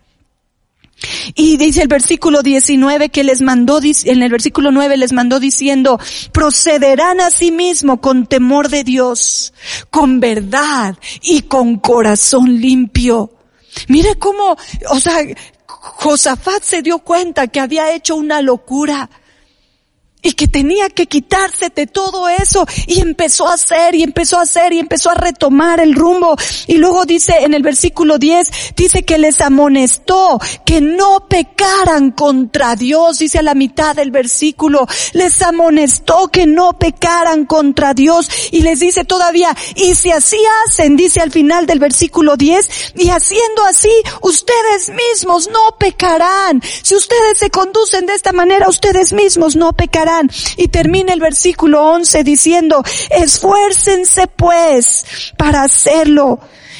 Y 1.35 1.57
dice 1.57 1.81
el 1.81 1.87
versículo 1.87 2.41
19 2.41 3.09
que 3.09 3.23
les 3.23 3.41
mandó, 3.41 3.79
en 3.81 4.23
el 4.23 4.31
versículo 4.31 4.71
9 4.71 4.97
les 4.97 5.13
mandó 5.13 5.39
diciendo, 5.39 5.99
procederán 6.31 7.19
a 7.21 7.29
sí 7.29 7.51
mismo 7.51 8.01
con 8.01 8.27
temor 8.27 8.69
de 8.69 8.83
Dios, 8.83 9.53
con 9.89 10.19
verdad 10.19 10.97
y 11.21 11.43
con 11.43 11.77
corazón 11.77 12.59
limpio. 12.59 13.31
Mire 13.87 14.15
cómo, 14.15 14.57
o 14.89 14.99
sea, 14.99 15.17
Josafat 15.67 16.63
se 16.63 16.81
dio 16.81 16.99
cuenta 16.99 17.47
que 17.47 17.59
había 17.59 17.93
hecho 17.93 18.15
una 18.15 18.41
locura 18.41 19.09
y 20.25 20.33
que 20.33 20.47
tenía 20.47 20.89
que 20.89 21.05
quitarse 21.05 21.69
de 21.69 21.85
todo 21.85 22.27
eso. 22.27 22.65
Y 22.87 22.99
empezó 22.99 23.47
a 23.47 23.53
hacer 23.53 23.93
y 23.93 24.01
empezó 24.01 24.39
a 24.39 24.41
hacer 24.41 24.73
y 24.73 24.79
empezó 24.79 25.11
a 25.11 25.13
retomar 25.13 25.79
el 25.79 25.93
rumbo. 25.93 26.35
Y 26.65 26.77
luego 26.77 27.05
dice 27.05 27.35
en 27.41 27.53
el 27.53 27.61
versículo 27.61 28.17
10 28.17 28.73
dice 28.75 29.03
que 29.03 29.19
les 29.19 29.39
amonestó 29.39 30.39
que 30.65 30.81
no 30.81 31.27
pecaran 31.29 32.09
contra 32.09 32.75
Dios 32.75 33.19
dice 33.19 33.37
a 33.37 33.43
la 33.43 33.53
mitad 33.53 33.95
del 33.95 34.09
versículo. 34.09 34.87
Les 35.13 35.39
amonestó 35.43 36.29
que 36.29 36.47
no 36.47 36.73
pecaran 36.73 37.45
contra 37.45 37.93
Dios. 37.93 38.27
Y 38.51 38.61
les 38.61 38.79
dice 38.79 39.05
todavía 39.05 39.55
y 39.75 39.93
si 39.93 40.09
así 40.09 40.39
hacen 40.65 40.97
dice 40.97 41.21
al 41.21 41.31
final 41.31 41.67
del 41.67 41.77
versículo 41.77 42.35
10 42.35 42.95
y 42.95 43.09
haciendo 43.09 43.63
así 43.65 43.93
ustedes 44.21 44.89
mismos 44.89 45.49
no 45.49 45.77
pecarán. 45.77 46.63
Si 46.81 46.95
ustedes 46.95 47.37
se 47.37 47.51
conducen 47.51 48.07
de 48.07 48.15
esta 48.15 48.31
manera 48.31 48.67
ustedes 48.67 49.13
mismos 49.13 49.55
no 49.55 49.73
pecarán 49.73 50.14
y 50.57 50.67
termina 50.67 51.13
el 51.13 51.19
versículo 51.19 51.83
11 51.91 52.23
diciendo, 52.23 52.83
esfuércense 53.09 54.27
pues 54.27 55.05
para 55.37 55.63
hacerlo 55.63 56.39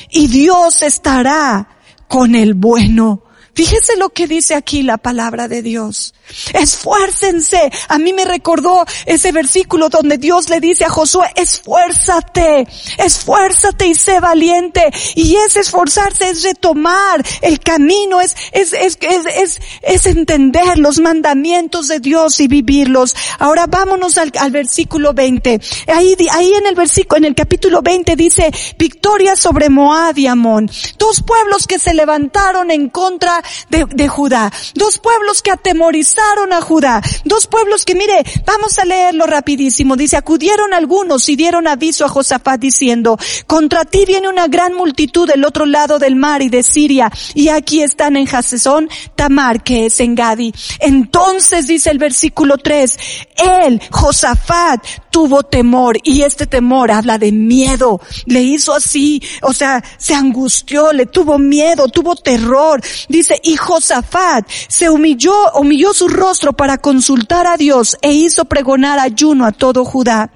y 0.09 0.27
Dios 0.27 0.81
estará 0.81 1.69
con 2.07 2.36
el 2.36 2.53
bueno. 2.53 3.24
Fíjese 3.56 3.95
lo 3.95 4.10
que 4.10 4.28
dice 4.28 4.53
aquí 4.53 4.84
la 4.84 4.97
palabra 4.97 5.47
de 5.47 5.62
Dios. 5.62 6.14
Esfuércense. 6.53 7.72
A 7.88 7.97
mí 7.97 8.12
me 8.12 8.26
recordó 8.26 8.84
ese 9.06 9.32
versículo 9.32 9.88
donde 9.88 10.18
Dios 10.18 10.49
le 10.49 10.60
dice 10.60 10.84
a 10.84 10.89
Josué, 10.89 11.28
esfuérzate, 11.36 12.68
esfuérzate 12.97 13.88
y 13.88 13.95
sé 13.95 14.20
valiente. 14.20 14.91
Y 15.16 15.38
ese 15.38 15.62
esforzarse 15.62 16.28
es 16.28 16.43
retomar 16.43 17.24
el 17.41 17.62
camino, 17.62 18.20
es, 18.20 18.36
es, 18.51 18.74
es, 18.74 18.97
es, 19.01 19.62
es 19.82 20.06
entender 20.06 20.78
los 20.78 20.99
mandamientos 20.99 21.88
de 21.88 22.01
Dios 22.01 22.41
y 22.41 22.49
vivirlos. 22.49 23.16
Ahora 23.39 23.68
vámonos 23.68 24.18
al, 24.18 24.34
al 24.38 24.51
versículo 24.51 25.14
20. 25.14 25.62
Ahí, 25.95 26.18
ahí 26.32 26.53
en 26.56 26.66
el 26.66 26.76
versículo, 26.76 27.20
en 27.20 27.26
el 27.26 27.36
capítulo 27.36 27.82
20 27.82 28.18
dice, 28.18 28.51
victoria 28.78 29.38
sobre 29.38 29.70
Moab 29.70 30.18
y 30.18 30.28
Amón. 30.28 30.70
Dos 30.97 31.24
pueblos 31.24 31.68
que 31.68 31.80
se 31.80 31.93
levantaron 31.93 32.70
en 32.70 32.89
contra 32.89 33.45
de, 33.70 33.86
de 33.86 34.08
Judá. 34.08 34.52
Dos 34.74 35.00
pueblos 35.00 35.41
que 35.41 35.52
atemorizaron 35.52 36.54
a 36.54 36.62
Judá. 36.62 37.02
Dos 37.24 37.48
pueblos 37.48 37.86
que, 37.86 37.96
mire, 37.96 38.24
vamos 38.46 38.78
a 38.80 38.86
leerlo 38.86 39.26
rapidísimo. 39.26 39.96
Dice, 39.96 40.18
acudieron 40.18 40.74
algunos 40.74 41.28
y 41.30 41.36
dieron 41.36 41.68
aviso 41.68 42.06
a 42.06 42.10
Josafat 42.10 42.60
diciendo, 42.60 43.18
contra 43.48 43.86
ti 43.86 44.06
viene 44.06 44.30
una 44.30 44.48
gran 44.48 44.74
multitud 44.74 45.28
del 45.28 45.46
otro 45.46 45.66
lado 45.66 46.00
del 46.00 46.16
mar 46.16 46.41
y 46.41 46.50
de 46.50 46.64
Siria, 46.64 47.12
y 47.34 47.50
aquí 47.50 47.82
están 47.82 48.16
en 48.18 48.28
Hasesón, 48.28 48.89
Tamar, 49.16 49.64
que 49.64 49.86
es 49.88 50.00
en 50.00 50.16
Gadi. 50.16 50.54
Entonces 50.80 51.68
dice 51.68 51.91
el 51.91 51.98
versículo 51.98 52.58
3, 52.58 52.98
él, 53.38 53.82
Josafat, 53.91 54.84
tuvo 55.12 55.43
temor, 55.43 55.98
y 56.04 56.24
este 56.24 56.46
temor 56.46 56.91
habla 56.91 57.18
de 57.18 57.32
miedo. 57.32 58.02
Le 58.26 58.41
hizo 58.41 58.74
así, 58.74 59.22
o 59.41 59.54
sea, 59.54 59.84
se 59.98 60.14
angustió, 60.14 60.91
le 60.91 61.06
tuvo 61.06 61.38
miedo, 61.38 61.88
tuvo 61.88 62.16
terror. 62.16 62.82
Dice, 63.08 63.34
y 63.43 63.57
Josafat 63.57 64.47
se 64.67 64.89
humilló, 64.89 65.33
humilló 65.55 65.93
su 65.93 66.07
rostro 66.07 66.53
para 66.53 66.77
consultar 66.77 67.47
a 67.47 67.57
Dios 67.57 67.97
e 68.01 68.13
hizo 68.13 68.45
pregonar 68.45 68.99
ayuno 68.99 69.45
a 69.45 69.51
todo 69.51 69.86
Judá. 69.86 70.31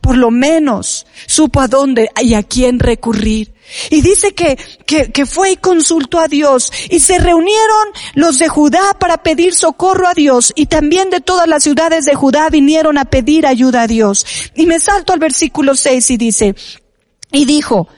Por 0.00 0.16
lo 0.16 0.30
menos 0.30 1.06
supo 1.26 1.60
a 1.60 1.68
dónde 1.68 2.10
y 2.20 2.34
a 2.34 2.42
quién 2.42 2.78
recurrir. 2.78 3.54
Y 3.90 4.02
dice 4.02 4.34
que, 4.34 4.58
que, 4.84 5.10
que, 5.12 5.24
fue 5.24 5.52
y 5.52 5.56
consultó 5.56 6.18
a 6.18 6.28
Dios 6.28 6.70
y 6.90 7.00
se 7.00 7.18
reunieron 7.18 7.88
los 8.14 8.38
de 8.38 8.48
Judá 8.48 8.92
para 8.98 9.22
pedir 9.22 9.54
socorro 9.54 10.06
a 10.06 10.14
Dios 10.14 10.52
y 10.56 10.66
también 10.66 11.08
de 11.08 11.20
todas 11.20 11.48
las 11.48 11.62
ciudades 11.62 12.04
de 12.04 12.14
Judá 12.14 12.50
vinieron 12.50 12.98
a 12.98 13.06
pedir 13.06 13.46
ayuda 13.46 13.82
a 13.82 13.86
Dios. 13.86 14.26
Y 14.54 14.66
me 14.66 14.78
salto 14.78 15.14
al 15.14 15.20
versículo 15.20 15.74
6 15.74 16.10
y 16.10 16.16
dice, 16.18 16.54
y 17.32 17.46
dijo, 17.46 17.88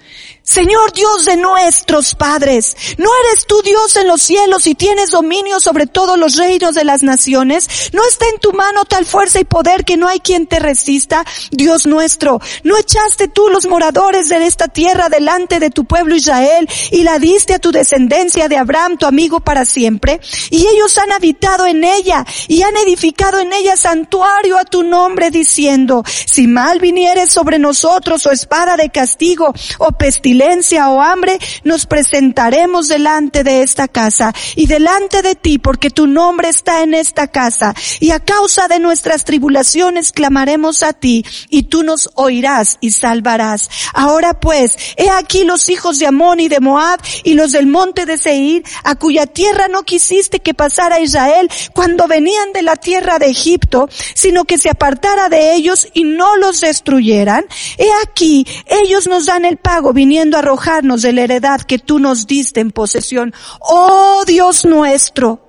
Señor 0.47 0.93
Dios 0.93 1.25
de 1.25 1.39
nuestros 1.39 2.15
padres, 2.15 2.77
¿no 2.99 3.09
eres 3.25 3.47
tú 3.47 3.63
Dios 3.63 3.97
en 3.97 4.07
los 4.07 4.21
cielos 4.21 4.67
y 4.67 4.75
tienes 4.75 5.11
dominio 5.11 5.59
sobre 5.59 5.87
todos 5.87 6.19
los 6.19 6.37
reinos 6.37 6.75
de 6.75 6.85
las 6.85 7.03
naciones? 7.03 7.91
¿No 7.95 8.07
está 8.07 8.27
en 8.29 8.39
tu 8.41 8.53
mano 8.53 8.85
tal 8.85 9.07
fuerza 9.07 9.41
y 9.41 9.45
poder 9.45 9.87
que 9.87 9.97
no 9.97 10.07
hay 10.07 10.21
quien 10.21 10.47
te 10.47 10.59
resista? 10.59 11.25
Dios 11.51 11.87
nuestro, 11.87 12.43
¿no 12.63 12.77
echaste 12.77 13.29
tú 13.29 13.49
los 13.49 13.65
moradores 13.65 14.29
de 14.29 14.45
esta 14.45 14.69
tierra 14.69 15.09
delante 15.09 15.61
de 15.61 15.71
tu 15.71 15.87
pueblo 15.87 16.15
Israel 16.15 16.69
y 16.91 17.05
la 17.05 17.19
diste 17.19 17.55
a 17.55 17.59
tu 17.59 17.73
descendencia 17.73 18.47
de 18.47 18.59
Abraham, 18.59 18.99
tu 18.99 19.07
amigo 19.07 19.41
para 19.41 19.65
siempre? 19.65 20.21
Y 20.51 20.67
ellos 20.67 20.99
han 20.99 21.11
habitado 21.13 21.67
en 21.67 21.85
ella 21.85 22.23
y 22.49 22.61
han 22.61 22.77
edificado 22.77 23.41
en 23.41 23.51
ella 23.55 23.79
santuario 23.79 24.59
a 24.59 24.67
tu 24.67 24.83
nombre 24.83 25.31
diciendo, 25.31 26.05
si 26.27 26.47
mal 26.47 26.81
vinieres 26.81 27.33
sobre 27.33 27.59
nosotros 27.59 28.27
o 28.27 28.31
espada 28.31 28.77
de 28.77 28.91
castigo 28.91 29.55
o 29.79 29.91
pestilencia, 29.93 30.34
o 30.43 31.03
hambre, 31.03 31.39
nos 31.63 31.87
presentaremos 31.87 32.89
delante 32.89 33.45
de 33.45 33.63
esta 33.63 33.89
casa 33.89 34.33
y 34.57 34.67
delante 34.67 35.23
de 35.23 35.35
ti, 35.35 35.59
porque 35.59 35.91
tu 35.91 36.07
nombre 36.07 36.49
está 36.49 36.83
en 36.83 36.95
esta 36.95 37.29
casa. 37.29 37.75
Y 38.01 38.11
a 38.11 38.21
causa 38.21 38.69
de 38.69 38.81
nuestras 38.81 39.25
tribulaciones 39.25 40.13
clamaremos 40.13 40.83
a 40.83 40.93
ti, 40.93 41.25
y 41.49 41.65
tú 41.65 41.83
nos 41.83 42.11
oirás 42.15 42.79
y 42.81 42.91
salvarás. 42.91 43.71
Ahora 43.93 44.35
pues, 44.41 44.77
he 44.97 45.09
aquí 45.11 45.45
los 45.45 45.69
hijos 45.69 45.99
de 45.99 46.07
Amón 46.07 46.41
y 46.41 46.49
de 46.49 46.61
Moab 46.61 47.01
y 47.23 47.35
los 47.35 47.53
del 47.53 47.67
monte 47.67 48.07
de 48.07 48.19
Seir, 48.19 48.65
a 48.83 48.97
cuya 48.97 49.27
tierra 49.27 49.69
no 49.69 49.83
quisiste 49.83 50.41
que 50.41 50.55
pasara 50.55 51.01
Israel 51.01 51.51
cuando 51.73 52.07
venían 52.07 52.53
de 52.53 52.63
la 52.63 52.77
tierra 52.77 53.19
de 53.19 53.27
Egipto, 53.27 53.89
sino 54.15 54.45
que 54.45 54.59
se 54.59 54.71
apartara 54.71 55.29
de 55.29 55.55
ellos 55.55 55.89
y 55.93 56.05
no 56.05 56.37
los 56.37 56.61
destruyeran. 56.61 57.45
He 57.79 57.89
aquí, 58.03 58.47
ellos 58.67 59.07
nos 59.07 59.27
dan 59.27 59.45
el 59.45 59.57
pago 59.57 59.93
viniendo 59.93 60.24
arrojarnos 60.33 61.03
de 61.03 61.13
la 61.13 61.23
heredad 61.23 61.61
que 61.61 61.79
tú 61.79 61.99
nos 61.99 62.27
diste 62.27 62.61
en 62.61 62.71
posesión. 62.71 63.35
Oh 63.61 64.23
Dios 64.27 64.65
nuestro, 64.65 65.45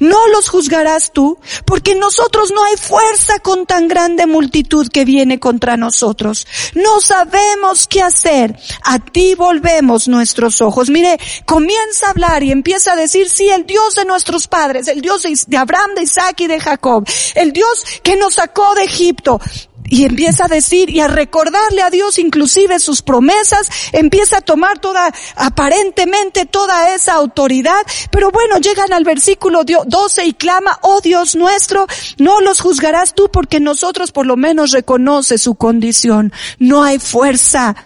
no 0.00 0.26
los 0.28 0.48
juzgarás 0.48 1.12
tú, 1.12 1.38
porque 1.64 1.94
nosotros 1.94 2.50
no 2.52 2.64
hay 2.64 2.76
fuerza 2.76 3.38
con 3.40 3.66
tan 3.66 3.88
grande 3.88 4.26
multitud 4.26 4.88
que 4.88 5.04
viene 5.04 5.38
contra 5.38 5.76
nosotros. 5.76 6.46
No 6.74 7.00
sabemos 7.00 7.86
qué 7.86 8.02
hacer. 8.02 8.58
A 8.84 8.98
ti 8.98 9.34
volvemos 9.34 10.08
nuestros 10.08 10.60
ojos. 10.60 10.88
Mire, 10.90 11.18
comienza 11.44 12.06
a 12.06 12.10
hablar 12.10 12.42
y 12.42 12.52
empieza 12.52 12.92
a 12.92 12.96
decir, 12.96 13.28
sí, 13.28 13.48
el 13.48 13.66
Dios 13.66 13.94
de 13.94 14.04
nuestros 14.04 14.48
padres, 14.48 14.88
el 14.88 15.00
Dios 15.00 15.22
de 15.46 15.56
Abraham, 15.56 15.94
de 15.94 16.02
Isaac 16.02 16.40
y 16.40 16.46
de 16.46 16.60
Jacob, 16.60 17.06
el 17.34 17.52
Dios 17.52 17.84
que 18.02 18.16
nos 18.16 18.34
sacó 18.34 18.74
de 18.74 18.84
Egipto, 18.84 19.40
y 19.88 20.04
empieza 20.04 20.44
a 20.44 20.48
decir 20.48 20.90
y 20.90 21.00
a 21.00 21.08
recordarle 21.08 21.82
a 21.82 21.90
Dios 21.90 22.18
inclusive 22.18 22.78
sus 22.78 23.02
promesas, 23.02 23.68
empieza 23.92 24.38
a 24.38 24.40
tomar 24.40 24.78
toda, 24.78 25.12
aparentemente 25.36 26.46
toda 26.46 26.94
esa 26.94 27.14
autoridad, 27.14 27.80
pero 28.10 28.30
bueno, 28.30 28.58
llegan 28.58 28.92
al 28.92 29.04
versículo 29.04 29.64
12 29.64 30.24
y 30.24 30.32
clama, 30.32 30.78
oh 30.82 31.00
Dios 31.00 31.36
nuestro, 31.36 31.86
no 32.18 32.40
los 32.40 32.60
juzgarás 32.60 33.14
tú 33.14 33.28
porque 33.32 33.60
nosotros 33.60 34.12
por 34.12 34.26
lo 34.26 34.36
menos 34.36 34.72
reconoce 34.72 35.38
su 35.38 35.54
condición, 35.54 36.32
no 36.58 36.82
hay 36.82 36.98
fuerza 36.98 37.76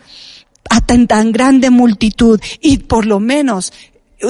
a 0.68 0.80
tan, 0.80 1.06
tan 1.06 1.32
grande 1.32 1.70
multitud 1.70 2.40
y 2.60 2.78
por 2.78 3.04
lo 3.04 3.18
menos 3.18 3.72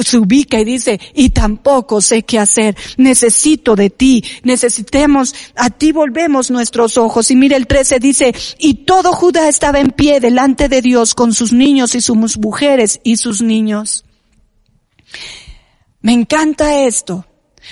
se 0.03 0.17
ubica 0.17 0.59
y 0.59 0.65
dice, 0.65 0.99
y 1.13 1.29
tampoco 1.29 2.01
sé 2.01 2.23
qué 2.23 2.39
hacer, 2.39 2.75
necesito 2.97 3.75
de 3.75 3.89
ti, 3.89 4.23
necesitemos, 4.43 5.35
a 5.55 5.69
ti 5.69 5.91
volvemos 5.91 6.49
nuestros 6.49 6.97
ojos. 6.97 7.29
Y 7.31 7.35
mire 7.35 7.55
el 7.55 7.67
13 7.67 7.99
dice, 7.99 8.33
y 8.57 8.85
todo 8.85 9.11
Judá 9.13 9.47
estaba 9.47 9.79
en 9.79 9.91
pie 9.91 10.19
delante 10.19 10.69
de 10.69 10.81
Dios 10.81 11.13
con 11.13 11.33
sus 11.33 11.51
niños 11.51 11.95
y 11.95 12.01
sus 12.01 12.37
mujeres 12.37 12.99
y 13.03 13.17
sus 13.17 13.41
niños. 13.41 14.05
Me 16.01 16.13
encanta 16.13 16.83
esto, 16.85 17.25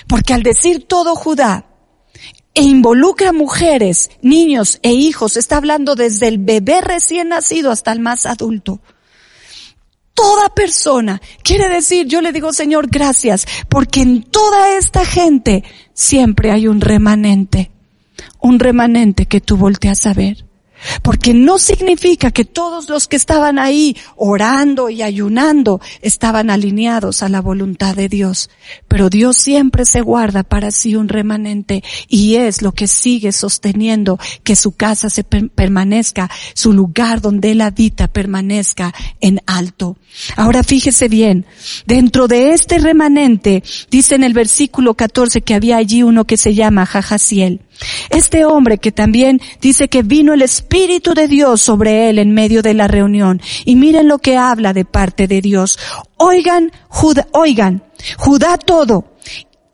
porque 0.06 0.34
al 0.34 0.42
decir 0.42 0.86
todo 0.86 1.14
Judá, 1.14 1.66
e 2.52 2.62
involucra 2.62 3.32
mujeres, 3.32 4.10
niños 4.22 4.80
e 4.82 4.92
hijos, 4.92 5.36
está 5.36 5.56
hablando 5.56 5.94
desde 5.94 6.28
el 6.28 6.38
bebé 6.38 6.80
recién 6.80 7.28
nacido 7.28 7.70
hasta 7.70 7.92
el 7.92 8.00
más 8.00 8.26
adulto 8.26 8.80
toda 10.20 10.50
persona. 10.50 11.20
Quiere 11.42 11.68
decir, 11.68 12.06
yo 12.06 12.20
le 12.20 12.32
digo, 12.32 12.52
Señor, 12.52 12.88
gracias, 12.90 13.46
porque 13.68 14.02
en 14.02 14.22
toda 14.22 14.76
esta 14.76 15.04
gente 15.04 15.64
siempre 15.94 16.50
hay 16.50 16.68
un 16.68 16.80
remanente. 16.80 17.70
Un 18.38 18.58
remanente 18.58 19.26
que 19.26 19.40
tú 19.40 19.56
volteas 19.56 20.06
a 20.06 20.12
ver. 20.12 20.44
Porque 21.02 21.34
no 21.34 21.58
significa 21.58 22.30
que 22.30 22.44
todos 22.44 22.88
los 22.88 23.08
que 23.08 23.16
estaban 23.16 23.58
ahí 23.58 23.96
orando 24.16 24.90
y 24.90 25.02
ayunando 25.02 25.80
estaban 26.00 26.50
alineados 26.50 27.22
a 27.22 27.28
la 27.28 27.40
voluntad 27.40 27.94
de 27.94 28.08
Dios. 28.08 28.50
Pero 28.88 29.10
Dios 29.10 29.36
siempre 29.36 29.84
se 29.84 30.00
guarda 30.00 30.42
para 30.42 30.70
sí 30.70 30.96
un 30.96 31.08
remanente 31.08 31.82
y 32.08 32.36
es 32.36 32.62
lo 32.62 32.72
que 32.72 32.86
sigue 32.86 33.32
sosteniendo 33.32 34.18
que 34.42 34.56
su 34.56 34.72
casa 34.72 35.10
se 35.10 35.24
permanezca, 35.24 36.30
su 36.54 36.72
lugar 36.72 37.20
donde 37.20 37.52
él 37.52 37.60
habita 37.60 38.08
permanezca 38.08 38.94
en 39.20 39.40
alto. 39.46 39.96
Ahora 40.36 40.62
fíjese 40.62 41.08
bien, 41.08 41.46
dentro 41.86 42.28
de 42.28 42.52
este 42.52 42.78
remanente 42.78 43.62
dice 43.90 44.14
en 44.14 44.24
el 44.24 44.32
versículo 44.32 44.94
14 44.94 45.42
que 45.42 45.54
había 45.54 45.76
allí 45.76 46.02
uno 46.02 46.24
que 46.24 46.36
se 46.36 46.54
llama 46.54 46.86
Jajaciel. 46.86 47.60
Este 48.10 48.44
hombre 48.44 48.78
que 48.78 48.92
también 48.92 49.40
dice 49.60 49.88
que 49.88 50.02
vino 50.02 50.34
el 50.34 50.42
Espíritu 50.42 51.14
de 51.14 51.28
Dios 51.28 51.60
sobre 51.60 52.10
él 52.10 52.18
en 52.18 52.32
medio 52.32 52.62
de 52.62 52.74
la 52.74 52.88
reunión. 52.88 53.40
Y 53.64 53.76
miren 53.76 54.08
lo 54.08 54.18
que 54.18 54.36
habla 54.36 54.72
de 54.72 54.84
parte 54.84 55.26
de 55.26 55.40
Dios. 55.40 55.78
Oigan, 56.16 56.72
Judá, 56.88 57.26
oigan, 57.32 57.84
Judá 58.18 58.58
todo. 58.58 59.16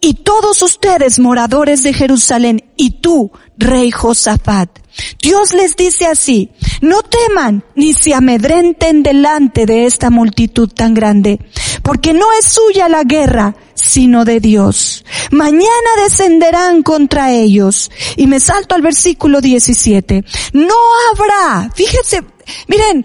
Y 0.01 0.15
todos 0.15 0.63
ustedes 0.63 1.19
moradores 1.19 1.83
de 1.83 1.93
Jerusalén 1.93 2.65
y 2.77 3.01
tú, 3.01 3.33
rey 3.57 3.91
Josafat. 3.91 4.86
Dios 5.21 5.53
les 5.53 5.77
dice 5.77 6.07
así, 6.07 6.51
no 6.81 7.03
teman 7.03 7.65
ni 7.75 7.93
se 7.95 8.15
amedrenten 8.15 9.03
delante 9.03 9.67
de 9.67 9.87
esta 9.87 10.11
multitud 10.11 10.69
tan 10.69 10.95
grande, 10.95 11.41
porque 11.83 12.13
no 12.13 12.27
es 12.39 12.47
suya 12.47 12.89
la 12.89 13.05
guerra, 13.05 13.57
sino 13.75 14.25
de 14.25 14.41
Dios. 14.41 15.05
Mañana 15.31 15.91
descenderán 16.03 16.83
contra 16.83 17.33
ellos. 17.33 17.91
Y 18.17 18.27
me 18.27 18.41
salto 18.41 18.75
al 18.75 18.83
versículo 18.83 19.41
17. 19.41 20.25
No 20.53 20.75
habrá, 21.13 21.71
fíjense, 21.75 22.23
miren, 22.69 23.05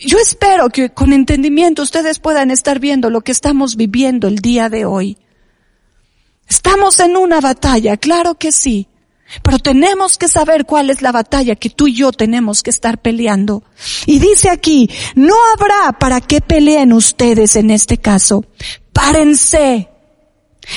yo 0.00 0.18
espero 0.18 0.70
que 0.70 0.90
con 0.90 1.12
entendimiento 1.12 1.82
ustedes 1.82 2.18
puedan 2.18 2.50
estar 2.50 2.80
viendo 2.80 3.10
lo 3.10 3.20
que 3.20 3.32
estamos 3.32 3.76
viviendo 3.76 4.28
el 4.28 4.36
día 4.36 4.68
de 4.68 4.84
hoy. 4.84 5.18
Estamos 6.48 6.98
en 7.00 7.16
una 7.16 7.40
batalla, 7.40 7.96
claro 7.96 8.36
que 8.36 8.52
sí. 8.52 8.88
Pero 9.42 9.58
tenemos 9.58 10.16
que 10.16 10.28
saber 10.28 10.64
cuál 10.64 10.90
es 10.90 11.02
la 11.02 11.12
batalla 11.12 11.56
que 11.56 11.70
tú 11.70 11.88
y 11.88 11.94
yo 11.94 12.12
tenemos 12.12 12.62
que 12.62 12.70
estar 12.70 12.98
peleando. 12.98 13.62
Y 14.06 14.18
dice 14.18 14.50
aquí, 14.50 14.90
no 15.14 15.34
habrá 15.54 15.98
para 15.98 16.20
qué 16.20 16.40
peleen 16.40 16.92
ustedes 16.92 17.56
en 17.56 17.70
este 17.70 17.98
caso. 17.98 18.44
Párense 18.92 19.88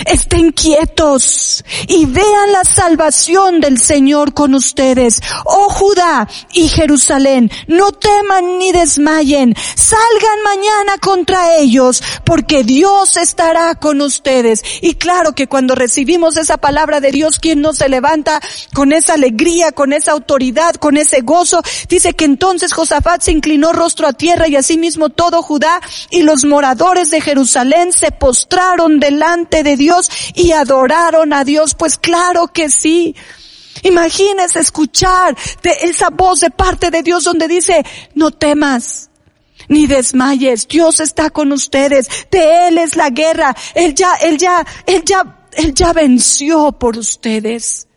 Estén 0.06 0.52
quietos 0.52 1.64
y 1.88 2.06
vean 2.06 2.52
la 2.52 2.64
salvación 2.64 3.60
del 3.60 3.78
Señor 3.78 4.34
con 4.34 4.54
ustedes. 4.54 5.22
Oh 5.46 5.70
Judá 5.70 6.28
y 6.54 6.70
Jerusalén, 6.70 7.52
no 7.68 7.92
teman 7.92 8.58
ni 8.58 8.72
desmayen. 8.72 9.54
Salgan 9.76 10.44
mañana 10.44 10.98
contra 11.00 11.58
ellos 11.58 12.02
porque 12.26 12.64
Dios 12.64 13.18
estará 13.18 13.76
con 13.76 14.02
ustedes. 14.02 14.64
Y 14.82 14.96
claro 14.96 15.34
que 15.34 15.48
cuando 15.48 15.76
recibimos 15.76 16.38
esa 16.38 16.58
palabra 16.58 17.00
de 17.00 17.12
Dios, 17.12 17.39
quien 17.39 17.62
nos 17.62 17.78
se 17.78 17.89
levanta 17.89 18.39
con 18.74 18.94
esa 18.94 19.16
alegría, 19.16 19.72
con 19.72 19.92
esa 19.94 20.12
autoridad, 20.12 20.76
con 20.76 20.98
ese 20.98 21.22
gozo, 21.22 21.62
dice 21.89 22.14
que 22.14 22.26
entonces 22.26 22.74
Josafat 22.74 23.22
se 23.22 23.32
inclinó 23.32 23.74
rostro 23.74 24.08
a 24.08 24.14
tierra 24.14 24.48
y 24.48 24.56
asimismo 24.56 25.10
todo 25.10 25.42
Judá 25.42 25.82
y 26.10 26.22
los 26.22 26.46
moradores 26.46 27.12
de 27.12 27.22
Jerusalén 27.22 27.92
se 27.92 28.12
postraron 28.12 29.00
delante 29.00 29.64
de 29.64 29.76
Dios 29.76 29.80
y 30.36 30.51
adoraron 30.51 31.34
a 31.34 31.43
Dios? 31.43 31.75
Pues 31.75 31.97
claro 31.97 32.47
que 32.47 32.69
sí. 32.69 33.15
Imagínese 33.84 34.59
escuchar 34.59 35.36
de 35.63 35.71
esa 35.82 36.09
voz 36.09 36.41
de 36.41 36.51
parte 36.51 36.91
de 36.91 37.03
Dios 37.03 37.23
donde 37.23 37.47
dice, 37.47 37.84
no 38.13 38.32
temas, 38.32 39.09
ni 39.69 39.88
desmayes, 39.88 40.67
Dios 40.67 40.99
está 40.99 41.29
con 41.29 41.51
ustedes, 41.51 42.07
de 42.29 42.67
Él 42.67 42.77
es 42.77 42.95
la 42.95 43.09
guerra, 43.09 43.55
Él 43.73 43.95
ya, 43.95 44.13
Él 44.15 44.38
ya, 44.38 44.65
Él 44.86 45.03
ya, 45.05 45.47
Él 45.53 45.73
ya 45.73 45.93
venció 45.93 46.73
por 46.73 46.97
ustedes. 46.97 47.88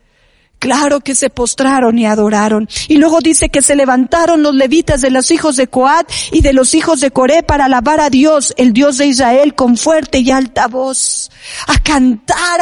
Claro 0.64 1.00
que 1.00 1.14
se 1.14 1.28
postraron 1.28 1.98
y 1.98 2.06
adoraron. 2.06 2.70
Y 2.88 2.96
luego 2.96 3.20
dice 3.20 3.50
que 3.50 3.60
se 3.60 3.76
levantaron 3.76 4.42
los 4.42 4.54
levitas 4.54 5.02
de 5.02 5.10
los 5.10 5.30
hijos 5.30 5.56
de 5.56 5.66
Coat 5.66 6.10
y 6.32 6.40
de 6.40 6.54
los 6.54 6.72
hijos 6.72 7.00
de 7.00 7.10
Coré 7.10 7.42
para 7.42 7.66
alabar 7.66 8.00
a 8.00 8.08
Dios, 8.08 8.54
el 8.56 8.72
Dios 8.72 8.96
de 8.96 9.04
Israel, 9.04 9.54
con 9.54 9.76
fuerte 9.76 10.20
y 10.20 10.30
alta 10.30 10.66
voz. 10.66 11.30
A 11.66 11.78
cantar. 11.82 12.60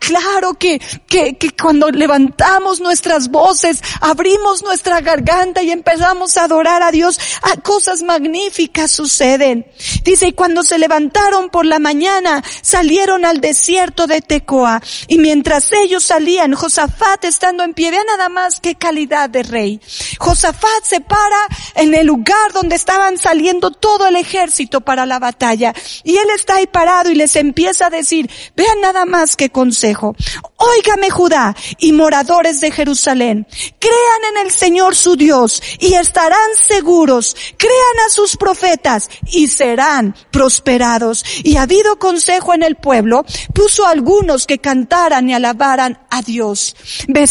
claro 0.00 0.54
que, 0.54 0.80
que, 1.06 1.38
que 1.38 1.50
cuando 1.50 1.90
levantamos 1.90 2.80
nuestras 2.80 3.28
voces, 3.28 3.80
abrimos 4.00 4.64
nuestra 4.64 5.00
garganta 5.00 5.62
y 5.62 5.70
empezamos 5.70 6.36
a 6.36 6.46
adorar 6.46 6.82
a 6.82 6.90
Dios, 6.90 7.20
a 7.42 7.60
cosas 7.60 8.02
magníficas 8.02 8.90
suceden. 8.90 9.64
Dice, 10.02 10.26
y 10.26 10.32
cuando 10.32 10.64
se 10.64 10.80
levantaron 10.80 11.50
por 11.50 11.66
la 11.66 11.78
mañana, 11.78 12.42
salieron 12.62 13.24
al 13.24 13.40
desierto 13.40 14.08
de 14.08 14.22
Tecoa. 14.22 14.82
Y 15.06 15.18
mientras 15.18 15.70
ellos 15.72 16.02
salían, 16.02 16.54
Josafat 16.54 17.24
en 17.50 17.74
pie. 17.74 17.90
Vean 17.90 18.06
nada 18.06 18.28
más 18.28 18.60
qué 18.60 18.74
calidad 18.74 19.28
de 19.28 19.42
rey. 19.42 19.80
Josafat 20.18 20.84
se 20.84 21.00
para 21.00 21.36
en 21.74 21.94
el 21.94 22.06
lugar 22.06 22.52
donde 22.52 22.76
estaban 22.76 23.18
saliendo 23.18 23.70
todo 23.70 24.06
el 24.06 24.16
ejército 24.16 24.80
para 24.80 25.06
la 25.06 25.18
batalla. 25.18 25.74
Y 26.02 26.16
él 26.16 26.28
está 26.34 26.56
ahí 26.56 26.66
parado 26.66 27.10
y 27.10 27.14
les 27.14 27.36
empieza 27.36 27.86
a 27.86 27.90
decir, 27.90 28.30
vean 28.56 28.80
nada 28.80 29.04
más 29.04 29.36
qué 29.36 29.50
consejo. 29.50 30.16
Óigame 30.56 31.10
Judá 31.10 31.54
y 31.78 31.92
moradores 31.92 32.60
de 32.60 32.70
Jerusalén, 32.70 33.46
crean 33.78 34.34
en 34.34 34.46
el 34.46 34.52
Señor 34.52 34.96
su 34.96 35.16
Dios 35.16 35.62
y 35.78 35.94
estarán 35.94 36.54
seguros. 36.56 37.36
Crean 37.58 38.06
a 38.06 38.10
sus 38.10 38.36
profetas 38.36 39.10
y 39.30 39.48
serán 39.48 40.14
prosperados. 40.30 41.24
Y 41.42 41.56
ha 41.56 41.62
habido 41.62 41.98
consejo 41.98 42.54
en 42.54 42.62
el 42.62 42.76
pueblo, 42.76 43.24
puso 43.52 43.86
algunos 43.86 44.46
que 44.46 44.58
cantaran 44.58 45.28
y 45.28 45.34
alabaran 45.34 45.98
a 46.10 46.22
Dios 46.22 46.76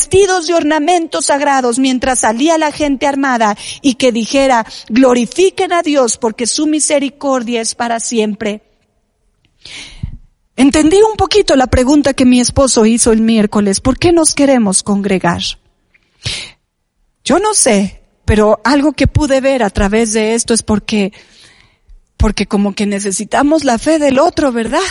vestidos 0.04 0.47
de 0.47 0.54
ornamentos 0.54 1.28
sagrados 1.28 1.80
mientras 1.80 2.20
salía 2.20 2.58
la 2.58 2.74
gente 2.74 3.08
armada 3.08 3.56
y 3.82 3.95
que 3.95 4.12
dijera, 4.12 4.66
glorifiquen 4.89 5.72
a 5.72 5.82
Dios 5.82 6.18
porque 6.18 6.45
su 6.45 6.68
misericordia 6.68 7.62
es 7.62 7.74
para 7.74 8.01
siempre. 8.01 8.62
Entendí 10.58 10.97
un 10.97 11.16
poquito 11.16 11.56
la 11.56 11.68
pregunta 11.68 12.14
que 12.14 12.26
mi 12.26 12.41
esposo 12.41 12.86
hizo 12.86 13.14
el 13.14 13.22
miércoles, 13.22 13.80
¿por 13.80 13.97
qué 13.97 14.12
nos 14.12 14.36
queremos 14.36 14.84
congregar? 14.84 15.41
Yo 17.24 17.39
no 17.39 17.54
sé, 17.54 18.01
pero 18.26 18.60
algo 18.66 18.91
que 18.91 19.08
pude 19.08 19.39
ver 19.39 19.64
a 19.64 19.70
través 19.70 20.12
de 20.12 20.34
esto 20.34 20.54
es 20.54 20.64
porque, 20.64 21.14
porque 22.18 22.45
como 22.45 22.76
que 22.76 22.86
necesitamos 22.86 23.64
la 23.64 23.78
fe 23.78 23.99
del 23.99 24.20
otro, 24.20 24.51
¿verdad? 24.51 24.82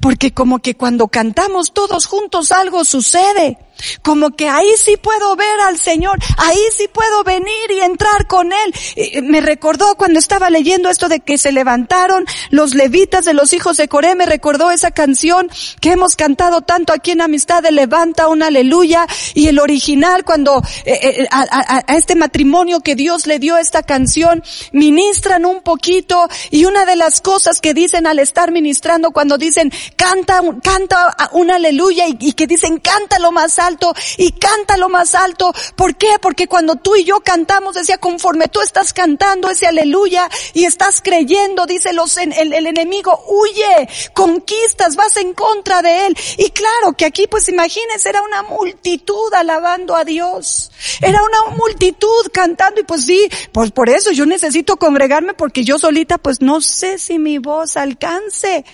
Porque 0.00 0.32
como 0.32 0.60
que 0.60 0.74
cuando 0.74 1.08
cantamos 1.08 1.72
todos 1.74 2.06
juntos 2.06 2.50
algo 2.50 2.82
sucede. 2.84 3.58
Como 4.02 4.30
que 4.30 4.48
ahí 4.48 4.72
sí 4.76 4.96
puedo 4.96 5.36
ver 5.36 5.60
al 5.60 5.78
Señor, 5.78 6.18
ahí 6.36 6.60
sí 6.76 6.88
puedo 6.92 7.24
venir 7.24 7.70
y 7.70 7.80
entrar 7.80 8.26
con 8.26 8.52
Él. 8.52 9.22
Me 9.22 9.40
recordó 9.40 9.94
cuando 9.96 10.18
estaba 10.18 10.50
leyendo 10.50 10.88
esto 10.90 11.08
de 11.08 11.20
que 11.20 11.38
se 11.38 11.52
levantaron 11.52 12.24
los 12.50 12.74
levitas 12.74 13.24
de 13.24 13.34
los 13.34 13.52
hijos 13.52 13.76
de 13.76 13.88
Coré, 13.88 14.14
me 14.14 14.26
recordó 14.26 14.70
esa 14.70 14.90
canción 14.90 15.50
que 15.80 15.92
hemos 15.92 16.16
cantado 16.16 16.62
tanto 16.62 16.92
aquí 16.92 17.12
en 17.12 17.20
Amistad 17.20 17.62
de 17.62 17.72
Levanta 17.72 18.28
un 18.28 18.42
aleluya 18.42 19.06
y 19.34 19.48
el 19.48 19.58
original 19.58 20.24
cuando 20.24 20.62
eh, 20.84 20.98
eh, 21.02 21.28
a, 21.30 21.82
a 21.86 21.96
este 21.96 22.14
matrimonio 22.14 22.80
que 22.80 22.94
Dios 22.94 23.26
le 23.26 23.38
dio 23.38 23.56
esta 23.56 23.82
canción 23.82 24.42
ministran 24.72 25.46
un 25.46 25.62
poquito 25.62 26.28
y 26.50 26.64
una 26.64 26.84
de 26.84 26.96
las 26.96 27.20
cosas 27.20 27.60
que 27.60 27.74
dicen 27.74 28.06
al 28.06 28.18
estar 28.18 28.52
ministrando 28.52 29.10
cuando 29.10 29.38
dicen 29.38 29.72
canta, 29.96 30.40
canta 30.62 31.14
un 31.32 31.50
aleluya 31.50 32.08
y, 32.08 32.16
y 32.20 32.32
que 32.32 32.46
dicen 32.46 32.78
cántalo 32.78 33.32
más 33.32 33.58
alto 33.58 33.69
y 34.16 34.32
cántalo 34.32 34.88
más 34.88 35.14
alto. 35.14 35.52
¿Por 35.76 35.96
qué? 35.96 36.16
Porque 36.20 36.48
cuando 36.48 36.76
tú 36.76 36.96
y 36.96 37.04
yo 37.04 37.20
cantamos, 37.20 37.74
decía, 37.74 37.98
conforme 37.98 38.48
tú 38.48 38.60
estás 38.60 38.92
cantando 38.92 39.48
ese 39.50 39.66
aleluya 39.66 40.28
y 40.54 40.64
estás 40.64 41.00
creyendo, 41.00 41.66
dice 41.66 41.92
los, 41.92 42.16
el, 42.16 42.32
el 42.32 42.66
enemigo, 42.66 43.22
huye, 43.28 43.88
conquistas, 44.14 44.96
vas 44.96 45.16
en 45.16 45.34
contra 45.34 45.82
de 45.82 46.06
él. 46.06 46.16
Y 46.38 46.50
claro 46.50 46.92
que 46.96 47.04
aquí, 47.04 47.26
pues 47.26 47.48
imagínense, 47.48 48.08
era 48.08 48.22
una 48.22 48.42
multitud 48.42 49.32
alabando 49.34 49.94
a 49.96 50.04
Dios. 50.04 50.70
Era 51.00 51.22
una 51.22 51.56
multitud 51.56 52.26
cantando 52.32 52.80
y 52.80 52.84
pues 52.84 53.04
sí, 53.04 53.28
pues 53.52 53.70
por 53.70 53.88
eso 53.88 54.10
yo 54.12 54.26
necesito 54.26 54.76
congregarme 54.76 55.34
porque 55.34 55.64
yo 55.64 55.78
solita 55.78 56.18
pues 56.18 56.40
no 56.40 56.60
sé 56.60 56.98
si 56.98 57.18
mi 57.18 57.38
voz 57.38 57.76
alcance. 57.76 58.64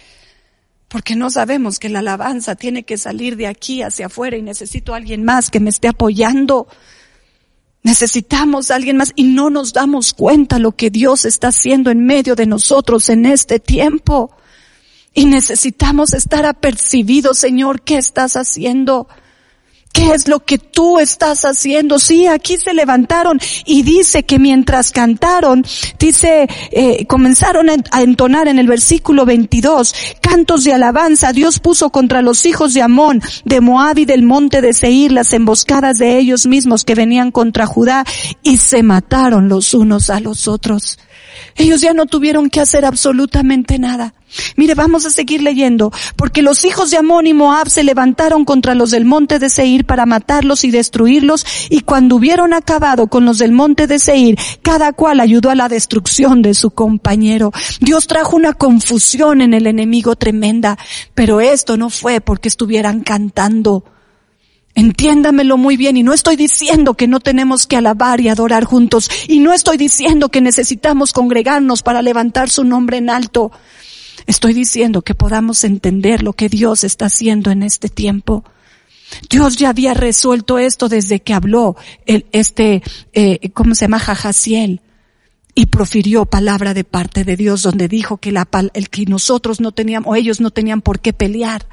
Porque 0.88 1.16
no 1.16 1.30
sabemos 1.30 1.78
que 1.78 1.88
la 1.88 1.98
alabanza 1.98 2.54
tiene 2.54 2.84
que 2.84 2.96
salir 2.96 3.36
de 3.36 3.48
aquí 3.48 3.82
hacia 3.82 4.06
afuera 4.06 4.36
y 4.36 4.42
necesito 4.42 4.94
a 4.94 4.98
alguien 4.98 5.24
más 5.24 5.50
que 5.50 5.60
me 5.60 5.70
esté 5.70 5.88
apoyando. 5.88 6.68
Necesitamos 7.82 8.70
a 8.70 8.76
alguien 8.76 8.96
más 8.96 9.12
y 9.16 9.24
no 9.24 9.50
nos 9.50 9.72
damos 9.72 10.12
cuenta 10.12 10.58
lo 10.58 10.72
que 10.72 10.90
Dios 10.90 11.24
está 11.24 11.48
haciendo 11.48 11.90
en 11.90 12.04
medio 12.04 12.34
de 12.34 12.46
nosotros 12.46 13.08
en 13.08 13.26
este 13.26 13.58
tiempo. 13.58 14.36
Y 15.12 15.26
necesitamos 15.26 16.12
estar 16.12 16.44
apercibidos, 16.44 17.38
Señor, 17.38 17.82
¿qué 17.82 17.96
estás 17.96 18.36
haciendo? 18.36 19.08
¿Qué 19.96 20.12
es 20.12 20.28
lo 20.28 20.40
que 20.40 20.58
tú 20.58 20.98
estás 20.98 21.46
haciendo? 21.46 21.98
Sí, 21.98 22.26
aquí 22.26 22.58
se 22.58 22.74
levantaron 22.74 23.40
y 23.64 23.82
dice 23.82 24.24
que 24.24 24.38
mientras 24.38 24.92
cantaron, 24.92 25.64
dice, 25.98 26.46
eh, 26.70 27.06
comenzaron 27.06 27.70
a 27.70 28.02
entonar 28.02 28.46
en 28.46 28.58
el 28.58 28.66
versículo 28.66 29.24
22, 29.24 29.94
cantos 30.20 30.64
de 30.64 30.74
alabanza. 30.74 31.32
Dios 31.32 31.60
puso 31.60 31.88
contra 31.88 32.20
los 32.20 32.44
hijos 32.44 32.74
de 32.74 32.82
Amón, 32.82 33.22
de 33.46 33.62
Moab 33.62 33.96
y 33.96 34.04
del 34.04 34.22
monte 34.22 34.60
de 34.60 34.74
Seir 34.74 35.12
las 35.12 35.32
emboscadas 35.32 35.96
de 35.96 36.18
ellos 36.18 36.44
mismos 36.44 36.84
que 36.84 36.94
venían 36.94 37.30
contra 37.30 37.64
Judá 37.64 38.04
y 38.42 38.58
se 38.58 38.82
mataron 38.82 39.48
los 39.48 39.72
unos 39.72 40.10
a 40.10 40.20
los 40.20 40.46
otros. 40.46 40.98
Ellos 41.54 41.80
ya 41.80 41.94
no 41.94 42.04
tuvieron 42.04 42.50
que 42.50 42.60
hacer 42.60 42.84
absolutamente 42.84 43.78
nada. 43.78 44.12
Mire, 44.56 44.74
vamos 44.74 45.06
a 45.06 45.10
seguir 45.10 45.42
leyendo, 45.42 45.92
porque 46.16 46.42
los 46.42 46.64
hijos 46.64 46.90
de 46.90 46.96
Amón 46.96 47.26
y 47.26 47.34
Moab 47.34 47.70
se 47.70 47.84
levantaron 47.84 48.44
contra 48.44 48.74
los 48.74 48.90
del 48.90 49.04
monte 49.04 49.38
de 49.38 49.48
Seir 49.48 49.86
para 49.86 50.04
matarlos 50.04 50.64
y 50.64 50.70
destruirlos, 50.70 51.46
y 51.70 51.80
cuando 51.80 52.16
hubieron 52.16 52.52
acabado 52.52 53.06
con 53.06 53.24
los 53.24 53.38
del 53.38 53.52
monte 53.52 53.86
de 53.86 53.98
Seir, 53.98 54.38
cada 54.62 54.92
cual 54.92 55.20
ayudó 55.20 55.50
a 55.50 55.54
la 55.54 55.68
destrucción 55.68 56.42
de 56.42 56.54
su 56.54 56.70
compañero. 56.70 57.52
Dios 57.80 58.06
trajo 58.06 58.36
una 58.36 58.52
confusión 58.52 59.40
en 59.40 59.54
el 59.54 59.66
enemigo 59.66 60.16
tremenda, 60.16 60.76
pero 61.14 61.40
esto 61.40 61.76
no 61.76 61.88
fue 61.90 62.20
porque 62.20 62.48
estuvieran 62.48 63.00
cantando 63.00 63.84
Entiéndamelo 64.76 65.56
muy 65.56 65.78
bien 65.78 65.96
y 65.96 66.02
no 66.02 66.12
estoy 66.12 66.36
diciendo 66.36 66.92
que 66.92 67.08
no 67.08 67.18
tenemos 67.18 67.66
que 67.66 67.78
alabar 67.78 68.20
y 68.20 68.28
adorar 68.28 68.64
juntos 68.64 69.10
y 69.26 69.38
no 69.40 69.54
estoy 69.54 69.78
diciendo 69.78 70.28
que 70.28 70.42
necesitamos 70.42 71.14
congregarnos 71.14 71.82
para 71.82 72.02
levantar 72.02 72.50
su 72.50 72.62
nombre 72.62 72.98
en 72.98 73.08
alto. 73.08 73.52
Estoy 74.26 74.54
diciendo 74.54 75.02
que 75.02 75.14
podamos 75.14 75.64
entender 75.64 76.22
lo 76.22 76.32
que 76.32 76.48
Dios 76.48 76.84
está 76.84 77.06
haciendo 77.06 77.50
en 77.50 77.62
este 77.62 77.88
tiempo. 77.88 78.44
Dios 79.30 79.56
ya 79.56 79.70
había 79.70 79.94
resuelto 79.94 80.58
esto 80.58 80.88
desde 80.88 81.20
que 81.20 81.32
habló 81.32 81.76
el, 82.06 82.26
este, 82.32 82.82
eh, 83.12 83.50
¿cómo 83.50 83.74
se 83.74 83.84
llama? 83.84 84.00
Jajaciel. 84.00 84.80
Y 85.54 85.66
profirió 85.66 86.26
palabra 86.26 86.74
de 86.74 86.84
parte 86.84 87.24
de 87.24 87.36
Dios 87.36 87.62
donde 87.62 87.88
dijo 87.88 88.18
que 88.18 88.32
la, 88.32 88.46
el 88.74 88.90
que 88.90 89.06
nosotros 89.06 89.60
no 89.60 89.72
teníamos, 89.72 90.10
o 90.10 90.14
ellos 90.14 90.40
no 90.40 90.50
tenían 90.50 90.82
por 90.82 91.00
qué 91.00 91.12
pelear 91.12 91.66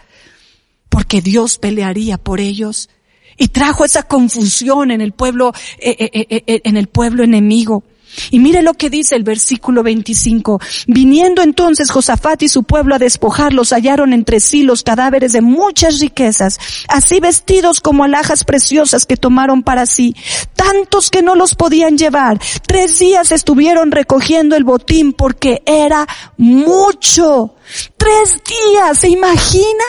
porque 0.93 1.22
Dios 1.22 1.58
pelearía 1.58 2.20
por 2.20 2.39
ellos. 2.39 2.88
Y 3.36 3.47
trajo 3.47 3.84
esa 3.84 4.04
confusión 4.04 4.91
en 4.91 5.01
el 5.01 5.12
pueblo, 5.12 5.51
eh, 5.80 5.95
eh, 5.99 6.43
eh, 6.45 6.62
en 6.64 6.78
el 6.78 6.86
pueblo 6.86 7.24
enemigo. 7.24 7.84
Y 8.32 8.39
mire 8.39 8.61
lo 8.61 8.74
que 8.74 8.89
dice 8.89 9.16
el 9.16 9.24
versículo 9.24 9.84
25. 9.84 10.59
Viniendo 10.88 11.41
entonces 11.41 11.89
Josafat 11.89 12.43
y 12.43 12.49
su 12.49 12.64
pueblo 12.64 12.95
a 12.95 12.99
despojarlos, 12.99 13.72
hallaron 13.72 14.14
entre 14.14 14.39
sí 14.39 14.64
los 14.64 14.84
cadáveres 14.84 15.32
de 15.32 15.41
muchas 15.41 15.99
riquezas, 15.99 16.59
así 16.88 17.20
vestidos 17.20 17.82
como 17.82 18.03
alhajas 18.03 18.43
preciosas 18.43 19.05
que 19.05 19.18
tomaron 19.18 19.64
para 19.64 19.86
sí, 19.86 20.16
tantos 20.55 21.09
que 21.09 21.22
no 21.22 21.36
los 21.36 21.55
podían 21.55 21.97
llevar. 21.97 22.39
Tres 22.66 22.99
días 22.99 23.32
estuvieron 23.32 23.91
recogiendo 23.91 24.55
el 24.55 24.64
botín 24.64 25.14
porque 25.14 25.61
era 25.66 26.07
mucho. 26.38 27.55
Tres 27.97 28.41
días, 28.43 28.99
¿se 28.99 29.09
imagina? 29.09 29.84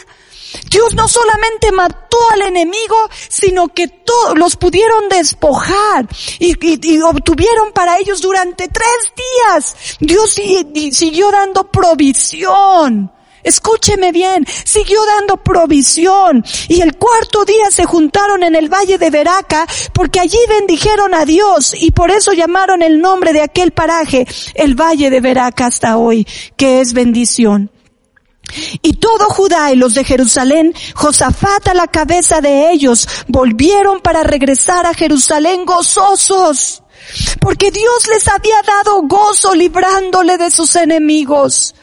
Dios 0.75 0.93
no 0.95 1.07
solamente 1.07 1.71
mató 1.71 2.19
al 2.33 2.43
enemigo, 2.43 2.97
sino 3.29 3.69
que 3.69 3.87
todos 3.87 4.37
los 4.37 4.57
pudieron 4.57 5.09
despojar 5.09 6.09
y, 6.41 6.53
obtuvieron 7.01 7.71
para 7.73 7.99
ellos 7.99 8.21
durante 8.21 8.67
tres 8.67 8.97
días. 9.17 9.77
Dios 10.01 10.35
siguió 10.91 11.31
dando 11.31 11.71
provisión. 11.71 13.13
Escúcheme 13.45 14.11
bien, 14.11 14.45
siguió 14.65 14.99
dando 15.07 15.37
provisión. 15.37 16.45
Y 16.67 16.81
el 16.81 16.97
cuarto 16.97 17.45
día 17.45 17.71
se 17.71 17.85
juntaron 17.85 18.43
en 18.43 18.57
el 18.57 18.69
valle 18.69 18.99
de 18.99 19.11
Veraca 19.11 19.69
porque 19.93 20.19
allí 20.19 20.39
bendijeron 20.49 21.15
a 21.15 21.25
Dios 21.25 21.73
y 21.79 21.93
por 21.93 22.11
eso 22.11 22.33
llamaron 22.33 22.83
el 22.83 23.01
nombre 23.01 23.33
de 23.33 23.43
aquel 23.43 23.71
paraje 23.71 24.27
el 24.55 24.75
valle 24.75 25.09
de 25.11 25.21
Veraca 25.21 25.67
hasta 25.67 25.99
hoy, 25.99 26.27
que 26.57 26.81
es 26.81 26.95
bendición. 26.95 27.71
Y 28.83 28.95
todo 28.95 29.27
Judá 29.29 29.73
y 29.73 29.77
los 29.77 29.95
de 29.95 30.05
Jerusalén, 30.05 30.75
Josafat 30.95 31.69
a 31.69 31.75
la 31.75 31.89
cabeza 31.89 32.41
de 32.41 32.71
ellos, 32.71 33.09
volvieron 33.29 34.01
para 34.01 34.23
regresar 34.23 34.87
a 34.87 34.95
Jerusalén 34.95 35.65
gozosos, 35.65 36.84
porque 37.41 37.71
Dios 37.71 38.09
les 38.09 38.27
había 38.29 38.57
dado 38.63 39.03
gozo 39.03 39.55
librándole 39.55 40.39
de 40.39 40.51
sus 40.51 40.75
enemigos. 40.77 41.75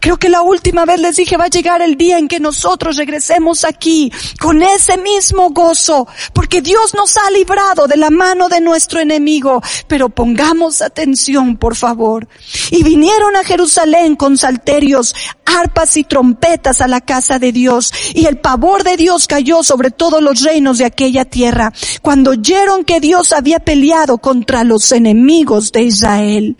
Creo 0.00 0.16
que 0.16 0.28
la 0.28 0.42
última 0.42 0.84
vez 0.84 1.00
les 1.00 1.16
dije 1.16 1.36
va 1.36 1.44
a 1.44 1.48
llegar 1.48 1.82
el 1.82 1.96
día 1.96 2.18
en 2.18 2.28
que 2.28 2.40
nosotros 2.40 2.96
regresemos 2.96 3.64
aquí 3.64 4.12
con 4.40 4.62
ese 4.62 4.96
mismo 4.96 5.50
gozo, 5.50 6.06
porque 6.32 6.62
Dios 6.62 6.94
nos 6.94 7.16
ha 7.16 7.30
librado 7.30 7.86
de 7.86 7.96
la 7.96 8.10
mano 8.10 8.48
de 8.48 8.60
nuestro 8.60 9.00
enemigo. 9.00 9.62
Pero 9.86 10.08
pongamos 10.08 10.82
atención, 10.82 11.56
por 11.56 11.76
favor. 11.76 12.28
Y 12.70 12.82
vinieron 12.82 13.36
a 13.36 13.44
Jerusalén 13.44 14.16
con 14.16 14.38
salterios, 14.38 15.14
arpas 15.44 15.96
y 15.96 16.04
trompetas 16.04 16.80
a 16.80 16.88
la 16.88 17.00
casa 17.00 17.38
de 17.38 17.52
Dios, 17.52 17.92
y 18.14 18.26
el 18.26 18.38
pavor 18.38 18.84
de 18.84 18.96
Dios 18.96 19.26
cayó 19.26 19.62
sobre 19.62 19.90
todos 19.90 20.22
los 20.22 20.42
reinos 20.42 20.78
de 20.78 20.84
aquella 20.84 21.24
tierra, 21.24 21.72
cuando 22.02 22.32
oyeron 22.32 22.84
que 22.84 23.00
Dios 23.00 23.32
había 23.32 23.58
peleado 23.58 24.18
contra 24.18 24.64
los 24.68 24.92
enemigos 24.92 25.72
de 25.72 25.82
Israel. 25.82 26.56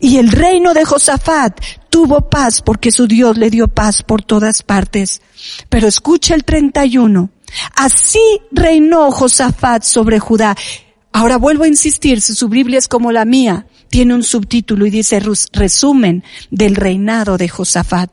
Y 0.00 0.16
el 0.16 0.30
reino 0.30 0.74
de 0.74 0.84
Josafat 0.84 1.60
tuvo 1.90 2.28
paz 2.28 2.62
porque 2.62 2.90
su 2.90 3.06
Dios 3.06 3.38
le 3.38 3.50
dio 3.50 3.68
paz 3.68 4.02
por 4.02 4.22
todas 4.22 4.62
partes. 4.62 5.22
Pero 5.68 5.86
escucha 5.86 6.34
el 6.34 6.44
31. 6.44 7.30
Así 7.74 8.40
reinó 8.50 9.10
Josafat 9.10 9.84
sobre 9.84 10.18
Judá. 10.18 10.56
Ahora 11.12 11.38
vuelvo 11.38 11.64
a 11.64 11.68
insistir, 11.68 12.20
si 12.20 12.34
su 12.34 12.48
Biblia 12.48 12.78
es 12.78 12.88
como 12.88 13.12
la 13.12 13.24
mía, 13.24 13.66
tiene 13.88 14.14
un 14.14 14.22
subtítulo 14.22 14.86
y 14.86 14.90
dice 14.90 15.20
resumen 15.52 16.22
del 16.50 16.76
reinado 16.76 17.38
de 17.38 17.48
Josafat. 17.48 18.10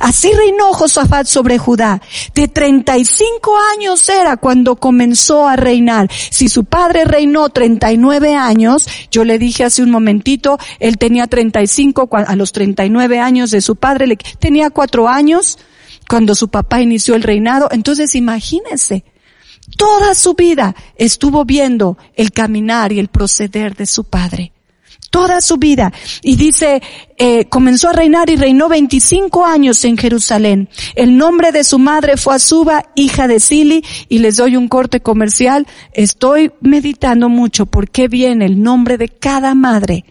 Así 0.00 0.32
reinó 0.32 0.72
Josafat 0.72 1.26
sobre 1.26 1.58
Judá. 1.58 2.00
De 2.34 2.48
35 2.48 3.56
años 3.74 4.08
era 4.08 4.36
cuando 4.36 4.76
comenzó 4.76 5.46
a 5.46 5.56
reinar. 5.56 6.10
Si 6.30 6.48
su 6.48 6.64
padre 6.64 7.04
reinó 7.04 7.48
39 7.48 8.34
años, 8.34 8.86
yo 9.10 9.24
le 9.24 9.38
dije 9.38 9.64
hace 9.64 9.82
un 9.82 9.90
momentito, 9.90 10.58
él 10.78 10.98
tenía 10.98 11.26
35, 11.26 12.08
a 12.12 12.36
los 12.36 12.52
39 12.52 13.20
años 13.20 13.50
de 13.50 13.60
su 13.60 13.76
padre, 13.76 14.06
le, 14.06 14.16
tenía 14.16 14.70
cuatro 14.70 15.08
años 15.08 15.58
cuando 16.08 16.34
su 16.34 16.48
papá 16.48 16.80
inició 16.80 17.14
el 17.14 17.22
reinado. 17.22 17.68
Entonces 17.70 18.14
imagínense, 18.14 19.04
toda 19.76 20.14
su 20.14 20.34
vida 20.34 20.74
estuvo 20.96 21.44
viendo 21.44 21.98
el 22.14 22.32
caminar 22.32 22.92
y 22.92 22.98
el 22.98 23.08
proceder 23.08 23.76
de 23.76 23.86
su 23.86 24.04
padre 24.04 24.52
toda 25.16 25.40
su 25.40 25.56
vida. 25.56 25.94
Y 26.20 26.36
dice, 26.36 26.82
eh, 27.16 27.46
comenzó 27.46 27.88
a 27.88 27.94
reinar 27.94 28.28
y 28.28 28.36
reinó 28.36 28.68
25 28.68 29.46
años 29.46 29.82
en 29.86 29.96
Jerusalén. 29.96 30.68
El 30.94 31.16
nombre 31.16 31.52
de 31.52 31.64
su 31.64 31.78
madre 31.78 32.18
fue 32.18 32.34
Azuba, 32.34 32.84
hija 32.94 33.26
de 33.26 33.40
Sili, 33.40 33.82
y 34.10 34.18
les 34.18 34.36
doy 34.36 34.56
un 34.56 34.68
corte 34.68 35.00
comercial. 35.00 35.66
Estoy 35.94 36.52
meditando 36.60 37.30
mucho 37.30 37.64
por 37.64 37.88
qué 37.88 38.08
viene 38.08 38.44
el 38.44 38.62
nombre 38.62 38.98
de 38.98 39.08
cada 39.08 39.54
madre 39.54 40.04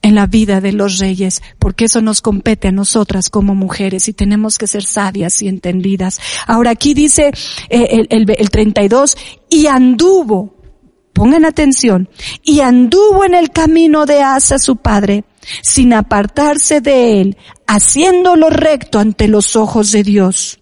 en 0.00 0.14
la 0.14 0.28
vida 0.28 0.60
de 0.60 0.74
los 0.74 1.00
reyes, 1.00 1.42
porque 1.58 1.86
eso 1.86 2.00
nos 2.00 2.22
compete 2.22 2.68
a 2.68 2.72
nosotras 2.72 3.30
como 3.30 3.56
mujeres 3.56 4.06
y 4.06 4.12
tenemos 4.12 4.58
que 4.58 4.68
ser 4.68 4.84
sabias 4.84 5.42
y 5.42 5.48
entendidas. 5.48 6.20
Ahora 6.46 6.70
aquí 6.70 6.94
dice 6.94 7.32
eh, 7.68 7.88
el, 7.90 8.06
el, 8.10 8.30
el 8.30 8.50
32, 8.50 9.16
y 9.50 9.66
anduvo 9.66 10.59
pongan 11.20 11.44
atención, 11.44 12.08
y 12.42 12.60
anduvo 12.60 13.26
en 13.26 13.34
el 13.34 13.50
camino 13.50 14.06
de 14.06 14.22
Asa 14.22 14.58
su 14.58 14.76
padre, 14.76 15.24
sin 15.60 15.92
apartarse 15.92 16.80
de 16.80 17.20
él, 17.20 17.36
haciéndolo 17.66 18.48
recto 18.48 18.98
ante 18.98 19.28
los 19.28 19.54
ojos 19.54 19.92
de 19.92 20.02
Dios. 20.02 20.60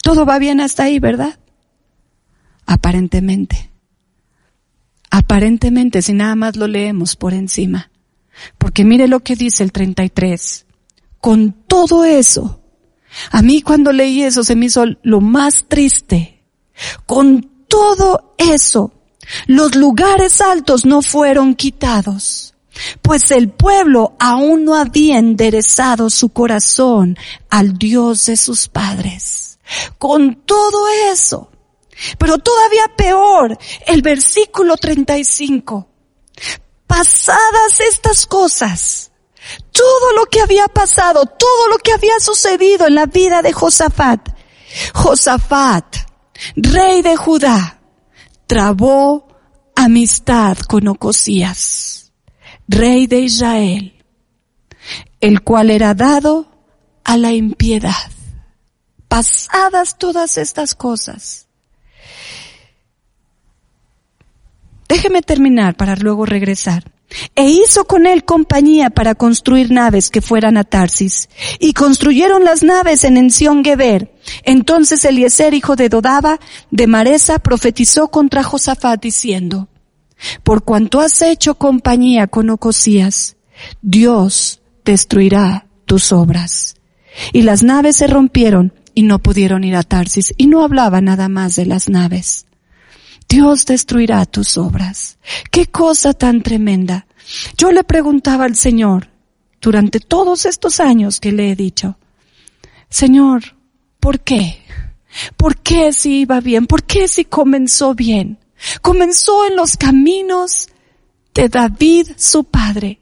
Todo 0.00 0.24
va 0.24 0.38
bien 0.38 0.60
hasta 0.60 0.84
ahí, 0.84 1.00
¿verdad? 1.00 1.40
Aparentemente. 2.64 3.72
Aparentemente, 5.10 6.00
si 6.00 6.12
nada 6.12 6.36
más 6.36 6.54
lo 6.54 6.68
leemos 6.68 7.16
por 7.16 7.34
encima. 7.34 7.90
Porque 8.58 8.84
mire 8.84 9.08
lo 9.08 9.24
que 9.24 9.34
dice 9.34 9.64
el 9.64 9.72
33. 9.72 10.66
Con 11.20 11.50
todo 11.66 12.04
eso, 12.04 12.60
a 13.32 13.42
mí 13.42 13.60
cuando 13.60 13.90
leí 13.90 14.22
eso 14.22 14.44
se 14.44 14.54
me 14.54 14.66
hizo 14.66 14.84
lo 15.02 15.20
más 15.20 15.64
triste. 15.66 16.44
Con 17.06 17.51
todo 17.72 18.34
eso, 18.36 18.92
los 19.46 19.74
lugares 19.76 20.42
altos 20.42 20.84
no 20.84 21.00
fueron 21.00 21.54
quitados, 21.54 22.52
pues 23.00 23.30
el 23.30 23.48
pueblo 23.48 24.12
aún 24.18 24.66
no 24.66 24.74
había 24.74 25.16
enderezado 25.16 26.10
su 26.10 26.28
corazón 26.28 27.16
al 27.48 27.78
Dios 27.78 28.26
de 28.26 28.36
sus 28.36 28.68
padres. 28.68 29.58
Con 29.98 30.42
todo 30.44 30.86
eso, 31.10 31.48
Pero 32.18 32.36
todavía 32.38 32.84
peor, 32.94 33.56
el 33.86 34.02
versículo 34.02 34.76
35. 34.76 35.88
Pasadas 36.86 37.80
estas 37.88 38.26
cosas, 38.26 39.12
todo 39.70 40.12
lo 40.16 40.26
que 40.26 40.42
había 40.42 40.66
pasado, 40.66 41.24
todo 41.24 41.68
lo 41.68 41.78
que 41.78 41.92
había 41.92 42.18
sucedido 42.20 42.86
en 42.86 42.96
la 42.96 43.06
vida 43.06 43.40
de 43.40 43.52
Josafat, 43.52 44.28
Josafat, 44.92 46.11
rey 46.56 47.02
de 47.02 47.16
Judá, 47.16 47.80
trabó 48.46 49.28
amistad 49.74 50.58
con 50.58 50.88
Ocosías, 50.88 52.12
rey 52.68 53.06
de 53.06 53.20
Israel, 53.20 54.04
el 55.20 55.42
cual 55.42 55.70
era 55.70 55.94
dado 55.94 56.50
a 57.04 57.16
la 57.16 57.32
impiedad. 57.32 58.10
Pasadas 59.08 59.98
todas 59.98 60.38
estas 60.38 60.74
cosas, 60.74 61.48
Déjeme 64.92 65.22
terminar 65.22 65.74
para 65.74 65.96
luego 65.96 66.26
regresar. 66.26 66.84
E 67.34 67.48
hizo 67.48 67.86
con 67.86 68.04
él 68.04 68.26
compañía 68.26 68.90
para 68.90 69.14
construir 69.14 69.70
naves 69.70 70.10
que 70.10 70.20
fueran 70.20 70.58
a 70.58 70.64
Tarsis. 70.64 71.30
Y 71.58 71.72
construyeron 71.72 72.44
las 72.44 72.62
naves 72.62 73.04
en 73.04 73.16
Ención 73.16 73.64
Geber. 73.64 74.11
Entonces 74.44 75.04
Eliezer, 75.04 75.54
hijo 75.54 75.76
de 75.76 75.88
Dodaba, 75.88 76.38
de 76.70 76.86
Maresa, 76.86 77.38
profetizó 77.38 78.08
contra 78.08 78.42
Josafat 78.42 79.02
diciendo, 79.02 79.68
Por 80.42 80.64
cuanto 80.64 81.00
has 81.00 81.20
hecho 81.22 81.56
compañía 81.56 82.26
con 82.26 82.50
Ocosías, 82.50 83.36
Dios 83.80 84.60
destruirá 84.84 85.66
tus 85.86 86.12
obras. 86.12 86.76
Y 87.32 87.42
las 87.42 87.62
naves 87.62 87.96
se 87.96 88.06
rompieron 88.06 88.72
y 88.94 89.02
no 89.02 89.18
pudieron 89.18 89.64
ir 89.64 89.76
a 89.76 89.82
Tarsis. 89.82 90.32
Y 90.36 90.46
no 90.46 90.64
hablaba 90.64 91.00
nada 91.00 91.28
más 91.28 91.56
de 91.56 91.66
las 91.66 91.88
naves. 91.88 92.46
Dios 93.28 93.66
destruirá 93.66 94.24
tus 94.26 94.58
obras. 94.58 95.18
Qué 95.50 95.66
cosa 95.66 96.12
tan 96.12 96.42
tremenda. 96.42 97.06
Yo 97.56 97.70
le 97.72 97.84
preguntaba 97.84 98.44
al 98.44 98.56
Señor, 98.56 99.08
durante 99.60 100.00
todos 100.00 100.44
estos 100.44 100.80
años 100.80 101.20
que 101.20 101.32
le 101.32 101.50
he 101.50 101.56
dicho, 101.56 101.96
Señor, 102.90 103.56
¿por 104.02 104.20
qué? 104.20 104.60
¿Por 105.36 105.56
qué 105.58 105.92
si 105.92 106.22
iba 106.22 106.40
bien? 106.40 106.66
¿Por 106.66 106.82
qué 106.82 107.06
si 107.06 107.24
comenzó 107.24 107.94
bien? 107.94 108.38
Comenzó 108.82 109.46
en 109.46 109.54
los 109.54 109.76
caminos 109.76 110.68
de 111.34 111.48
David, 111.48 112.08
su 112.16 112.42
padre. 112.42 113.00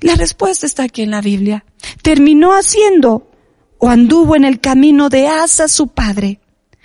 La 0.00 0.14
respuesta 0.14 0.64
está 0.64 0.84
aquí 0.84 1.02
en 1.02 1.10
la 1.10 1.20
Biblia. 1.20 1.64
Terminó 2.02 2.52
haciendo 2.52 3.30
o 3.76 3.90
anduvo 3.90 4.34
en 4.34 4.44
el 4.44 4.60
camino 4.60 5.10
de 5.10 5.28
Asa, 5.28 5.68
su 5.68 5.88
padre 5.88 6.40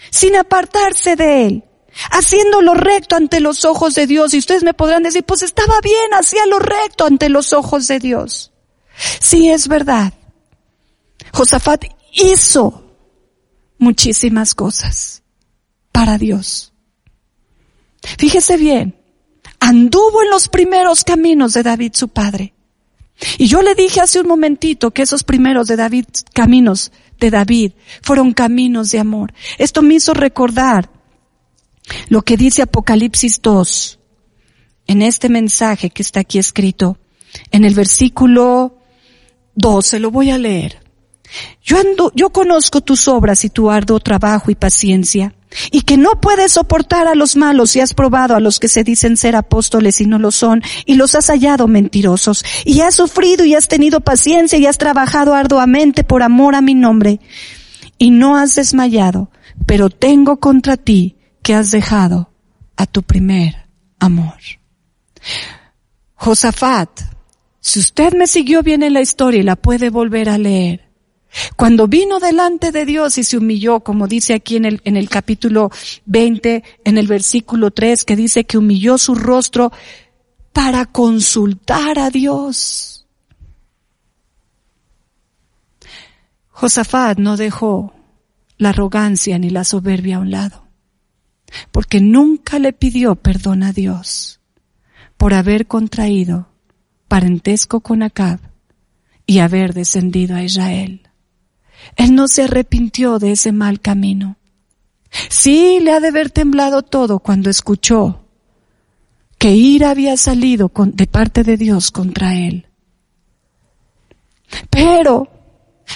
sin 0.10 0.36
apartarse 0.36 1.16
de 1.16 1.46
él, 1.46 1.64
haciendo 2.12 2.62
lo 2.62 2.74
recto 2.74 3.16
ante 3.16 3.40
los 3.40 3.66
ojos 3.66 3.96
de 3.96 4.08
Dios. 4.08 4.34
Y 4.34 4.40
ustedes 4.40 4.64
me 4.64 4.74
podrán 4.74 5.04
decir, 5.04 5.24
pues 5.24 5.42
estaba 5.42 5.80
bien, 5.82 6.14
hacía 6.14 6.46
lo 6.46 6.60
recto 6.60 7.06
ante 7.06 7.30
los 7.30 7.54
ojos 7.54 7.88
de 7.88 8.00
Dios. 8.00 8.52
Sí, 9.20 9.50
es 9.50 9.68
verdad. 9.68 10.14
Josafat 11.38 11.86
hizo 12.14 12.84
muchísimas 13.78 14.56
cosas 14.56 15.22
para 15.92 16.18
Dios. 16.18 16.74
Fíjese 18.18 18.58
bien, 18.58 18.96
anduvo 19.60 20.24
en 20.24 20.32
los 20.32 20.48
primeros 20.48 21.04
caminos 21.04 21.54
de 21.54 21.62
David 21.62 21.92
su 21.94 22.08
padre. 22.08 22.56
Y 23.38 23.46
yo 23.46 23.62
le 23.62 23.76
dije 23.76 24.02
hace 24.02 24.20
un 24.20 24.28
momentito 24.28 24.90
que 24.90 25.04
esos 25.04 25.24
primeros 25.24 25.68
de 25.68 25.76
David 25.76 26.06
caminos 26.34 26.92
de 27.20 27.30
David 27.30 27.74
fueron 28.02 28.34
caminos 28.34 28.90
de 28.90 28.98
amor. 28.98 29.32
Esto 29.60 29.84
me 29.84 29.94
hizo 29.94 30.16
recordar 30.16 30.90
lo 32.10 32.24
que 32.24 32.36
dice 32.36 32.64
Apocalipsis 32.64 33.44
2 33.44 34.00
en 34.88 35.04
este 35.04 35.30
mensaje 35.30 35.92
que 35.92 36.02
está 36.02 36.22
aquí 36.22 36.40
escrito. 36.40 36.98
En 37.52 37.64
el 37.64 37.76
versículo 37.76 38.80
12 39.54 40.00
lo 40.00 40.10
voy 40.10 40.32
a 40.32 40.40
leer. 40.40 40.87
Yo 41.64 41.80
ando, 41.80 42.12
yo 42.16 42.30
conozco 42.30 42.82
tus 42.82 43.08
obras 43.08 43.44
y 43.46 43.50
tu 43.50 43.70
arduo 43.70 44.00
trabajo 44.00 44.52
y 44.52 44.56
paciencia 44.56 45.34
y 45.72 45.82
que 45.82 45.98
no 45.98 46.20
puedes 46.22 46.54
soportar 46.54 47.08
a 47.08 47.16
los 47.16 47.36
malos 47.36 47.76
y 47.76 47.80
has 47.80 47.94
probado 47.94 48.36
a 48.36 48.40
los 48.40 48.60
que 48.60 48.68
se 48.68 48.84
dicen 48.84 49.18
ser 49.18 49.36
apóstoles 49.36 50.02
y 50.02 50.06
no 50.06 50.20
lo 50.20 50.32
son, 50.32 50.62
y 50.86 50.96
los 50.96 51.16
has 51.16 51.28
hallado 51.28 51.68
mentirosos, 51.68 52.44
y 52.66 52.82
has 52.82 52.96
sufrido 52.96 53.46
y 53.46 53.56
has 53.56 53.68
tenido 53.68 54.02
paciencia 54.02 54.58
y 54.60 54.66
has 54.66 54.78
trabajado 54.78 55.34
arduamente 55.34 56.04
por 56.04 56.24
amor 56.24 56.56
a 56.56 56.62
mi 56.62 56.76
nombre, 56.76 57.20
y 57.98 58.12
no 58.12 58.38
has 58.38 58.56
desmayado, 58.56 59.32
pero 59.66 59.90
tengo 59.90 60.40
contra 60.40 60.78
ti 60.78 61.18
que 61.42 61.54
has 61.54 61.72
dejado 61.72 62.32
a 62.76 62.86
tu 62.86 63.04
primer 63.04 63.68
amor. 64.00 64.36
Josafat, 66.16 67.02
si 67.60 67.80
usted 67.80 68.14
me 68.14 68.28
siguió 68.28 68.64
bien 68.64 68.84
en 68.84 68.94
la 68.94 69.02
historia 69.02 69.40
y 69.40 69.44
la 69.44 69.56
puede 69.56 69.90
volver 69.90 70.30
a 70.30 70.38
leer, 70.38 70.87
cuando 71.56 71.88
vino 71.88 72.20
delante 72.20 72.72
de 72.72 72.86
Dios 72.86 73.18
y 73.18 73.24
se 73.24 73.38
humilló, 73.38 73.82
como 73.82 74.08
dice 74.08 74.34
aquí 74.34 74.56
en 74.56 74.66
el, 74.66 74.82
en 74.84 74.98
el 74.98 75.10
capítulo 75.10 75.72
20, 76.06 76.64
en 76.84 76.98
el 76.98 77.08
versículo 77.08 77.72
3, 77.72 78.04
que 78.04 78.16
dice 78.16 78.46
que 78.46 78.58
humilló 78.58 78.98
su 78.98 79.16
rostro 79.16 79.72
para 80.54 80.86
consultar 80.86 82.00
a 82.00 82.10
Dios. 82.10 83.08
Josafat 86.50 87.20
no 87.20 87.38
dejó 87.38 87.94
la 88.58 88.70
arrogancia 88.70 89.38
ni 89.38 89.52
la 89.52 89.64
soberbia 89.64 90.18
a 90.18 90.20
un 90.20 90.32
lado, 90.32 90.68
porque 91.72 92.02
nunca 92.02 92.58
le 92.58 92.74
pidió 92.74 93.16
perdón 93.16 93.62
a 93.62 93.72
Dios 93.72 94.40
por 95.18 95.34
haber 95.34 95.68
contraído 95.68 96.50
parentesco 97.08 97.82
con 97.82 98.04
Acab 98.04 98.40
y 99.26 99.40
haber 99.40 99.74
descendido 99.74 100.36
a 100.36 100.44
Israel. 100.44 101.07
Él 101.96 102.16
no 102.16 102.28
se 102.28 102.44
arrepintió 102.44 103.20
de 103.20 103.32
ese 103.32 103.52
mal 103.52 103.80
camino. 103.80 104.38
Sí, 105.30 105.80
le 105.82 105.92
ha 105.92 106.00
de 106.00 106.10
haber 106.10 106.30
temblado 106.30 106.82
todo 106.82 107.20
cuando 107.20 107.50
escuchó 107.50 108.24
que 109.38 109.52
ira 109.52 109.92
había 109.92 110.18
salido 110.18 110.72
de 110.76 111.08
parte 111.08 111.44
de 111.44 111.58
Dios 111.58 111.92
contra 111.92 112.34
él. 112.34 112.68
Pero, 114.70 115.28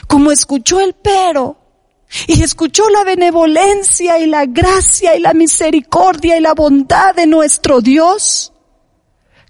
como 0.08 0.32
escuchó 0.32 0.80
el 0.80 0.94
pero, 0.94 1.58
y 2.28 2.44
escuchó 2.44 2.90
la 2.90 3.04
benevolencia 3.04 4.20
y 4.20 4.28
la 4.28 4.46
gracia 4.46 5.16
y 5.16 5.22
la 5.22 5.34
misericordia 5.34 6.38
y 6.38 6.42
la 6.42 6.54
bondad 6.54 7.16
de 7.16 7.26
nuestro 7.26 7.82
Dios, 7.82 8.54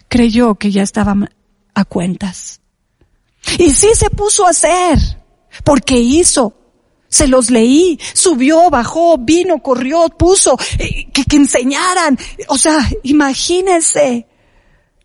creyó 0.08 0.56
que 0.56 0.72
ya 0.72 0.84
estaba 0.84 1.16
a 1.74 1.86
cuentas. 1.86 2.62
Y 3.58 3.72
sí 3.72 3.90
se 3.96 4.10
puso 4.10 4.46
a 4.46 4.52
hacer 4.52 5.21
porque 5.64 5.96
hizo. 5.96 6.54
Se 7.08 7.28
los 7.28 7.50
leí, 7.50 8.00
subió, 8.14 8.70
bajó, 8.70 9.18
vino, 9.18 9.62
corrió, 9.62 10.08
puso, 10.08 10.58
eh, 10.80 11.12
que, 11.12 11.26
que 11.26 11.36
enseñaran. 11.36 12.18
O 12.48 12.58
sea, 12.58 12.80
imagínense. 13.04 14.28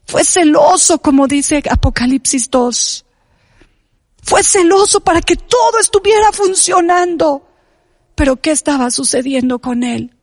Fue 0.06 0.22
celoso, 0.22 0.98
como 0.98 1.26
dice 1.26 1.60
Apocalipsis 1.68 2.48
2. 2.48 3.04
Fue 4.22 4.44
celoso 4.44 5.00
para 5.00 5.20
que 5.20 5.34
todo 5.34 5.80
estuviera 5.80 6.30
funcionando. 6.30 7.48
Pero 8.14 8.36
¿qué 8.36 8.52
estaba 8.52 8.90
sucediendo 8.92 9.58
con 9.58 9.82
él? 9.82 10.14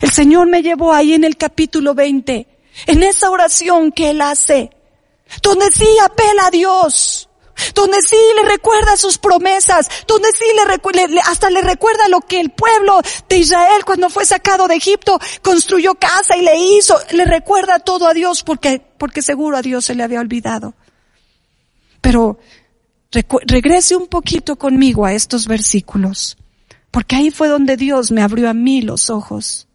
El 0.00 0.12
Señor 0.12 0.46
me 0.46 0.62
llevó 0.62 0.92
ahí 0.92 1.14
en 1.14 1.24
el 1.24 1.36
capítulo 1.36 1.94
20, 1.94 2.46
en 2.86 3.02
esa 3.02 3.30
oración 3.30 3.90
que 3.90 4.10
él 4.10 4.20
hace, 4.20 4.70
donde 5.42 5.66
sí 5.72 5.88
apela 6.04 6.46
a 6.46 6.50
Dios 6.50 7.27
donde 7.74 8.00
sí 8.02 8.16
le 8.36 8.48
recuerda 8.48 8.96
sus 8.96 9.18
promesas, 9.18 9.88
donde 10.06 10.28
sí 10.32 10.44
le, 10.54 11.20
hasta 11.20 11.50
le 11.50 11.62
recuerda 11.62 12.08
lo 12.08 12.20
que 12.20 12.40
el 12.40 12.50
pueblo 12.50 13.00
de 13.28 13.36
Israel 13.36 13.84
cuando 13.84 14.10
fue 14.10 14.24
sacado 14.24 14.68
de 14.68 14.76
Egipto 14.76 15.18
construyó 15.42 15.94
casa 15.94 16.36
y 16.36 16.42
le 16.42 16.58
hizo, 16.58 16.96
le 17.12 17.24
recuerda 17.24 17.78
todo 17.78 18.06
a 18.08 18.14
Dios 18.14 18.42
porque, 18.42 18.80
porque 18.98 19.22
seguro 19.22 19.56
a 19.56 19.62
Dios 19.62 19.84
se 19.84 19.94
le 19.94 20.02
había 20.02 20.20
olvidado. 20.20 20.74
Pero 22.00 22.38
regrese 23.46 23.96
un 23.96 24.06
poquito 24.06 24.56
conmigo 24.56 25.04
a 25.04 25.12
estos 25.12 25.46
versículos, 25.46 26.36
porque 26.90 27.16
ahí 27.16 27.30
fue 27.30 27.48
donde 27.48 27.76
Dios 27.76 28.10
me 28.10 28.22
abrió 28.22 28.48
a 28.48 28.54
mí 28.54 28.82
los 28.82 29.10
ojos. 29.10 29.66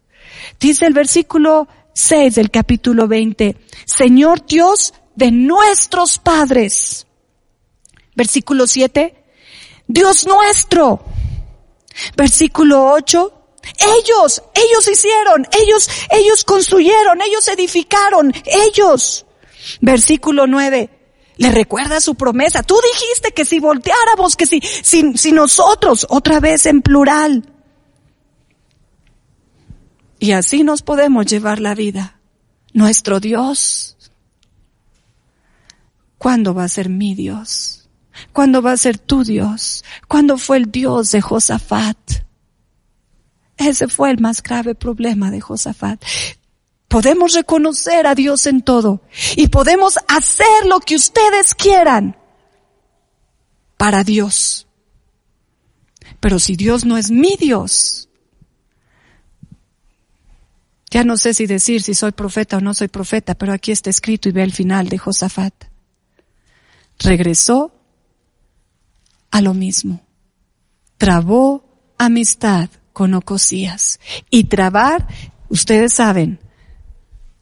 Dice 0.60 0.86
el 0.86 0.94
versículo 0.94 1.68
6 1.94 2.34
del 2.34 2.50
capítulo 2.50 3.08
20, 3.08 3.56
Señor 3.84 4.46
Dios 4.46 4.94
de 5.14 5.30
nuestros 5.30 6.18
padres, 6.18 7.03
Versículo 8.14 8.66
7. 8.66 9.24
Dios 9.86 10.26
nuestro. 10.26 11.04
Versículo 12.16 12.92
8. 12.92 13.40
Ellos, 13.78 14.42
ellos 14.54 14.88
hicieron, 14.88 15.46
ellos, 15.52 15.88
ellos 16.10 16.44
construyeron, 16.44 17.20
ellos 17.22 17.48
edificaron, 17.48 18.32
ellos. 18.44 19.24
Versículo 19.80 20.46
9. 20.46 20.90
Le 21.36 21.50
recuerda 21.50 22.00
su 22.00 22.14
promesa. 22.14 22.62
Tú 22.62 22.76
dijiste 22.92 23.32
que 23.32 23.44
si 23.44 23.58
volteáramos, 23.58 24.36
que 24.36 24.46
si, 24.46 24.60
si, 24.60 25.16
si 25.16 25.32
nosotros, 25.32 26.06
otra 26.10 26.40
vez 26.40 26.66
en 26.66 26.82
plural. 26.82 27.50
Y 30.18 30.32
así 30.32 30.62
nos 30.62 30.82
podemos 30.82 31.26
llevar 31.26 31.60
la 31.60 31.74
vida. 31.74 32.20
Nuestro 32.72 33.18
Dios. 33.18 33.96
¿Cuándo 36.18 36.54
va 36.54 36.64
a 36.64 36.68
ser 36.68 36.88
mi 36.88 37.14
Dios? 37.14 37.83
¿Cuándo 38.32 38.62
va 38.62 38.72
a 38.72 38.76
ser 38.76 38.98
tu 38.98 39.24
Dios? 39.24 39.84
¿Cuándo 40.08 40.38
fue 40.38 40.58
el 40.58 40.70
Dios 40.70 41.10
de 41.12 41.20
Josafat? 41.20 41.98
Ese 43.56 43.88
fue 43.88 44.10
el 44.10 44.20
más 44.20 44.42
grave 44.42 44.74
problema 44.74 45.30
de 45.30 45.40
Josafat. 45.40 46.02
Podemos 46.88 47.34
reconocer 47.34 48.06
a 48.06 48.14
Dios 48.14 48.46
en 48.46 48.62
todo 48.62 49.02
y 49.36 49.48
podemos 49.48 49.98
hacer 50.08 50.66
lo 50.66 50.80
que 50.80 50.96
ustedes 50.96 51.54
quieran 51.54 52.16
para 53.76 54.04
Dios. 54.04 54.66
Pero 56.20 56.38
si 56.38 56.56
Dios 56.56 56.84
no 56.84 56.96
es 56.96 57.10
mi 57.10 57.36
Dios, 57.36 58.08
ya 60.90 61.02
no 61.02 61.16
sé 61.16 61.34
si 61.34 61.46
decir 61.46 61.82
si 61.82 61.94
soy 61.94 62.12
profeta 62.12 62.58
o 62.58 62.60
no 62.60 62.72
soy 62.72 62.88
profeta, 62.88 63.34
pero 63.34 63.52
aquí 63.52 63.72
está 63.72 63.90
escrito 63.90 64.28
y 64.28 64.32
ve 64.32 64.44
el 64.44 64.52
final 64.52 64.88
de 64.88 64.98
Josafat. 64.98 65.52
Regresó 67.00 67.73
a 69.34 69.40
lo 69.40 69.52
mismo. 69.52 70.00
Trabó 70.96 71.64
amistad 71.98 72.70
con 72.92 73.14
Ocosías. 73.14 73.98
Y 74.30 74.44
trabar, 74.44 75.08
ustedes 75.48 75.92
saben, 75.92 76.38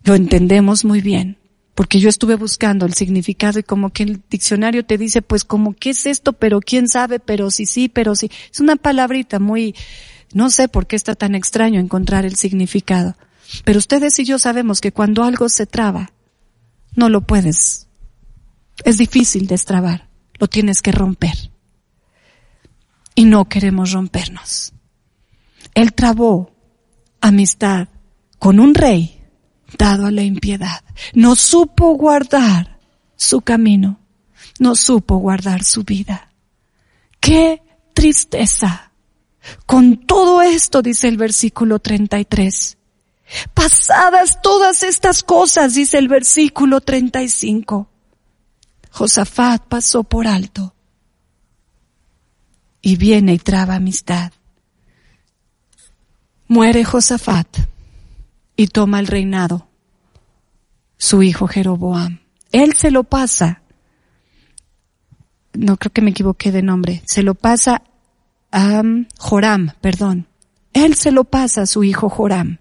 lo 0.02 0.14
entendemos 0.14 0.86
muy 0.86 1.02
bien. 1.02 1.36
Porque 1.74 2.00
yo 2.00 2.08
estuve 2.08 2.36
buscando 2.36 2.86
el 2.86 2.94
significado 2.94 3.58
y 3.58 3.62
como 3.62 3.90
que 3.90 4.04
el 4.04 4.22
diccionario 4.30 4.86
te 4.86 4.96
dice, 4.96 5.20
pues 5.20 5.44
como, 5.44 5.74
¿qué 5.74 5.90
es 5.90 6.06
esto? 6.06 6.32
Pero 6.32 6.60
quién 6.60 6.88
sabe, 6.88 7.20
pero 7.20 7.50
sí, 7.50 7.66
sí, 7.66 7.90
pero 7.90 8.14
sí. 8.14 8.30
Es 8.50 8.60
una 8.60 8.76
palabrita 8.76 9.38
muy, 9.38 9.74
no 10.32 10.48
sé 10.48 10.68
por 10.68 10.86
qué 10.86 10.96
está 10.96 11.14
tan 11.14 11.34
extraño 11.34 11.78
encontrar 11.78 12.24
el 12.24 12.36
significado. 12.36 13.18
Pero 13.66 13.78
ustedes 13.78 14.18
y 14.18 14.24
yo 14.24 14.38
sabemos 14.38 14.80
que 14.80 14.92
cuando 14.92 15.24
algo 15.24 15.50
se 15.50 15.66
traba, 15.66 16.12
no 16.96 17.10
lo 17.10 17.20
puedes. 17.20 17.86
Es 18.82 18.96
difícil 18.96 19.46
destrabar. 19.46 20.08
Lo 20.38 20.46
tienes 20.46 20.80
que 20.80 20.92
romper. 20.92 21.51
Y 23.14 23.24
no 23.24 23.48
queremos 23.48 23.92
rompernos. 23.92 24.72
Él 25.74 25.92
trabó 25.94 26.52
amistad 27.20 27.88
con 28.38 28.60
un 28.60 28.74
rey 28.74 29.22
dado 29.78 30.06
a 30.06 30.10
la 30.10 30.22
impiedad. 30.22 30.82
No 31.14 31.36
supo 31.36 31.94
guardar 31.94 32.78
su 33.16 33.40
camino. 33.40 34.00
No 34.58 34.74
supo 34.76 35.16
guardar 35.16 35.64
su 35.64 35.84
vida. 35.84 36.32
¡Qué 37.20 37.62
tristeza! 37.94 38.92
Con 39.66 40.06
todo 40.06 40.42
esto, 40.42 40.82
dice 40.82 41.08
el 41.08 41.16
versículo 41.16 41.80
33, 41.80 42.78
Pasadas 43.54 44.42
todas 44.42 44.82
estas 44.82 45.22
cosas, 45.22 45.74
dice 45.74 45.98
el 45.98 46.08
versículo 46.08 46.80
35, 46.80 47.88
Josafat 48.90 49.62
pasó 49.66 50.04
por 50.04 50.26
alto 50.26 50.74
y 52.82 52.96
viene 52.96 53.32
y 53.34 53.38
traba 53.38 53.76
amistad. 53.76 54.32
Muere 56.48 56.84
Josafat 56.84 57.58
y 58.56 58.66
toma 58.66 59.00
el 59.00 59.06
reinado 59.06 59.68
su 60.98 61.22
hijo 61.22 61.48
Jeroboam. 61.48 62.20
Él 62.52 62.74
se 62.74 62.90
lo 62.90 63.04
pasa, 63.04 63.62
no 65.54 65.76
creo 65.76 65.92
que 65.92 66.02
me 66.02 66.10
equivoqué 66.10 66.52
de 66.52 66.62
nombre, 66.62 67.02
se 67.06 67.22
lo 67.22 67.34
pasa 67.34 67.82
a 68.52 68.82
Joram, 69.18 69.72
perdón. 69.80 70.28
Él 70.72 70.94
se 70.94 71.10
lo 71.10 71.24
pasa 71.24 71.62
a 71.62 71.66
su 71.66 71.82
hijo 71.84 72.08
Joram. 72.08 72.58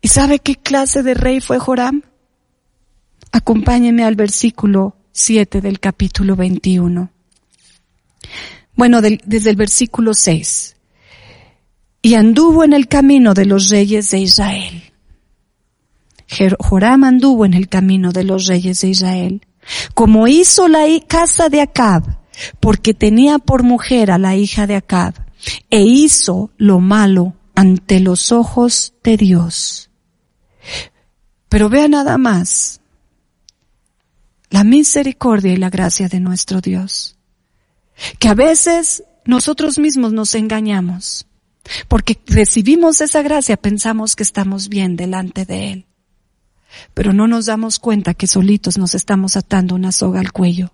¿Y 0.00 0.08
sabe 0.08 0.38
qué 0.38 0.56
clase 0.56 1.02
de 1.02 1.14
rey 1.14 1.40
fue 1.40 1.58
Joram? 1.58 2.02
Acompáñeme 3.32 4.04
al 4.04 4.16
versículo 4.16 4.96
7 5.12 5.60
del 5.60 5.78
capítulo 5.78 6.34
21. 6.36 7.10
Bueno, 8.80 9.02
desde 9.02 9.50
el 9.50 9.56
versículo 9.56 10.14
6. 10.14 10.74
Y 12.00 12.14
anduvo 12.14 12.64
en 12.64 12.72
el 12.72 12.88
camino 12.88 13.34
de 13.34 13.44
los 13.44 13.68
reyes 13.68 14.10
de 14.10 14.20
Israel. 14.20 14.94
Joram 16.58 17.04
anduvo 17.04 17.44
en 17.44 17.52
el 17.52 17.68
camino 17.68 18.10
de 18.10 18.24
los 18.24 18.46
reyes 18.46 18.80
de 18.80 18.88
Israel, 18.88 19.46
como 19.92 20.28
hizo 20.28 20.66
la 20.66 20.86
casa 21.06 21.50
de 21.50 21.60
Acab, 21.60 22.20
porque 22.58 22.94
tenía 22.94 23.38
por 23.38 23.64
mujer 23.64 24.10
a 24.10 24.16
la 24.16 24.34
hija 24.34 24.66
de 24.66 24.76
Acab, 24.76 25.12
e 25.68 25.82
hizo 25.82 26.50
lo 26.56 26.80
malo 26.80 27.34
ante 27.54 28.00
los 28.00 28.32
ojos 28.32 28.94
de 29.04 29.18
Dios. 29.18 29.90
Pero 31.50 31.68
vea 31.68 31.86
nada 31.86 32.16
más 32.16 32.80
la 34.48 34.64
misericordia 34.64 35.52
y 35.52 35.58
la 35.58 35.68
gracia 35.68 36.08
de 36.08 36.20
nuestro 36.20 36.62
Dios. 36.62 37.18
Que 38.18 38.28
a 38.28 38.34
veces 38.34 39.04
nosotros 39.24 39.78
mismos 39.78 40.12
nos 40.12 40.34
engañamos, 40.34 41.26
porque 41.88 42.18
recibimos 42.26 43.00
esa 43.00 43.22
gracia, 43.22 43.56
pensamos 43.56 44.16
que 44.16 44.22
estamos 44.22 44.68
bien 44.68 44.96
delante 44.96 45.44
de 45.44 45.72
Él. 45.72 45.86
Pero 46.94 47.12
no 47.12 47.26
nos 47.26 47.46
damos 47.46 47.78
cuenta 47.78 48.14
que 48.14 48.26
solitos 48.26 48.78
nos 48.78 48.94
estamos 48.94 49.36
atando 49.36 49.74
una 49.74 49.92
soga 49.92 50.20
al 50.20 50.32
cuello. 50.32 50.72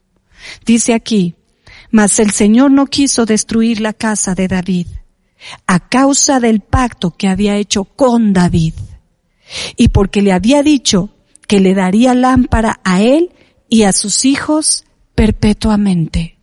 Dice 0.64 0.94
aquí, 0.94 1.34
mas 1.90 2.18
el 2.18 2.30
Señor 2.30 2.70
no 2.70 2.86
quiso 2.86 3.26
destruir 3.26 3.80
la 3.80 3.92
casa 3.92 4.34
de 4.34 4.48
David 4.48 4.86
a 5.66 5.88
causa 5.88 6.40
del 6.40 6.60
pacto 6.60 7.12
que 7.12 7.28
había 7.28 7.56
hecho 7.56 7.84
con 7.84 8.32
David 8.32 8.74
y 9.76 9.88
porque 9.88 10.22
le 10.22 10.32
había 10.32 10.62
dicho 10.62 11.10
que 11.46 11.60
le 11.60 11.74
daría 11.74 12.14
lámpara 12.14 12.80
a 12.84 13.00
él 13.00 13.30
y 13.68 13.82
a 13.82 13.92
sus 13.92 14.24
hijos 14.24 14.84
perpetuamente. 15.14 16.35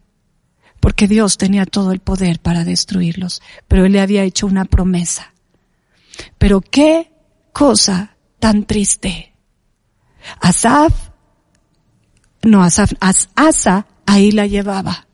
Porque 0.83 1.07
Dios 1.07 1.37
tenía 1.37 1.65
todo 1.65 1.93
el 1.93 2.01
poder 2.01 2.41
para 2.41 2.65
destruirlos, 2.65 3.41
pero 3.69 3.85
él 3.85 3.93
le 3.93 4.01
había 4.01 4.23
hecho 4.23 4.47
una 4.47 4.65
promesa. 4.65 5.33
Pero 6.37 6.59
qué 6.59 7.09
cosa 7.53 8.17
tan 8.37 8.65
triste. 8.65 9.33
Asaf, 10.41 10.93
no 12.41 12.61
Asaf, 12.61 12.91
Asa 12.99 13.87
ahí 14.05 14.33
la 14.33 14.45
llevaba. 14.45 15.07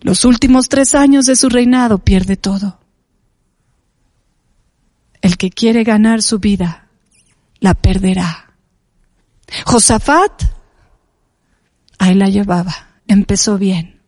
Los 0.00 0.26
últimos 0.26 0.68
tres 0.68 0.94
años 0.94 1.24
de 1.24 1.36
su 1.36 1.48
reinado 1.48 1.96
pierde 1.96 2.36
todo. 2.36 2.78
El 5.22 5.38
que 5.38 5.48
quiere 5.48 5.82
ganar 5.82 6.20
su 6.20 6.40
vida, 6.40 6.88
la 7.58 7.72
perderá. 7.72 8.52
Josafat, 9.64 10.42
ahí 12.02 12.16
la 12.16 12.28
llevaba, 12.28 12.88
empezó 13.06 13.58
bien, 13.58 14.00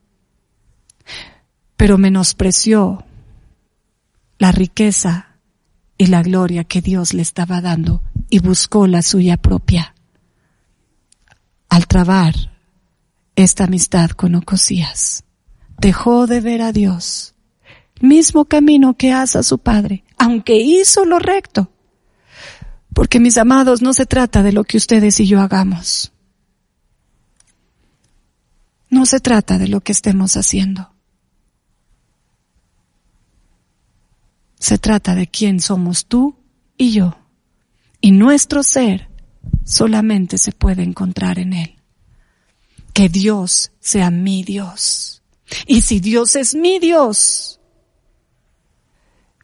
pero 1.76 1.96
menospreció 1.96 3.04
la 4.36 4.50
riqueza 4.50 5.36
y 5.96 6.06
la 6.06 6.20
gloria 6.24 6.64
que 6.64 6.82
Dios 6.82 7.14
le 7.14 7.22
estaba 7.22 7.60
dando 7.60 8.02
y 8.30 8.40
buscó 8.40 8.88
la 8.88 9.00
suya 9.00 9.36
propia. 9.36 9.94
Al 11.68 11.86
trabar 11.86 12.34
esta 13.36 13.64
amistad 13.64 14.10
con 14.10 14.34
Ocosías 14.34 15.22
dejó 15.78 16.26
de 16.26 16.40
ver 16.40 16.62
a 16.62 16.72
Dios. 16.72 17.36
Mismo 18.00 18.46
camino 18.46 18.96
que 18.96 19.12
hace 19.12 19.38
a 19.38 19.44
su 19.44 19.58
padre, 19.58 20.02
aunque 20.18 20.56
hizo 20.56 21.04
lo 21.04 21.20
recto. 21.20 21.70
Porque 22.92 23.20
mis 23.20 23.38
amados, 23.38 23.82
no 23.82 23.92
se 23.92 24.04
trata 24.04 24.42
de 24.42 24.50
lo 24.50 24.64
que 24.64 24.78
ustedes 24.78 25.20
y 25.20 25.28
yo 25.28 25.40
hagamos. 25.40 26.10
No 28.94 29.06
se 29.06 29.18
trata 29.18 29.58
de 29.58 29.66
lo 29.66 29.80
que 29.80 29.90
estemos 29.90 30.36
haciendo. 30.36 30.94
Se 34.56 34.78
trata 34.78 35.16
de 35.16 35.26
quién 35.26 35.58
somos 35.58 36.06
tú 36.06 36.36
y 36.76 36.92
yo. 36.92 37.18
Y 38.00 38.12
nuestro 38.12 38.62
ser 38.62 39.08
solamente 39.64 40.38
se 40.38 40.52
puede 40.52 40.84
encontrar 40.84 41.40
en 41.40 41.54
Él. 41.54 41.74
Que 42.92 43.08
Dios 43.08 43.72
sea 43.80 44.12
mi 44.12 44.44
Dios. 44.44 45.24
Y 45.66 45.80
si 45.80 45.98
Dios 45.98 46.36
es 46.36 46.54
mi 46.54 46.78
Dios, 46.78 47.58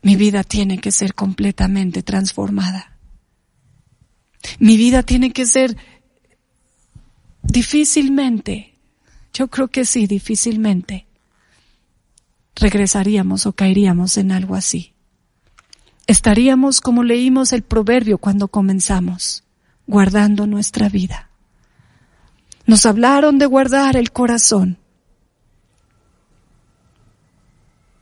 mi 0.00 0.14
vida 0.14 0.44
tiene 0.44 0.78
que 0.78 0.92
ser 0.92 1.12
completamente 1.12 2.04
transformada. 2.04 3.00
Mi 4.60 4.76
vida 4.76 5.02
tiene 5.02 5.32
que 5.32 5.44
ser 5.44 5.76
difícilmente, 7.42 8.69
yo 9.32 9.48
creo 9.48 9.68
que 9.68 9.84
sí, 9.84 10.06
difícilmente, 10.06 11.06
regresaríamos 12.56 13.46
o 13.46 13.52
caeríamos 13.52 14.16
en 14.16 14.32
algo 14.32 14.54
así. 14.54 14.92
Estaríamos 16.06 16.80
como 16.80 17.04
leímos 17.04 17.52
el 17.52 17.62
proverbio 17.62 18.18
cuando 18.18 18.48
comenzamos, 18.48 19.44
guardando 19.86 20.46
nuestra 20.46 20.88
vida. 20.88 21.30
Nos 22.66 22.86
hablaron 22.86 23.38
de 23.38 23.46
guardar 23.46 23.96
el 23.96 24.12
corazón. 24.12 24.78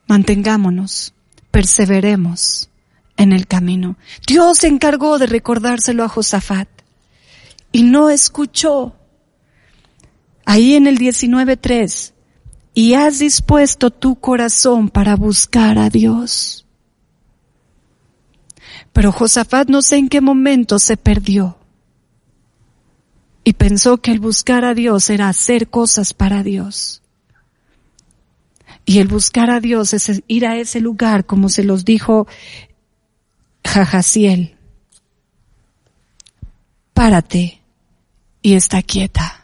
Mantengámonos 0.07 1.13
perseveremos 1.51 2.71
en 3.17 3.33
el 3.33 3.47
camino. 3.47 3.97
Dios 4.27 4.59
se 4.59 4.69
encargó 4.69 5.19
de 5.19 5.27
recordárselo 5.27 6.05
a 6.05 6.09
Josafat 6.09 6.69
y 7.73 7.83
no 7.83 8.11
escuchó. 8.11 8.95
Ahí 10.51 10.77
en 10.77 10.87
el 10.87 10.97
19.3, 10.97 12.15
y 12.73 12.95
has 12.95 13.19
dispuesto 13.19 13.91
tu 13.91 14.19
corazón 14.19 14.89
para 14.89 15.15
buscar 15.15 15.77
a 15.77 15.91
Dios. 15.91 16.65
Pero 18.95 19.13
Josafat 19.13 19.69
no 19.69 19.83
sé 19.83 19.99
en 19.99 20.09
qué 20.09 20.23
momento 20.23 20.79
se 20.79 20.97
perdió 20.97 21.59
y 23.45 23.53
pensó 23.53 23.99
que 23.99 24.11
el 24.11 24.21
buscar 24.21 24.65
a 24.65 24.73
Dios 24.73 25.11
era 25.11 25.29
hacer 25.29 25.69
cosas 25.69 26.15
para 26.15 26.43
Dios. 26.43 27.03
Y 28.87 29.01
el 29.01 29.09
buscar 29.09 29.51
a 29.51 29.61
Dios 29.61 29.93
es 29.93 30.23
ir 30.29 30.47
a 30.47 30.57
ese 30.57 30.81
lugar, 30.81 31.27
como 31.27 31.51
se 31.51 31.63
los 31.63 31.85
dijo 31.85 32.27
Jajaciel. 33.67 34.57
Párate 36.95 37.61
y 38.41 38.55
está 38.55 38.81
quieta. 38.81 39.38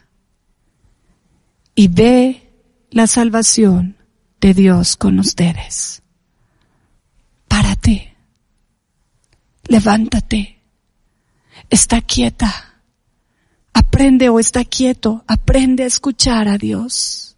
Y 1.75 1.89
ve 1.89 2.53
la 2.89 3.05
salvación 3.05 3.97
de 4.39 4.53
Dios 4.53 4.95
con 4.95 5.19
ustedes. 5.19 6.01
Párate. 7.49 8.15
Levántate. 9.67 10.61
Está 11.69 12.01
quieta. 12.01 12.81
Aprende 13.73 14.29
o 14.29 14.39
está 14.39 14.63
quieto. 14.63 15.25
Aprende 15.27 15.83
a 15.83 15.87
escuchar 15.87 16.47
a 16.47 16.57
Dios. 16.57 17.35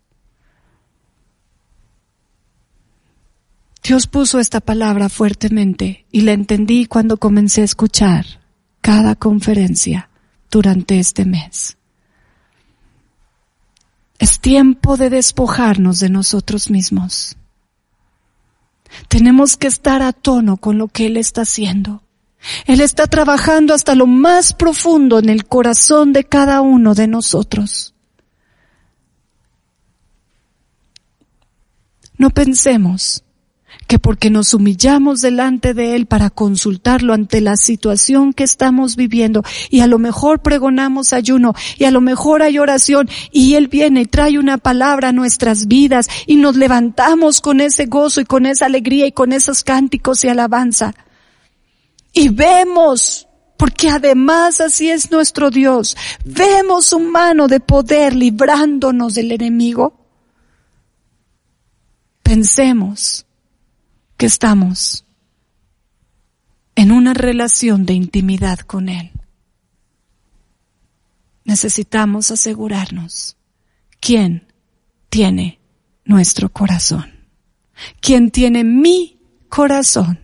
Dios 3.84 4.06
puso 4.06 4.40
esta 4.40 4.60
palabra 4.60 5.08
fuertemente 5.08 6.06
y 6.12 6.22
la 6.22 6.34
entendí 6.34 6.88
cuando 6.88 7.18
comencé 7.18 7.62
a 7.62 7.66
escuchar 7.66 8.26
cada 8.82 9.16
conferencia 9.16 10.10
durante 10.52 11.00
este 11.00 11.26
mes. 11.26 11.77
Es 14.20 14.39
tiempo 14.39 14.97
de 14.97 15.09
despojarnos 15.09 15.99
de 15.99 16.09
nosotros 16.09 16.70
mismos. 16.70 17.38
Tenemos 19.07 19.57
que 19.57 19.68
estar 19.68 20.01
a 20.01 20.13
tono 20.13 20.57
con 20.57 20.78
lo 20.78 20.88
que 20.88 21.07
Él 21.07 21.18
está 21.18 21.41
haciendo. 21.41 22.01
Él 22.65 22.82
está 22.82 23.07
trabajando 23.07 23.74
hasta 23.74 23.95
lo 23.95 24.07
más 24.07 24.53
profundo 24.53 25.20
en 25.20 25.30
el 25.30 25.45
corazón 25.45 26.13
de 26.13 26.24
cada 26.24 26.61
uno 26.61 26.95
de 26.95 27.07
nosotros. 27.07 27.93
No 32.18 32.30
pensemos 32.32 33.24
que 33.88 34.00
porque 34.00 34.30
nos 34.30 34.54
humillamos 34.54 35.22
delante 35.22 35.74
de 35.74 35.96
Él 35.96 36.06
para 36.06 36.30
consultarlo 36.30 37.14
ante 37.14 37.40
la 37.40 37.56
situación 37.56 38.34
que 38.34 38.44
estamos 38.44 38.98
viviendo 38.98 39.44
y 39.70 39.80
a 39.80 39.88
lo 39.88 39.98
mejor 39.98 40.42
pregonamos 40.42 41.14
ayuno 41.14 41.54
y 41.78 41.86
a 41.86 41.92
lo 41.92 42.02
mejor 42.02 42.42
hay 42.42 42.60
oración 42.60 43.10
y 43.32 43.56
Él 43.56 43.70
viene 43.70 44.02
y 44.02 44.06
trae 44.06 44.38
una 44.38 44.58
palabra 44.58 45.10
a 45.10 45.14
nuestras 45.14 45.68
vidas 45.68 46.10
y 46.26 46.36
nos 46.36 46.58
levantamos 46.58 47.40
con 47.40 47.62
ese 47.62 47.86
gozo 47.86 48.20
y 48.20 48.26
con 48.26 48.46
esa 48.46 48.66
alegría 48.66 49.08
y 49.08 49.14
con 49.14 49.32
esos 49.32 49.64
cánticos 49.64 50.24
y 50.24 50.28
alabanza. 50.28 50.94
Y 52.12 52.30
vemos, 52.30 53.28
porque 53.56 53.90
además 53.90 54.60
así 54.60 54.90
es 54.90 55.12
nuestro 55.12 55.50
Dios, 55.50 55.96
vemos 56.26 56.88
su 56.88 57.00
mano 57.00 57.48
de 57.48 57.62
poder 57.62 58.16
librándonos 58.16 59.14
del 59.14 59.32
enemigo. 59.32 59.94
Pensemos 62.22 63.27
que 64.18 64.26
estamos 64.26 65.05
en 66.76 66.91
una 66.91 67.13
relación 67.13 67.86
de 67.86 67.93
intimidad 67.93 68.59
con 68.59 68.89
Él. 68.89 69.11
Necesitamos 71.43 72.30
asegurarnos 72.32 73.38
quién 73.99 74.51
tiene 75.09 75.59
nuestro 76.03 76.49
corazón, 76.49 77.28
quién 78.01 78.32
tiene 78.32 78.63
mi 78.63 79.20
corazón. 79.49 80.20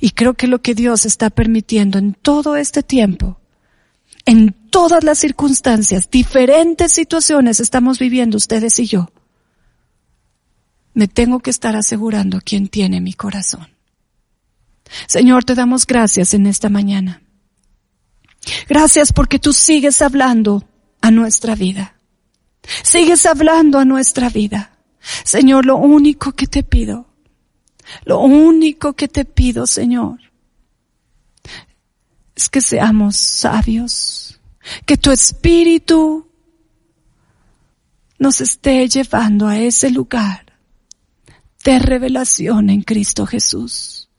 Y 0.00 0.10
creo 0.10 0.34
que 0.34 0.46
lo 0.46 0.62
que 0.62 0.74
Dios 0.74 1.04
está 1.04 1.28
permitiendo 1.28 1.98
en 1.98 2.14
todo 2.14 2.56
este 2.56 2.82
tiempo, 2.82 3.38
en 4.24 4.52
todas 4.70 5.04
las 5.04 5.18
circunstancias, 5.18 6.08
diferentes 6.10 6.92
situaciones 6.92 7.60
estamos 7.60 7.98
viviendo 7.98 8.36
ustedes 8.36 8.78
y 8.78 8.86
yo, 8.86 9.10
me 10.94 11.08
tengo 11.08 11.40
que 11.40 11.50
estar 11.50 11.76
asegurando 11.76 12.40
quién 12.42 12.68
tiene 12.68 13.00
mi 13.00 13.12
corazón. 13.12 13.68
Señor, 15.08 15.44
te 15.44 15.54
damos 15.54 15.86
gracias 15.86 16.34
en 16.34 16.46
esta 16.46 16.68
mañana. 16.68 17.22
Gracias 18.68 19.12
porque 19.12 19.38
tú 19.38 19.52
sigues 19.52 20.02
hablando 20.02 20.64
a 21.00 21.10
nuestra 21.10 21.54
vida. 21.54 21.96
Sigues 22.82 23.26
hablando 23.26 23.78
a 23.78 23.84
nuestra 23.84 24.28
vida. 24.28 24.78
Señor, 25.24 25.66
lo 25.66 25.76
único 25.76 26.32
que 26.32 26.46
te 26.46 26.62
pido, 26.62 27.06
lo 28.04 28.20
único 28.20 28.94
que 28.94 29.08
te 29.08 29.24
pido, 29.24 29.66
Señor, 29.66 30.20
es 32.34 32.48
que 32.48 32.60
seamos 32.60 33.16
sabios, 33.16 34.40
que 34.86 34.96
tu 34.96 35.10
espíritu 35.10 36.26
nos 38.18 38.40
esté 38.40 38.88
llevando 38.88 39.46
a 39.46 39.58
ese 39.58 39.90
lugar 39.90 40.43
de 41.64 41.78
revelación 41.78 42.68
en 42.68 42.82
Cristo 42.82 43.26
Jesús. 43.26 44.10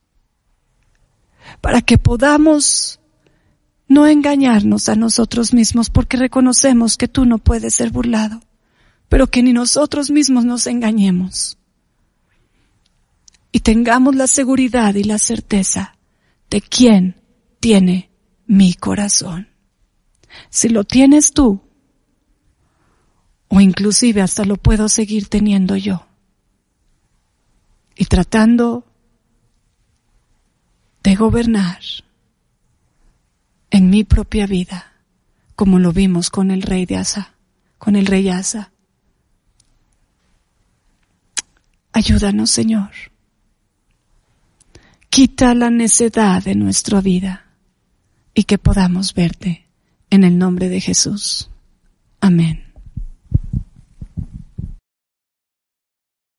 Para 1.61 1.81
que 1.81 1.97
podamos 1.99 2.99
no 3.87 4.07
engañarnos 4.07 4.89
a 4.89 4.95
nosotros 4.95 5.53
mismos 5.53 5.91
porque 5.91 6.17
reconocemos 6.17 6.97
que 6.97 7.07
tú 7.07 7.25
no 7.25 7.37
puedes 7.37 7.75
ser 7.75 7.91
burlado, 7.91 8.41
pero 9.07 9.27
que 9.27 9.43
ni 9.43 9.53
nosotros 9.53 10.09
mismos 10.09 10.43
nos 10.43 10.65
engañemos. 10.65 11.57
Y 13.51 13.59
tengamos 13.59 14.15
la 14.15 14.27
seguridad 14.27 14.95
y 14.95 15.03
la 15.03 15.19
certeza 15.19 15.95
de 16.49 16.61
quién 16.61 17.21
tiene 17.59 18.09
mi 18.47 18.73
corazón. 18.73 19.49
Si 20.49 20.67
lo 20.67 20.83
tienes 20.83 21.31
tú, 21.31 21.61
o 23.47 23.61
inclusive 23.61 24.21
hasta 24.21 24.43
lo 24.43 24.57
puedo 24.57 24.89
seguir 24.89 25.27
teniendo 25.27 25.77
yo 25.77 26.05
y 27.95 28.05
tratando 28.05 28.85
de 31.03 31.15
gobernar 31.15 31.79
en 33.69 33.89
mi 33.89 34.03
propia 34.03 34.47
vida, 34.47 34.93
como 35.55 35.79
lo 35.79 35.91
vimos 35.91 36.29
con 36.29 36.51
el 36.51 36.61
rey 36.61 36.85
de 36.85 36.97
Asa, 36.97 37.33
con 37.77 37.95
el 37.95 38.05
rey 38.05 38.29
Asa. 38.29 38.71
Ayúdanos, 41.93 42.49
Señor. 42.49 42.91
Quita 45.09 45.53
la 45.53 45.69
necedad 45.69 46.43
de 46.43 46.55
nuestra 46.55 46.99
vida 46.99 47.45
y 48.33 48.43
que 48.43 48.57
podamos 48.57 49.13
verte 49.13 49.65
en 50.09 50.25
el 50.25 50.37
nombre 50.37 50.67
de 50.67 50.81
Jesús. 50.81 51.49
Amén. 52.19 52.64